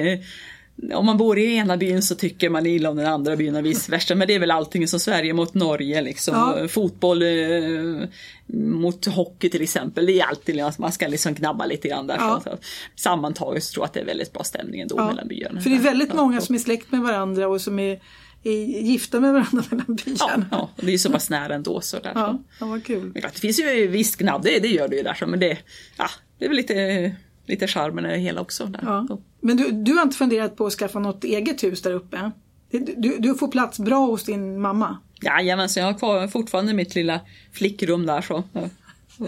om 0.94 1.06
man 1.06 1.16
bor 1.16 1.38
i 1.38 1.54
ena 1.56 1.76
byn 1.76 2.02
så 2.02 2.14
tycker 2.14 2.50
man 2.50 2.66
illa 2.66 2.90
om 2.90 2.96
den 2.96 3.06
andra 3.06 3.36
byn 3.36 3.56
och 3.56 3.66
vice 3.66 3.90
versa. 3.90 4.14
Men 4.14 4.28
det 4.28 4.34
är 4.34 4.38
väl 4.38 4.50
allting 4.50 4.88
som 4.88 5.00
Sverige 5.00 5.32
mot 5.32 5.54
Norge 5.54 6.02
liksom. 6.02 6.34
Ja. 6.34 6.68
Fotboll 6.68 7.22
eh, 7.22 8.08
mot 8.54 9.06
hockey 9.06 9.50
till 9.50 9.62
exempel. 9.62 10.06
Det 10.06 10.20
är 10.20 10.26
alltid 10.26 10.60
att 10.60 10.78
man 10.78 10.92
ska 10.92 11.06
liksom 11.08 11.34
gnabba 11.34 11.66
lite 11.66 11.88
grann 11.88 12.06
där. 12.06 12.16
Ja. 12.18 12.40
Så, 12.44 12.50
så, 12.50 12.56
sammantaget 12.96 13.64
så 13.64 13.72
tror 13.72 13.82
jag 13.82 13.86
att 13.86 13.94
det 13.94 14.00
är 14.00 14.04
väldigt 14.04 14.32
bra 14.32 14.44
stämning 14.44 14.80
ändå 14.80 14.94
Ja, 14.98 15.06
mellan 15.06 15.28
byarna. 15.28 15.60
För 15.60 15.70
det 15.70 15.76
är 15.76 15.80
väldigt 15.80 16.08
Ja, 16.08 16.14
många 16.16 16.34
ja. 16.34 16.40
som 16.40 16.54
är 16.54 16.58
släkt 16.58 16.92
med 16.92 17.00
varandra 17.00 17.48
och 17.48 17.60
som 17.60 17.78
är, 17.78 18.00
är 18.44 18.80
gifta 18.82 19.20
med 19.20 19.32
varandra 19.32 19.64
mellan 19.70 19.86
Ja, 19.88 20.04
byarna. 20.04 20.46
ja, 20.50 20.70
och 20.76 20.84
det 20.84 20.94
är 20.94 20.98
så 20.98 21.10
pass 21.10 21.30
nära 21.30 21.54
ändå. 21.54 21.80
Så 21.80 21.98
där, 21.98 22.12
Ja, 22.14 22.26
så. 22.58 22.64
ja 22.64 22.66
vad 22.66 22.84
kul. 22.84 23.12
Det 23.12 23.38
finns 23.38 23.60
ju 23.60 23.86
visst 23.86 24.16
gnabb, 24.16 24.42
det, 24.42 24.58
det 24.58 24.68
gör 24.68 24.88
det 24.88 24.96
ju 24.96 25.02
där. 25.02 25.26
Men 25.26 25.40
det, 25.40 25.58
ja, 25.98 26.06
det 26.38 26.44
är 26.44 26.48
väl 26.48 26.56
lite, 26.56 27.12
lite 27.46 27.66
charmen 27.66 28.06
i 28.06 28.08
det 28.08 28.18
hela 28.18 28.40
också. 28.40 28.64
Där. 28.66 28.80
Ja. 28.82 29.18
Så. 29.40 29.46
Men 29.46 29.56
du, 29.56 29.70
du 29.70 29.92
har 29.92 30.02
inte 30.02 30.16
funderat 30.16 30.56
på 30.56 30.66
att 30.66 30.72
skaffa 30.72 30.98
något 30.98 31.24
eget 31.24 31.62
hus 31.62 31.82
där 31.82 31.92
uppe? 31.92 32.30
Du, 32.96 33.18
du 33.18 33.34
får 33.34 33.48
plats 33.48 33.78
bra 33.78 34.06
hos 34.06 34.24
din 34.24 34.60
mamma? 34.60 34.98
Jajamensan, 35.22 35.82
jag 35.82 35.92
har 35.92 35.98
kvar 35.98 36.28
fortfarande 36.28 36.74
mitt 36.74 36.94
lilla 36.94 37.20
flickrum 37.52 38.06
där 38.06 38.22
så. 38.22 38.44
ja, 38.52 38.68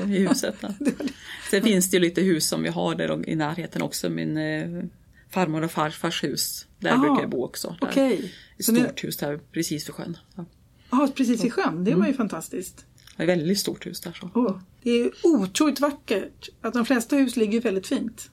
I 0.00 0.28
huset. 0.28 0.54
Sen 1.50 1.62
finns 1.62 1.90
det 1.90 1.96
ju 1.96 2.00
lite 2.00 2.20
hus 2.20 2.48
som 2.48 2.62
vi 2.62 2.68
har 2.68 2.94
där 2.94 3.28
i 3.28 3.36
närheten 3.36 3.82
också. 3.82 4.10
Min 4.10 4.36
eh, 4.36 4.84
farmor 5.30 5.62
och 5.62 5.70
farfars 5.70 6.24
hus. 6.24 6.66
Där 6.78 6.90
Aha, 6.90 7.02
brukar 7.02 7.22
jag 7.22 7.30
bo 7.30 7.44
också. 7.44 7.76
Där. 7.80 7.88
Okej. 7.88 8.32
Ett 8.58 8.64
Så 8.64 8.74
stort 8.74 9.04
hus 9.04 9.16
där 9.16 9.40
precis 9.52 9.88
vid 9.88 9.94
sjön. 9.94 10.16
Ja. 10.90 11.08
Precis 11.14 11.44
i 11.44 11.50
sjön. 11.50 11.84
Det 11.84 11.94
var 11.94 12.06
ju 12.06 12.14
fantastiskt. 12.14 12.86
Det 13.16 13.22
är 13.22 13.28
ett 13.28 13.38
väldigt 13.38 13.58
stort 13.58 13.86
hus 13.86 14.00
där. 14.00 14.12
Så. 14.20 14.30
Åh, 14.34 14.58
det 14.82 14.90
är 14.90 15.10
otroligt 15.22 15.80
vackert. 15.80 16.48
Att 16.60 16.74
de 16.74 16.84
flesta 16.86 17.16
hus 17.16 17.36
ligger 17.36 17.60
väldigt 17.60 17.86
fint. 17.86 18.30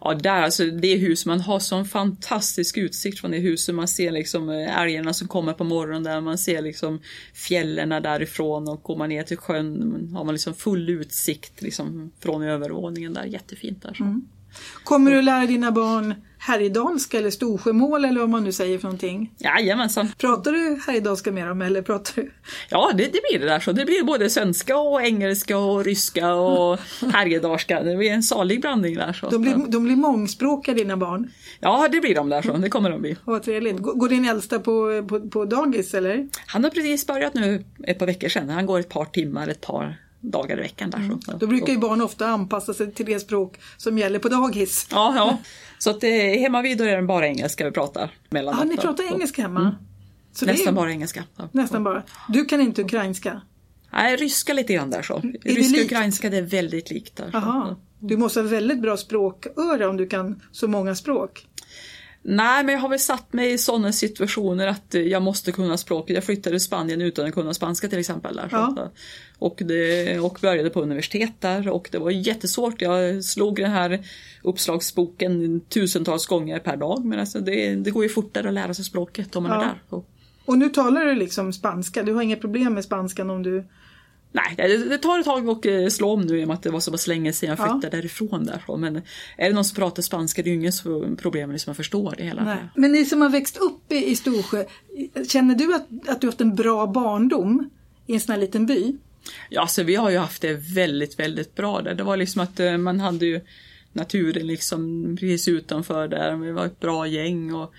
Ja, 0.00 0.14
där 0.14 0.42
alltså 0.42 0.66
det 0.66 0.96
hus 0.96 1.26
man 1.26 1.40
har 1.40 1.58
sån 1.58 1.84
fantastisk 1.84 2.76
utsikt 2.76 3.20
från 3.20 3.30
det 3.30 3.38
huset. 3.38 3.74
Man 3.74 3.88
ser 3.88 4.10
liksom 4.10 4.50
eh, 4.50 4.80
älgarna 4.80 5.12
som 5.12 5.28
kommer 5.28 5.52
på 5.52 5.64
morgonen 5.64 6.02
där. 6.02 6.20
Man 6.20 6.38
ser 6.38 6.62
liksom 6.62 7.00
fjällen 7.34 7.88
därifrån 7.88 8.68
och 8.68 8.82
går 8.82 8.96
man 8.96 9.08
ner 9.08 9.22
till 9.22 9.36
sjön 9.36 10.10
har 10.14 10.24
man 10.24 10.34
liksom 10.34 10.54
full 10.54 10.88
utsikt 10.88 11.62
liksom 11.62 12.12
från 12.20 12.42
övervåningen 12.42 13.14
där. 13.14 13.24
Jättefint 13.24 13.82
där. 13.82 13.94
Så. 13.94 14.04
Mm. 14.04 14.28
Kommer 14.84 15.10
du 15.10 15.22
lära 15.22 15.46
dina 15.46 15.72
barn 15.72 16.14
härjedalska 16.38 17.18
eller 17.18 17.30
storsjömål 17.30 18.04
eller 18.04 18.20
vad 18.20 18.28
man 18.28 18.44
nu 18.44 18.52
säger 18.52 18.78
för 18.78 18.84
någonting? 18.84 19.32
Jajamensan. 19.38 20.08
Pratar 20.18 20.52
du 20.52 20.80
härjedalska 20.86 21.32
med 21.32 21.48
dem 21.48 21.62
eller 21.62 21.82
pratar 21.82 22.22
du? 22.22 22.30
Ja, 22.68 22.90
det, 22.94 23.04
det 23.04 23.20
blir 23.30 23.38
det 23.40 23.46
där 23.46 23.60
så. 23.60 23.72
Det 23.72 23.84
blir 23.84 24.04
både 24.04 24.30
svenska 24.30 24.76
och 24.76 25.02
engelska 25.02 25.58
och 25.58 25.84
ryska 25.84 26.34
och 26.34 26.78
härjedalska. 27.12 27.82
Det 27.82 27.96
blir 27.96 28.10
en 28.10 28.22
salig 28.22 28.60
blandning 28.60 28.94
där. 28.94 29.12
Så. 29.12 29.30
De 29.30 29.42
blir, 29.42 29.54
de 29.68 29.84
blir 29.84 29.96
mångspråkiga 29.96 30.74
dina 30.74 30.96
barn? 30.96 31.30
Ja, 31.60 31.88
det 31.92 32.00
blir 32.00 32.14
de 32.14 32.28
där 32.28 32.42
så. 32.42 32.52
Det 32.52 32.68
kommer 32.68 32.90
de 32.90 33.00
bli. 33.00 33.16
Vad 33.24 33.42
trevligt. 33.42 33.76
Går 33.78 34.08
din 34.08 34.28
äldsta 34.28 34.58
på, 34.58 35.04
på, 35.08 35.28
på 35.28 35.44
dagis 35.44 35.94
eller? 35.94 36.28
Han 36.46 36.64
har 36.64 36.70
precis 36.70 37.06
börjat 37.06 37.34
nu 37.34 37.64
ett 37.84 37.98
par 37.98 38.06
veckor 38.06 38.28
sedan. 38.28 38.48
Han 38.48 38.66
går 38.66 38.78
ett 38.78 38.88
par 38.88 39.04
timmar, 39.04 39.48
ett 39.48 39.60
par 39.60 39.96
dagar 40.20 40.58
i 40.58 40.62
veckan. 40.62 40.90
Där, 40.90 41.18
så. 41.24 41.32
Då 41.36 41.46
brukar 41.46 41.72
ju 41.72 41.78
barn 41.78 42.00
ofta 42.00 42.26
anpassa 42.26 42.74
sig 42.74 42.92
till 42.92 43.06
det 43.06 43.20
språk 43.20 43.60
som 43.76 43.98
gäller 43.98 44.18
på 44.18 44.28
dagis. 44.28 44.88
Ja, 44.90 45.12
ja. 45.16 45.38
Så 45.78 45.90
att 45.90 46.00
det, 46.00 46.38
hemma 46.38 46.62
vid 46.62 46.80
är 46.80 46.96
det 46.96 47.02
bara 47.02 47.26
engelska 47.26 47.64
vi 47.64 47.70
pratar. 47.70 48.10
Ja, 48.28 48.64
ni 48.64 48.76
pratar 48.76 49.04
engelska 49.12 49.42
hemma? 49.42 49.60
Mm. 49.60 49.74
Nästan 50.42 50.74
bara 50.74 50.90
engelska. 50.90 51.24
Ja. 51.36 51.48
Nästan 51.52 51.84
bara. 51.84 52.02
Du 52.28 52.44
kan 52.44 52.60
inte 52.60 52.82
ukrainska? 52.82 53.40
Nej, 53.92 54.16
ryska 54.16 54.52
lite 54.52 54.74
grann 54.74 54.90
där 54.90 55.02
så. 55.02 55.22
Ryska 55.44 55.80
och 55.80 55.84
ukrainska 55.84 56.30
det 56.30 56.36
är 56.36 56.42
väldigt 56.42 56.90
likt 56.90 57.16
där. 57.16 57.30
Aha. 57.36 57.76
Du 57.98 58.16
måste 58.16 58.40
ha 58.40 58.48
väldigt 58.48 58.82
bra 58.82 58.96
språköra 58.96 59.88
om 59.88 59.96
du 59.96 60.06
kan 60.06 60.42
så 60.52 60.68
många 60.68 60.94
språk. 60.94 61.46
Nej, 62.22 62.64
men 62.64 62.74
jag 62.74 62.80
har 62.80 62.88
väl 62.88 62.98
satt 62.98 63.32
mig 63.32 63.52
i 63.52 63.58
sådana 63.58 63.92
situationer 63.92 64.66
att 64.66 64.94
jag 64.94 65.22
måste 65.22 65.52
kunna 65.52 65.76
språket. 65.76 66.14
Jag 66.14 66.24
flyttade 66.24 66.56
till 66.56 66.64
Spanien 66.64 67.00
utan 67.00 67.26
att 67.26 67.34
kunna 67.34 67.54
spanska 67.54 67.88
till 67.88 67.98
exempel. 67.98 68.36
Där, 68.36 68.48
ja. 68.52 68.92
Och, 69.38 69.62
det, 69.64 70.18
och 70.18 70.38
började 70.42 70.70
på 70.70 70.80
universitet 70.80 71.32
där 71.40 71.68
och 71.68 71.88
det 71.92 71.98
var 71.98 72.10
jättesvårt. 72.10 72.82
Jag 72.82 73.24
slog 73.24 73.56
den 73.56 73.70
här 73.70 74.00
uppslagsboken 74.42 75.60
tusentals 75.60 76.26
gånger 76.26 76.58
per 76.58 76.76
dag. 76.76 77.04
Men 77.04 77.20
alltså 77.20 77.40
det, 77.40 77.74
det 77.74 77.90
går 77.90 78.02
ju 78.02 78.08
fortare 78.08 78.48
att 78.48 78.54
lära 78.54 78.74
sig 78.74 78.84
språket 78.84 79.36
om 79.36 79.42
man 79.42 79.52
ja. 79.52 79.62
är 79.62 79.66
där. 79.66 79.82
Och, 79.88 80.08
och 80.44 80.58
nu 80.58 80.68
talar 80.68 81.04
du 81.04 81.14
liksom 81.14 81.52
spanska. 81.52 82.02
Du 82.02 82.12
har 82.12 82.22
inga 82.22 82.36
problem 82.36 82.74
med 82.74 82.84
spanskan 82.84 83.30
om 83.30 83.42
du 83.42 83.64
Nej, 84.32 84.54
det, 84.56 84.88
det 84.88 84.98
tar 84.98 85.18
ett 85.18 85.24
tag 85.24 85.48
att 85.48 85.66
eh, 85.66 85.86
slå 85.86 86.10
om 86.10 86.20
nu 86.20 86.40
i 86.40 86.44
och 86.44 86.48
med 86.48 86.54
att 86.54 86.62
det 86.62 86.70
var 86.70 86.80
så 86.80 86.90
pass 86.90 87.06
länge 87.06 87.32
sedan 87.32 87.48
jag 87.48 87.58
flyttade 87.58 87.86
ja. 87.86 87.90
därifrån. 87.90 88.46
Där. 88.46 88.76
Men 88.76 88.96
är 89.36 89.48
det 89.48 89.52
någon 89.54 89.64
som 89.64 89.76
pratar 89.76 90.02
spanska, 90.02 90.42
det 90.42 90.48
är 90.48 90.52
ju 90.52 90.60
inget 90.60 90.82
problem 91.18 91.52
liksom 91.52 91.70
att 91.70 91.76
förstå 91.76 92.14
det 92.18 92.24
hela. 92.24 92.44
Nej. 92.44 92.58
Men 92.74 92.92
ni 92.92 93.04
som 93.04 93.20
har 93.20 93.28
växt 93.28 93.56
upp 93.56 93.92
i, 93.92 94.10
i 94.10 94.16
Storsjö, 94.16 94.64
känner 95.28 95.54
du 95.54 95.74
att, 95.74 96.08
att 96.08 96.20
du 96.20 96.26
haft 96.26 96.40
en 96.40 96.54
bra 96.54 96.86
barndom 96.86 97.70
i 98.06 98.14
en 98.14 98.20
sån 98.20 98.32
här 98.32 98.40
liten 98.40 98.66
by? 98.66 98.96
Ja, 99.48 99.60
alltså 99.60 99.82
vi 99.82 99.94
har 99.94 100.10
ju 100.10 100.18
haft 100.18 100.42
det 100.42 100.54
väldigt, 100.54 101.18
väldigt 101.18 101.54
bra 101.54 101.82
där. 101.82 101.94
Det 101.94 102.02
var 102.02 102.16
liksom 102.16 102.42
att 102.42 102.60
eh, 102.60 102.76
man 102.76 103.00
hade 103.00 103.26
ju 103.26 103.40
naturen 103.92 104.46
liksom 104.46 105.16
precis 105.20 105.48
utanför 105.48 106.08
där. 106.08 106.36
Vi 106.36 106.52
var 106.52 106.66
ett 106.66 106.80
bra 106.80 107.06
gäng 107.06 107.54
och 107.54 107.74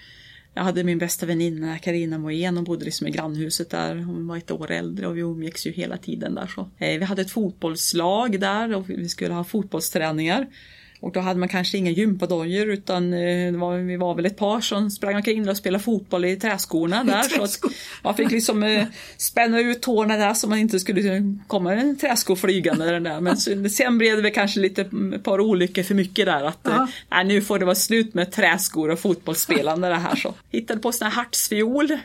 jag 0.53 0.63
hade 0.63 0.83
min 0.83 0.97
bästa 0.97 1.25
väninna 1.25 1.77
Karina 1.77 2.17
Moen, 2.17 2.55
hon 2.55 2.63
bodde 2.63 2.86
liksom 2.86 3.07
i 3.07 3.12
grannhuset 3.12 3.69
där. 3.69 3.95
Hon 3.95 4.27
var 4.27 4.38
ett 4.38 4.51
år 4.51 4.71
äldre 4.71 5.07
och 5.07 5.17
vi 5.17 5.21
umgicks 5.21 5.67
ju 5.67 5.71
hela 5.71 5.97
tiden 5.97 6.36
där. 6.36 6.47
Så. 6.47 6.69
Eh, 6.77 6.99
vi 6.99 7.05
hade 7.05 7.21
ett 7.21 7.31
fotbollslag 7.31 8.39
där 8.39 8.75
och 8.75 8.89
vi 8.89 9.10
skulle 9.10 9.33
ha 9.33 9.43
fotbollsträningar. 9.43 10.47
Och 10.99 11.12
då 11.12 11.19
hade 11.19 11.39
man 11.39 11.49
kanske 11.49 11.77
inga 11.77 11.91
gympadojor 11.91 12.69
utan 12.69 13.13
eh, 13.13 13.53
var, 13.53 13.77
vi 13.77 13.97
var 13.97 14.15
väl 14.15 14.25
ett 14.25 14.38
par 14.38 14.62
som 14.62 14.91
sprang 14.91 15.15
omkring 15.15 15.49
och 15.49 15.57
spelade 15.57 15.83
fotboll 15.83 16.25
i 16.25 16.36
träskorna 16.36 17.03
där. 17.03 17.23
så 17.38 17.43
att 17.43 17.73
man 18.03 18.15
fick 18.15 18.31
liksom 18.31 18.63
eh, 18.63 18.86
spänna 19.17 19.60
ut 19.60 19.81
tårna 19.81 20.17
där 20.17 20.33
så 20.33 20.49
man 20.49 20.60
inte 20.60 20.79
skulle 20.79 21.23
komma 21.47 21.73
en 21.73 21.97
träsko 21.97 22.36
flygande. 22.36 22.99
Där. 22.99 23.21
Men 23.21 23.38
sen 23.69 23.97
blev 23.97 24.15
det 24.15 24.21
väl 24.21 24.33
kanske 24.33 24.60
lite 24.60 24.81
ett 25.15 25.23
par 25.23 25.39
olyckor 25.39 25.83
för 25.83 25.95
mycket 25.95 26.25
där. 26.25 26.43
Att 26.43 26.67
eh, 26.67 26.86
nej, 27.10 27.25
nu 27.25 27.41
får 27.41 27.60
det 27.60 27.65
vara 27.65 27.75
slut 27.75 28.13
med 28.13 28.31
träskor 28.31 28.89
och 28.89 28.99
fotbollsspelande 28.99 29.88
det 29.88 29.95
här. 29.95 30.15
Så. 30.15 30.33
Hittade 30.51 30.79
på 30.79 30.91
sån 30.91 31.07
här 31.07 31.15
hartsfiol. 31.15 31.97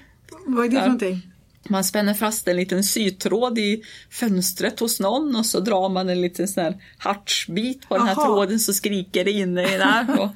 Vad 0.46 0.64
är 0.64 0.68
det 0.68 0.76
för 0.76 0.82
någonting? 0.82 1.31
Man 1.68 1.84
spänner 1.84 2.14
fast 2.14 2.48
en 2.48 2.56
liten 2.56 2.84
sytråd 2.84 3.58
i 3.58 3.82
fönstret 4.10 4.80
hos 4.80 5.00
någon 5.00 5.36
och 5.36 5.46
så 5.46 5.60
drar 5.60 5.88
man 5.88 6.08
en 6.08 6.20
liten 6.20 6.48
sån 6.48 6.64
här 6.64 6.82
hartsbit 6.98 7.88
på 7.88 7.98
den 7.98 8.06
här 8.06 8.14
tråden 8.14 8.60
så 8.60 8.72
skriker 8.72 9.24
det 9.24 9.30
inne 9.30 9.62
där. 9.62 10.20
Och, 10.20 10.28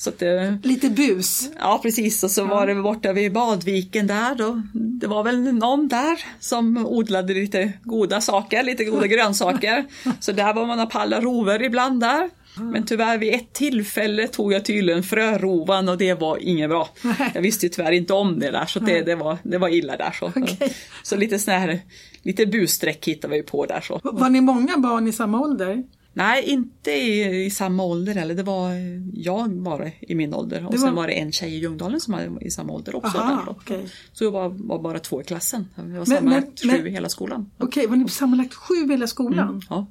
så 0.00 0.10
det, 0.18 0.58
Lite 0.62 0.90
bus. 0.90 1.50
Ja 1.58 1.80
precis 1.82 2.24
och 2.24 2.30
så 2.30 2.44
var 2.44 2.66
det 2.66 2.74
borta 2.74 3.12
vid 3.12 3.32
Badviken 3.32 4.06
där 4.06 4.34
då. 4.34 4.62
Det 4.72 5.06
var 5.06 5.24
väl 5.24 5.54
någon 5.54 5.88
där 5.88 6.24
som 6.40 6.86
odlade 6.86 7.34
lite 7.34 7.72
goda 7.82 8.20
saker, 8.20 8.62
lite 8.62 8.84
goda 8.84 9.06
grönsaker. 9.06 9.84
Så 10.20 10.32
där 10.32 10.54
var 10.54 10.66
man 10.66 10.80
och 10.80 10.90
pallade 10.90 11.22
rover 11.22 11.62
ibland 11.62 12.00
där. 12.00 12.30
Men 12.60 12.86
tyvärr 12.86 13.18
vid 13.18 13.34
ett 13.34 13.52
tillfälle 13.52 14.28
tog 14.28 14.52
jag 14.52 14.64
tydligen 14.64 15.02
frörovan 15.02 15.88
och 15.88 15.98
det 15.98 16.14
var 16.14 16.38
inget 16.40 16.70
bra. 16.70 16.88
Jag 17.34 17.42
visste 17.42 17.66
ju 17.66 17.70
tyvärr 17.70 17.92
inte 17.92 18.12
om 18.12 18.38
det 18.38 18.50
där 18.50 18.66
så 18.66 18.78
det, 18.78 19.00
det, 19.00 19.14
var, 19.14 19.38
det 19.42 19.58
var 19.58 19.68
illa 19.68 19.96
där. 19.96 20.10
Så, 20.10 20.26
okay. 20.26 20.68
så 21.02 21.16
lite 21.16 21.38
sån 21.38 21.54
här, 21.54 21.80
lite 22.22 22.46
bussträck 22.46 23.08
hittade 23.08 23.34
vi 23.34 23.42
på 23.42 23.66
där. 23.66 23.80
Så. 23.80 24.00
Var 24.02 24.30
ni 24.30 24.40
många 24.40 24.78
barn 24.78 25.08
i 25.08 25.12
samma 25.12 25.40
ålder? 25.40 25.84
Nej, 26.12 26.44
inte 26.44 26.90
i, 26.90 27.44
i 27.44 27.50
samma 27.50 27.84
ålder 27.84 28.16
eller 28.16 28.34
det 28.34 28.42
var 28.42 28.70
jag 29.14 29.50
bara 29.50 29.90
i 30.00 30.14
min 30.14 30.34
ålder 30.34 30.66
och 30.66 30.72
var... 30.72 30.78
sen 30.78 30.94
var 30.94 31.06
det 31.06 31.12
en 31.12 31.32
tjej 31.32 31.54
i 31.54 31.58
Ljungdalen 31.58 32.00
som 32.00 32.14
var 32.14 32.42
i 32.42 32.50
samma 32.50 32.72
ålder 32.72 32.96
också. 32.96 33.18
Aha, 33.18 33.50
okay. 33.50 33.86
Så 34.12 34.24
jag 34.24 34.30
var, 34.30 34.48
var, 34.48 34.78
bara 34.78 34.98
två 34.98 35.20
i 35.20 35.24
klassen. 35.24 35.68
Vi 35.76 35.98
var 35.98 36.04
sammanlagt 36.04 36.60
sju 36.60 36.88
i 36.88 36.90
hela 36.90 37.08
skolan. 37.08 37.50
Okej, 37.58 37.66
okay, 37.66 37.86
var 37.86 37.96
ni 37.96 38.08
sammanlagt 38.08 38.54
sju 38.54 38.74
i 38.74 38.88
hela 38.88 39.06
skolan? 39.06 39.48
Mm, 39.48 39.60
ja. 39.70 39.86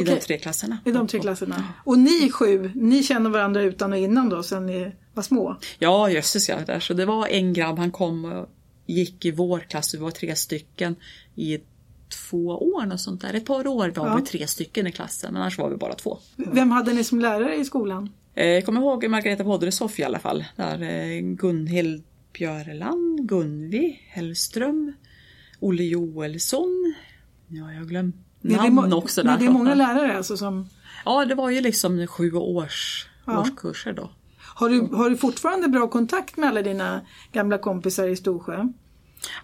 I 0.00 0.04
de 0.04 0.16
tre 0.16 0.38
klasserna. 0.38 0.78
I 0.84 0.90
de 0.90 1.08
tre 1.08 1.20
klasserna. 1.20 1.64
Och 1.84 1.98
ni 1.98 2.30
sju, 2.30 2.70
ni 2.74 3.02
känner 3.02 3.30
varandra 3.30 3.62
utan 3.62 3.92
och 3.92 3.98
innan 3.98 4.28
då, 4.28 4.42
sen 4.42 4.66
ni 4.66 4.92
var 5.14 5.22
små? 5.22 5.56
Ja, 5.78 6.10
jösses 6.10 6.48
ja. 6.48 6.56
Där. 6.66 6.80
Så 6.80 6.94
det 6.94 7.04
var 7.04 7.26
en 7.26 7.52
grabb, 7.52 7.78
han 7.78 7.90
kom 7.90 8.24
och 8.24 8.48
gick 8.86 9.24
i 9.24 9.30
vår 9.30 9.60
klass, 9.60 9.94
vi 9.94 9.98
var 9.98 10.10
tre 10.10 10.36
stycken 10.36 10.96
i 11.34 11.58
två 12.12 12.46
år 12.46 12.92
och 12.92 13.00
sånt 13.00 13.20
där. 13.20 13.34
Ett 13.34 13.44
par 13.44 13.66
år 13.66 13.88
var 13.88 14.06
ja. 14.06 14.16
vi 14.16 14.22
tre 14.22 14.46
stycken 14.46 14.86
i 14.86 14.92
klassen, 14.92 15.32
men 15.32 15.42
annars 15.42 15.58
var 15.58 15.70
vi 15.70 15.76
bara 15.76 15.94
två. 15.94 16.18
Vem 16.36 16.70
hade 16.70 16.92
ni 16.92 17.04
som 17.04 17.20
lärare 17.20 17.56
i 17.56 17.64
skolan? 17.64 18.10
Eh, 18.34 18.46
jag 18.46 18.66
kommer 18.66 18.80
ihåg 18.80 19.08
Margareta 19.08 19.44
Wodresoff 19.44 20.00
i 20.00 20.04
alla 20.04 20.18
fall. 20.18 20.44
Där 20.56 20.82
eh, 20.82 21.20
Gunhild 21.20 22.04
Björland, 22.32 23.28
Gunvi 23.28 24.00
Hellström, 24.08 24.92
Olle 25.60 25.82
Joelsson. 25.82 26.94
Ja, 27.48 27.72
jag 27.72 27.78
har 27.78 27.86
glömt 27.86 28.16
namn 28.40 28.92
också. 28.92 29.22
Där. 29.22 29.38
det 29.38 29.46
är 29.46 29.50
många 29.50 29.74
lärare 29.74 30.16
alltså 30.16 30.36
som... 30.36 30.68
Ja, 31.04 31.24
det 31.24 31.34
var 31.34 31.50
ju 31.50 31.60
liksom 31.60 32.06
sju 32.06 32.32
års, 32.32 33.08
ja. 33.24 33.40
årskurser 33.40 33.92
då. 33.92 34.10
Har 34.54 34.68
du, 34.68 34.80
har 34.80 35.10
du 35.10 35.16
fortfarande 35.16 35.68
bra 35.68 35.88
kontakt 35.88 36.36
med 36.36 36.48
alla 36.48 36.62
dina 36.62 37.00
gamla 37.32 37.58
kompisar 37.58 38.08
i 38.08 38.16
Storsjö? 38.16 38.68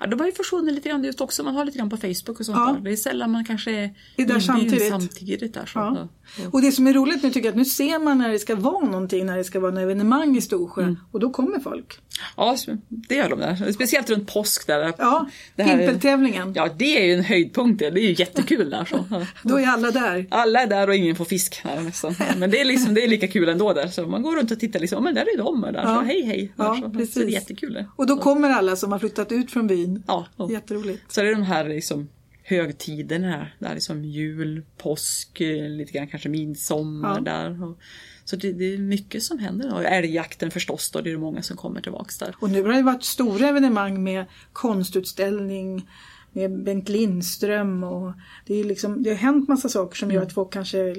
Ja, 0.00 0.06
de 0.06 0.20
har 0.20 0.26
ju 0.26 0.32
försvunnit 0.32 0.74
lite 0.74 0.88
grann 0.88 1.04
just 1.04 1.20
också. 1.20 1.42
Man 1.42 1.54
har 1.54 1.64
lite 1.64 1.78
grann 1.78 1.90
på 1.90 1.96
Facebook 1.96 2.40
och 2.40 2.46
sånt 2.46 2.58
ja. 2.58 2.72
där. 2.72 2.80
Det 2.80 2.92
är 2.92 2.96
sällan 2.96 3.30
man 3.30 3.44
kanske 3.44 3.70
är, 3.70 3.94
är 4.16 4.26
där 4.26 4.40
samtidigt. 4.40 4.88
samtidigt 4.88 5.54
där, 5.54 5.66
så. 5.66 5.78
Ja. 5.78 6.08
Och 6.52 6.62
det 6.62 6.72
som 6.72 6.86
är 6.86 6.92
roligt 6.92 7.22
nu 7.22 7.30
tycker 7.30 7.46
jag 7.46 7.52
att 7.52 7.56
nu 7.56 7.64
ser 7.64 7.98
man 7.98 8.18
när 8.18 8.28
det 8.28 8.38
ska 8.38 8.56
vara 8.56 8.84
någonting, 8.84 9.26
när 9.26 9.36
det 9.36 9.44
ska 9.44 9.60
vara 9.60 9.72
en 9.72 9.78
evenemang 9.78 10.36
i 10.36 10.40
Storsjö 10.40 10.82
mm. 10.82 10.96
och 11.12 11.20
då 11.20 11.30
kommer 11.30 11.60
folk. 11.60 12.00
Ja, 12.36 12.56
det 12.88 13.14
gör 13.14 13.28
de 13.28 13.38
där. 13.38 13.72
Speciellt 13.72 14.10
runt 14.10 14.32
påsk. 14.32 14.66
Där. 14.66 14.92
Ja, 14.98 15.28
pimpeltävlingen. 15.56 16.52
Ja, 16.56 16.68
det 16.76 16.98
är 16.98 17.04
ju 17.04 17.14
en 17.14 17.24
höjdpunkt. 17.24 17.78
Det 17.78 17.86
är 17.86 17.96
ju 17.96 18.14
jättekul 18.18 18.70
där. 18.70 18.84
Så. 18.84 19.04
då 19.48 19.60
är 19.60 19.66
alla 19.66 19.90
där. 19.90 20.26
Alla 20.30 20.62
är 20.62 20.66
där 20.66 20.88
och 20.88 20.94
ingen 20.94 21.16
får 21.16 21.24
fisk. 21.24 21.60
Här, 21.64 21.80
nästan. 21.80 22.14
Men 22.38 22.50
det 22.50 22.60
är, 22.60 22.64
liksom, 22.64 22.94
det 22.94 23.04
är 23.04 23.08
lika 23.08 23.28
kul 23.28 23.48
ändå 23.48 23.72
där. 23.72 23.88
Så 23.88 24.06
man 24.06 24.22
går 24.22 24.36
runt 24.36 24.50
och 24.50 24.60
tittar 24.60 24.80
liksom, 24.80 25.04
men 25.04 25.14
där 25.14 25.22
är 25.22 25.38
de. 25.38 25.60
Där. 25.60 25.84
Så, 25.84 26.00
hej 26.00 26.22
hej. 26.22 26.52
Ja, 26.56 26.78
så. 26.82 26.90
precis. 26.90 27.14
så 27.14 27.20
det 27.20 27.26
är 27.26 27.30
jättekul. 27.30 27.84
Och 27.96 28.06
då 28.06 28.16
kommer 28.16 28.50
alla 28.50 28.76
som 28.76 28.92
har 28.92 28.98
flyttat 28.98 29.32
ut 29.32 29.50
från 29.50 29.66
byn. 29.68 30.02
Ja. 30.06 30.26
Jätteroligt. 30.50 31.12
Så 31.12 31.22
det 31.22 31.28
är 31.28 31.32
de 31.32 31.42
här 31.42 31.68
liksom, 31.68 32.08
högtiderna 32.42 33.48
där 33.58 33.74
liksom 33.74 34.04
jul, 34.04 34.62
påsk, 34.76 35.40
lite 35.68 35.92
grann 35.92 36.08
kanske 36.08 36.28
midsommar 36.28 37.14
ja. 37.14 37.20
där. 37.20 37.64
Och, 37.64 37.78
så 38.24 38.36
det, 38.36 38.52
det, 38.52 38.74
är 38.74 38.78
mycket 38.78 39.22
som 39.22 39.38
händer. 39.38 39.74
Och 39.74 39.84
älgjakten 39.84 40.50
förstås 40.50 40.90
då, 40.90 41.00
det 41.00 41.10
är 41.10 41.16
många 41.16 41.42
som 41.42 41.56
kommer 41.56 41.80
tillbaks 41.80 42.18
där. 42.18 42.34
Och 42.40 42.50
nu 42.50 42.62
har 42.62 42.72
det 42.72 42.82
varit 42.82 43.04
stora 43.04 43.48
evenemang 43.48 44.02
med 44.02 44.24
konstutställning, 44.52 45.88
med 46.32 46.62
Bengt 46.62 46.88
Lindström 46.88 47.84
och 47.84 48.12
det, 48.46 48.54
är 48.54 48.64
liksom, 48.64 49.02
det 49.02 49.10
har 49.10 49.16
hänt 49.16 49.48
massa 49.48 49.68
saker 49.68 49.96
som 49.96 50.10
gör 50.10 50.22
att 50.22 50.32
folk 50.32 50.52
kanske 50.52 50.94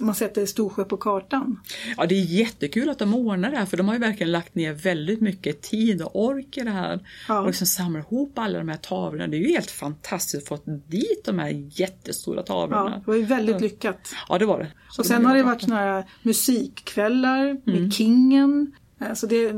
man 0.00 0.14
sätter 0.14 0.46
Storsjö 0.46 0.84
på 0.84 0.96
kartan. 0.96 1.60
Ja 1.96 2.06
det 2.06 2.14
är 2.14 2.24
jättekul 2.24 2.88
att 2.88 2.98
de 2.98 3.14
ordnar 3.14 3.50
det 3.50 3.56
här 3.56 3.66
för 3.66 3.76
de 3.76 3.88
har 3.88 3.94
ju 3.94 4.00
verkligen 4.00 4.32
lagt 4.32 4.54
ner 4.54 4.72
väldigt 4.72 5.20
mycket 5.20 5.62
tid 5.62 6.02
och 6.02 6.24
ork 6.24 6.56
i 6.56 6.60
det 6.60 6.70
här. 6.70 7.00
Ja. 7.28 7.40
Och 7.40 7.46
liksom 7.46 7.66
samla 7.66 7.98
ihop 7.98 8.38
alla 8.38 8.58
de 8.58 8.68
här 8.68 8.76
tavlorna. 8.76 9.26
Det 9.26 9.36
är 9.36 9.38
ju 9.38 9.52
helt 9.52 9.70
fantastiskt 9.70 10.52
att 10.52 10.64
få 10.64 10.70
dit 10.86 11.24
de 11.24 11.38
här 11.38 11.70
jättestora 11.70 12.42
tavlorna. 12.42 12.90
Ja, 12.90 12.96
det 12.96 13.06
var 13.06 13.14
ju 13.14 13.24
väldigt 13.24 13.60
lyckat. 13.60 14.14
Ja 14.28 14.38
det 14.38 14.46
var 14.46 14.58
det. 14.58 14.68
Så 14.90 15.02
och 15.02 15.06
sen 15.06 15.26
har 15.26 15.36
det 15.36 15.42
varit 15.42 15.62
såna 15.62 15.76
här 15.76 16.04
musikkvällar 16.22 17.60
med 17.64 17.76
mm. 17.76 17.90
Kingen. 17.90 18.72
Alltså 19.08 19.26
det, 19.26 19.52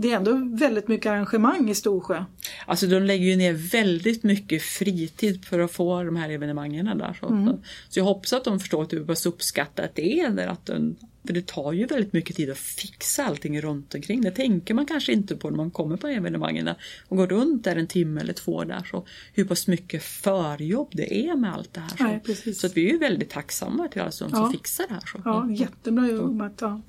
det, 0.00 0.12
är 0.12 0.16
ändå 0.16 0.56
väldigt 0.56 0.88
mycket 0.88 1.10
arrangemang 1.10 1.70
i 1.70 1.74
Storsjö. 1.74 2.24
Alltså 2.66 2.86
de 2.86 3.00
lägger 3.00 3.26
ju 3.26 3.36
ner 3.36 3.52
väldigt 3.52 4.22
mycket 4.22 4.62
fritid 4.62 5.44
för 5.44 5.58
att 5.58 5.72
få 5.72 6.02
de 6.02 6.16
här 6.16 6.30
evenemangen 6.30 6.98
där. 6.98 7.16
Så, 7.20 7.26
mm. 7.26 7.56
så 7.88 7.98
jag 7.98 8.04
hoppas 8.04 8.32
att 8.32 8.44
de 8.44 8.60
förstår 8.60 8.82
att 8.82 8.90
du 8.90 9.04
bör 9.04 9.26
uppskatta 9.26 9.82
att 9.82 9.94
det 9.94 10.20
är 10.20 10.30
där, 10.30 10.46
att 10.46 10.66
de 10.66 10.96
För 11.26 11.34
det 11.34 11.46
tar 11.46 11.72
ju 11.72 11.86
väldigt 11.86 12.12
mycket 12.12 12.36
tid 12.36 12.50
att 12.50 12.58
fixa 12.58 13.24
allting 13.24 13.60
runt 13.60 13.94
omkring. 13.94 14.20
Det 14.20 14.30
tänker 14.30 14.74
man 14.74 14.86
kanske 14.86 15.12
inte 15.12 15.36
på 15.36 15.50
när 15.50 15.56
man 15.56 15.70
kommer 15.70 15.96
på 15.96 16.08
evenemangen 16.08 16.70
och 17.08 17.16
går 17.16 17.26
runt 17.26 17.64
där 17.64 17.76
en 17.76 17.86
timme 17.86 18.20
eller 18.20 18.32
två 18.32 18.64
där. 18.64 18.86
Så 18.90 19.06
hur 19.34 19.44
pass 19.44 19.66
mycket 19.66 20.02
förjobb 20.02 20.88
det 20.92 21.28
är 21.28 21.36
med 21.36 21.54
allt 21.54 21.74
det 21.74 21.80
här. 21.80 21.96
Så, 21.96 22.04
Nej, 22.04 22.54
så 22.54 22.66
att 22.66 22.76
vi 22.76 22.88
är 22.88 22.92
ju 22.92 22.98
väldigt 22.98 23.30
tacksamma 23.30 23.88
till 23.88 24.00
alla 24.00 24.10
som, 24.10 24.30
som 24.30 24.38
Ja. 24.38 24.52
fixar 24.52 24.84
det 24.88 24.94
här. 24.94 25.02
Så. 25.12 25.22
Ja, 25.24 25.50
jättebra 25.50 26.08
jobbat. 26.08 26.52
Ja. 26.60 26.82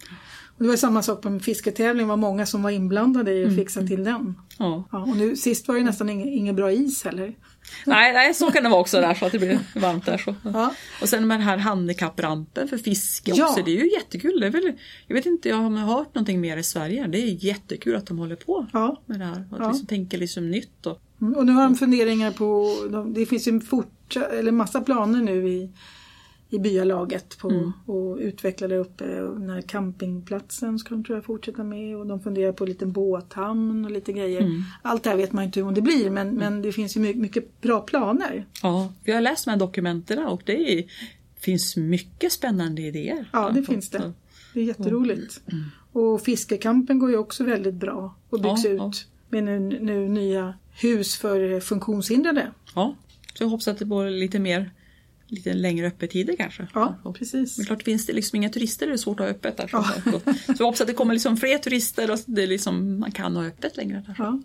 Och 0.60 0.64
det 0.66 0.70
var 0.70 0.76
samma 0.76 1.01
sak 1.03 1.22
på 1.22 1.28
en 1.30 1.39
fisketävling, 1.39 2.05
det 2.05 2.10
var 2.10 2.18
många 2.18 2.45
som 2.45 2.64
var 2.64 2.70
inblandade 2.70 3.34
i 3.34 3.45
att 3.45 3.55
fixa 3.55 3.82
till 3.88 4.03
den. 4.03 4.36
Ja. 4.57 4.84
Ja, 4.91 4.97
och 5.01 5.18
nu, 5.18 5.36
sist 5.36 5.68
var 5.68 5.76
det 5.76 5.84
nästan 5.84 6.10
ingen, 6.10 6.28
ingen 6.28 6.55
bra 6.55 6.72
is 6.72 7.03
heller. 7.03 7.34
Nej, 7.86 8.14
nej, 8.14 8.34
så 8.34 8.51
kan 8.51 8.64
det 8.64 8.70
vara 8.70 8.80
också 8.82 9.01
där 9.01 9.14
så 9.14 9.26
att 9.26 9.32
det 9.32 9.39
blir 9.39 9.60
varmt 9.76 10.05
där. 10.05 10.18
Så. 10.18 10.36
Ja. 10.43 10.74
Och 11.01 11.10
sen 11.10 11.28
med 11.28 11.39
den 11.39 11.47
här 11.47 11.57
handikapprampen 11.57 12.68
för 12.68 12.78
fiske 12.78 13.32
Ja. 13.36 13.49
också, 13.49 13.62
det 13.66 13.72
är 13.72 13.84
ju 13.84 13.91
jättekul. 13.91 14.39
Det 14.39 14.47
är 14.47 14.51
väl, 14.51 14.74
jag 15.07 15.16
vet 15.16 15.26
inte, 15.26 15.49
jag 15.49 15.55
har 15.57 15.70
hört 15.78 16.16
någonting 16.16 16.41
mer 16.41 16.57
i 16.57 16.64
Sverige. 16.64 17.07
Det 17.07 17.18
är 17.18 17.45
jättekul 17.45 17.95
att 17.95 18.05
de 18.05 18.18
håller 18.18 18.36
på 18.36 18.68
Ja. 18.74 19.01
med 19.05 19.20
det 19.20 19.26
här. 19.26 19.47
Att 19.51 19.60
Ja. 19.60 19.68
liksom 19.68 19.88
tänker 19.88 20.18
liksom 20.18 20.51
nytt. 20.51 20.86
Och, 20.86 21.01
Mm, 21.22 21.34
Och 21.34 21.45
nu 21.45 21.51
har 21.51 21.64
de 21.64 21.76
funderingar 21.76 22.32
på, 22.32 22.76
de, 22.91 23.14
det 23.14 23.26
finns 23.26 23.47
ju 23.47 23.60
fortsatt, 23.62 24.32
eller 24.32 24.51
massa 24.51 24.82
planer 24.82 25.22
nu 25.22 25.49
i, 25.49 25.70
i 26.49 26.59
byalaget 26.59 27.37
på 27.37 27.49
Mm. 27.49 27.67
att 27.67 28.19
utveckla 28.19 28.67
där 28.67 28.77
uppe. 28.77 29.21
Och 29.21 29.39
den 29.39 29.49
här 29.49 29.61
campingplatsen 29.61 30.79
ska 30.79 30.89
de 30.95 31.03
tror 31.03 31.17
jag 31.17 31.25
fortsätta 31.25 31.63
med 31.63 31.97
och 31.97 32.07
de 32.07 32.19
funderar 32.19 32.51
på 32.51 32.63
en 32.63 32.69
liten 32.69 32.91
båthamn 32.91 33.85
och 33.85 33.91
lite 33.91 34.13
grejer. 34.13 34.41
Mm. 34.41 34.61
Allt 34.81 35.03
det 35.03 35.09
här 35.09 35.17
vet 35.17 35.31
man 35.31 35.43
inte 35.43 35.61
hur 35.61 35.71
det 35.71 35.81
blir 35.81 36.09
men, 36.09 36.35
men 36.35 36.61
det 36.61 36.71
finns 36.71 36.97
ju 36.97 37.01
mycket, 37.01 37.21
mycket 37.21 37.61
bra 37.61 37.79
planer. 37.81 38.45
ja, 38.63 38.93
vi 39.03 39.11
har 39.11 39.21
läst 39.21 39.45
de 39.45 39.51
här 39.51 39.57
dokumenten 39.57 40.19
och 40.25 40.41
det 40.45 40.73
är, 40.79 40.83
finns 41.39 41.77
mycket 41.77 42.31
spännande 42.31 42.81
idéer. 42.81 43.29
Ja, 43.33 43.49
det 43.49 43.63
finns 43.63 43.89
det. 43.89 44.11
Det 44.53 44.59
är 44.59 44.63
jätteroligt. 44.63 45.41
Och 45.91 46.21
fiskekampen 46.21 46.99
går 46.99 47.09
ju 47.09 47.17
också 47.17 47.43
väldigt 47.43 47.75
bra 47.75 48.15
och 48.29 48.41
byggs 48.41 48.65
Mm. 48.65 48.77
Ja, 48.77 48.87
ut 48.89 49.07
med 49.29 49.43
nu, 49.43 49.59
nu 49.81 50.09
nya 50.09 50.53
hus 50.81 51.15
för 51.17 51.59
funktionshindrade. 51.59 52.51
Ja, 52.75 52.95
så 53.33 53.43
jag 53.43 53.49
hoppas 53.49 53.67
att 53.67 53.79
det 53.79 53.85
blir 53.85 54.09
lite 54.09 54.39
mer 54.39 54.71
lite 55.30 55.53
längre 55.53 55.88
öppettider 55.88 56.36
kanske. 56.36 56.67
Ja, 56.73 57.13
precis. 57.19 57.57
Men 57.57 57.65
klart 57.65 57.84
finns 57.84 58.05
det 58.05 58.13
liksom 58.13 58.36
inga 58.36 58.49
turister 58.49 58.88
är 58.88 58.91
det 58.91 58.97
svårt 58.97 59.19
att 59.19 59.25
ha 59.25 59.32
öppet 59.32 59.57
där. 59.57 59.67
Så, 59.67 59.84
så 60.45 60.53
jag 60.59 60.65
hoppas 60.65 60.82
att 60.82 60.88
det 60.88 60.93
kommer 60.93 61.13
liksom 61.13 61.38
fler 61.38 61.57
turister 61.57 62.11
och 62.11 62.19
det 62.25 62.47
liksom, 62.47 62.99
man 62.99 63.11
kan 63.11 63.36
ha 63.36 63.45
öppet 63.45 63.77
längre. 63.77 64.03
Där. 64.07 64.15
Ja. 64.17 64.41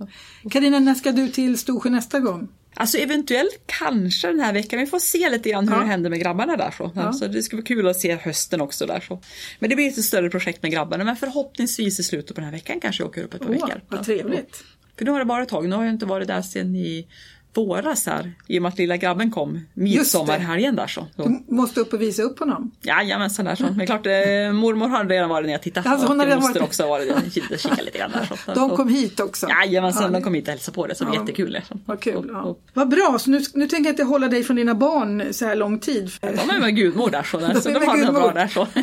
Carina, 0.50 0.78
när 0.78 0.94
ska 0.94 1.12
du 1.12 1.28
till 1.28 1.58
Storsjö 1.58 1.90
nästa 1.90 2.20
gång? 2.20 2.48
Alltså 2.76 2.98
eventuellt 2.98 3.60
kanske 3.66 4.28
den 4.28 4.40
här 4.40 4.52
veckan. 4.52 4.78
Vi 4.80 4.86
får 4.86 4.98
se 4.98 5.30
lite 5.30 5.50
grann 5.50 5.68
hur 5.68 5.74
Ja. 5.74 5.80
det 5.80 5.86
händer 5.86 6.10
med 6.10 6.20
grabbarna 6.20 6.56
där. 6.56 6.70
Så. 6.70 6.92
Ja. 6.94 7.12
så 7.12 7.26
det 7.26 7.42
ska 7.42 7.56
bli 7.56 7.64
kul 7.64 7.88
att 7.88 8.00
se 8.00 8.14
hösten 8.16 8.60
också 8.60 8.86
där. 8.86 9.00
Så. 9.00 9.20
Men 9.58 9.70
det 9.70 9.76
blir 9.76 9.88
ett 9.88 10.04
större 10.04 10.30
projekt 10.30 10.62
med 10.62 10.72
grabbarna. 10.72 11.04
Men 11.04 11.16
förhoppningsvis 11.16 12.00
i 12.00 12.02
slutet 12.02 12.34
på 12.34 12.40
den 12.40 12.44
här 12.44 12.52
veckan 12.52 12.80
kanske 12.80 13.02
jag 13.02 13.08
åker 13.08 13.22
upp 13.24 13.34
ett 13.34 13.40
par 13.40 13.46
Åh, 13.48 13.52
veckor. 13.52 13.80
vad 13.88 14.00
Ja. 14.00 14.04
trevligt. 14.04 14.64
För 14.98 15.04
nu 15.04 15.10
har 15.10 15.18
det 15.18 15.24
bara 15.24 15.42
ett 15.42 15.48
tag. 15.48 15.68
Nu 15.68 15.76
har 15.76 15.84
jag 15.84 15.94
inte 15.94 16.06
varit 16.06 16.28
där 16.28 16.42
sedan 16.42 16.76
i 16.76 17.06
våras 17.54 18.06
här. 18.06 18.32
I 18.46 18.58
och 18.58 18.62
med 18.62 18.68
att 18.68 18.78
lilla 18.78 18.96
grabben 18.96 19.30
kom 19.30 19.60
midsommarhelgen 19.74 20.76
där. 20.76 20.86
Så. 20.86 21.06
så. 21.16 21.22
Du 21.22 21.54
måste 21.54 21.80
upp 21.80 21.92
och 21.92 22.02
visa 22.02 22.22
upp 22.22 22.38
honom. 22.38 22.70
Jajamensan 22.82 23.44
där 23.44 23.54
så. 23.54 23.66
Men 23.76 23.86
klart, 23.86 24.06
eh, 24.06 24.12
mormor 24.52 24.88
har 24.88 25.04
redan 25.04 25.28
varit 25.28 25.46
ner 25.46 25.54
och 25.56 25.62
tittat. 25.62 25.86
Alltså, 25.86 26.06
hon 26.06 26.18
har 26.18 26.26
redan 26.26 26.42
varit- 26.42 26.62
också 26.62 26.86
varit 26.86 27.12
och 27.12 27.18
kikat 27.32 27.84
lite 27.84 27.98
grann 27.98 28.10
där. 28.10 28.28
Så. 28.46 28.54
De 28.54 28.70
kom 28.76 28.88
hit 28.88 29.20
också. 29.20 29.48
Jajamensan, 29.48 30.02
Ja, 30.02 30.10
de 30.10 30.22
kom 30.22 30.34
hit 30.34 30.44
och 30.44 30.50
hälsade 30.50 30.74
på 30.74 30.86
det. 30.86 30.94
Så 30.94 31.04
det 31.04 31.10
var 31.10 31.16
jättekul. 31.16 31.50
liksom. 31.52 31.82
Vad 31.86 32.00
kul. 32.00 32.28
Ja. 32.32 32.42
och- 32.42 32.60
Vad 32.74 32.88
bra, 32.88 33.16
så 33.20 33.30
nu, 33.30 33.40
nu 33.54 33.68
tänker 33.68 33.88
jag 33.88 33.92
inte 33.92 34.04
hålla 34.04 34.28
dig 34.28 34.44
från 34.44 34.56
dina 34.56 34.74
barn 34.74 35.24
så 35.32 35.44
här 35.46 35.56
lång 35.56 35.78
tid. 35.78 36.10
De 36.20 36.26
är 36.50 36.60
med 36.60 36.76
gudmor 36.76 37.10
där 37.10 37.22
så, 37.22 37.38
där, 37.38 37.48
De 37.54 37.60
så 37.60 37.68
de 37.68 37.78
med 37.78 37.88
har 37.88 37.96
det 38.06 38.12
bra 38.12 38.32
där 38.32 38.46
så. 38.48 38.66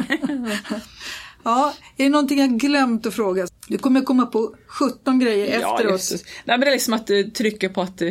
Ja, 1.43 1.73
är 1.97 2.03
det 2.03 2.09
någonting 2.09 2.39
jag 2.39 2.49
glömt 2.59 3.05
att 3.05 3.13
fråga? 3.13 3.47
Du 3.67 3.77
kommer 3.77 4.01
komma 4.01 4.25
på 4.25 4.55
17 4.67 5.19
grejer 5.19 5.59
Ja, 5.61 5.77
efter 5.77 5.91
just. 5.91 6.11
Nej, 6.11 6.21
men 6.45 6.59
det 6.59 6.67
är 6.67 6.71
liksom 6.71 6.93
att 6.93 7.07
du 7.07 7.23
trycker 7.23 7.69
på 7.69 7.81
att 7.81 8.01
eh, 8.01 8.09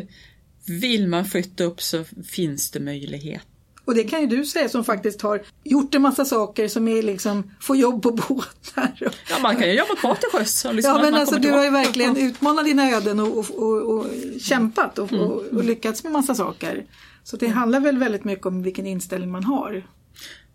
vill 0.71 1.09
man 1.09 1.25
flytta 1.25 1.65
upp 1.65 1.83
så 1.83 2.05
finns 2.25 2.71
det 2.71 2.81
möjlighet. 2.81 3.43
Och 3.85 3.95
det 3.95 4.05
kan 4.05 4.21
ju 4.21 4.27
du 4.27 4.45
säga 4.45 4.69
som 4.69 4.85
faktiskt 4.85 5.23
har 5.23 5.43
gjort 5.65 5.95
en 5.95 6.03
massa 6.03 6.25
saker 6.25 6.69
som 6.69 6.89
är 6.89 7.03
liksom, 7.03 7.51
får 7.61 7.77
jobb 7.77 8.03
på 8.03 8.13
båtar. 8.13 8.93
Ja, 9.31 9.39
man 9.43 9.57
kan 9.57 9.69
ju 9.69 9.75
jobba 9.75 9.97
kvar 9.97 10.15
till 10.15 10.29
sjöss. 10.33 10.65
liksom 10.73 10.95
Ja 10.95 11.03
men 11.03 11.15
alltså 11.15 11.39
du 11.39 11.51
har 11.51 11.65
ju 11.65 11.71
verkligen 11.71 12.17
utmanat 12.17 12.65
dina 12.65 12.91
öden 12.91 13.21
och, 13.21 13.39
och, 13.39 13.53
och, 13.57 13.99
och 13.99 14.07
kämpat 14.41 14.99
och, 14.99 15.13
Mm, 15.13 15.29
och 15.31 15.65
lyckats 15.65 16.05
med 16.05 16.13
massa 16.13 16.35
saker. 16.35 16.85
Så 17.25 17.37
det 17.37 17.47
handlar 17.47 17.81
väl 17.81 17.99
väldigt 17.99 18.25
mycket 18.25 18.47
om 18.47 18.63
vilken 18.63 18.87
inställning 18.87 19.31
man 19.31 19.45
har. 19.45 19.87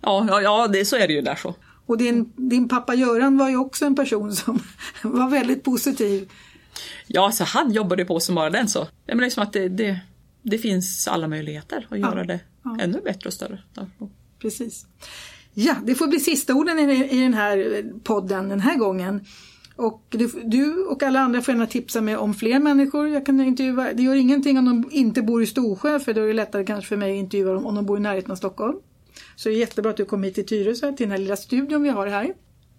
Ja, 0.01 0.25
ja, 0.29 0.41
ja 0.41 0.67
det, 0.67 0.85
så 0.85 0.95
är 0.95 1.07
det 1.07 1.13
ju 1.13 1.21
där 1.21 1.35
så. 1.35 1.55
Och 1.85 1.97
din, 1.97 2.33
din 2.35 2.67
pappa 2.67 2.95
Göran 2.95 3.37
var 3.37 3.49
ju 3.49 3.57
också 3.57 3.85
en 3.85 3.95
person 3.95 4.35
som 4.35 4.59
var 5.01 5.29
väldigt 5.29 5.63
positiv. 5.63 6.29
Ja, 7.07 7.31
så 7.31 7.43
han 7.43 7.71
jobbade 7.71 8.05
på 8.05 8.19
som 8.19 8.35
bara 8.35 8.49
den 8.49 8.67
så. 8.67 8.79
Ja, 8.79 8.87
men 9.05 9.17
det 9.17 9.25
är 9.25 9.29
som 9.29 9.43
att 9.43 9.53
det, 9.53 9.69
det, 9.69 9.99
det 10.41 10.57
finns 10.57 11.07
alla 11.07 11.27
möjligheter 11.27 11.87
att 11.89 11.99
göra 11.99 12.23
det 12.23 12.39
ja. 12.63 12.77
ännu 12.81 13.01
bättre 13.01 13.27
och 13.27 13.33
större. 13.33 13.63
Ja. 13.73 13.87
Precis. 14.39 14.85
Ja, 15.53 15.75
det 15.83 15.95
får 15.95 16.07
bli 16.07 16.19
sista 16.19 16.53
orden 16.53 16.79
i, 16.79 17.09
i 17.11 17.21
den 17.21 17.33
här 17.33 17.83
podden 18.03 18.49
den 18.49 18.59
här 18.59 18.75
gången. 18.77 19.25
Och 19.75 20.05
du, 20.09 20.31
du 20.43 20.83
och 20.85 21.03
alla 21.03 21.19
andra 21.19 21.41
får 21.41 21.53
gärna 21.53 21.67
tipsa 21.67 22.01
mig 22.01 22.17
om 22.17 22.33
fler 22.33 22.59
människor. 22.59 23.07
Jag 23.07 23.25
kan 23.25 23.41
intervjua, 23.41 23.93
det 23.93 24.03
gör 24.03 24.15
ingenting 24.15 24.57
om 24.57 24.65
de 24.65 24.89
inte 24.91 25.21
bor 25.21 25.43
i 25.43 25.45
Storsjö 25.45 25.99
för 25.99 26.13
då 26.13 26.21
är 26.21 26.27
det 26.27 26.33
lättare 26.33 26.65
kanske 26.65 26.89
för 26.89 26.97
mig 26.97 27.11
att 27.11 27.23
intervjua 27.23 27.53
dem 27.53 27.65
om 27.65 27.75
de 27.75 27.85
bor 27.85 27.97
i 27.97 28.01
närheten 28.01 28.31
av 28.31 28.35
Stockholm. 28.35 28.77
Så 29.35 29.49
det 29.49 29.55
är 29.55 29.59
jättebra 29.59 29.91
att 29.91 29.97
du 29.97 30.05
kom 30.05 30.23
hit 30.23 30.35
till 30.35 30.45
Tyresö, 30.45 30.91
till 30.91 31.05
den 31.05 31.11
här 31.11 31.17
lilla 31.17 31.35
studion 31.35 31.83
vi 31.83 31.89
har 31.89 32.07
här. 32.07 32.33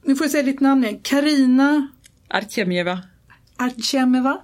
Nu 0.05 0.16
får 0.16 0.24
jag 0.24 0.30
säga 0.30 0.42
ditt 0.42 0.61
namn 0.61 0.84
igen. 0.84 1.01
Karina 1.03 1.88
Artjemjeva. 2.28 2.99
Artjemeva, 3.59 4.38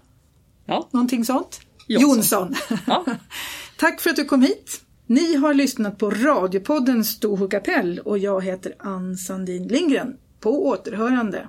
Ja, 0.67 0.89
någonting 0.91 1.25
sånt? 1.25 1.61
Jonsson. 1.89 2.55
Ja. 2.87 3.05
Tack 3.79 4.01
för 4.01 4.11
att 4.11 4.17
du 4.17 4.25
kom 4.25 4.43
hit. 4.43 4.81
Ni 5.07 5.37
har 5.37 5.55
lyssnat 5.55 5.99
på 5.99 6.11
radiopodden 6.11 7.05
Storsjö 7.05 7.49
kapell 7.49 7.99
och 7.99 8.19
jag 8.19 8.45
heter 8.45 8.75
Ann 8.79 9.17
Sandin 9.17 9.69
Lindgren. 9.69 10.17
På 10.41 10.67
återhörande. 10.67 11.49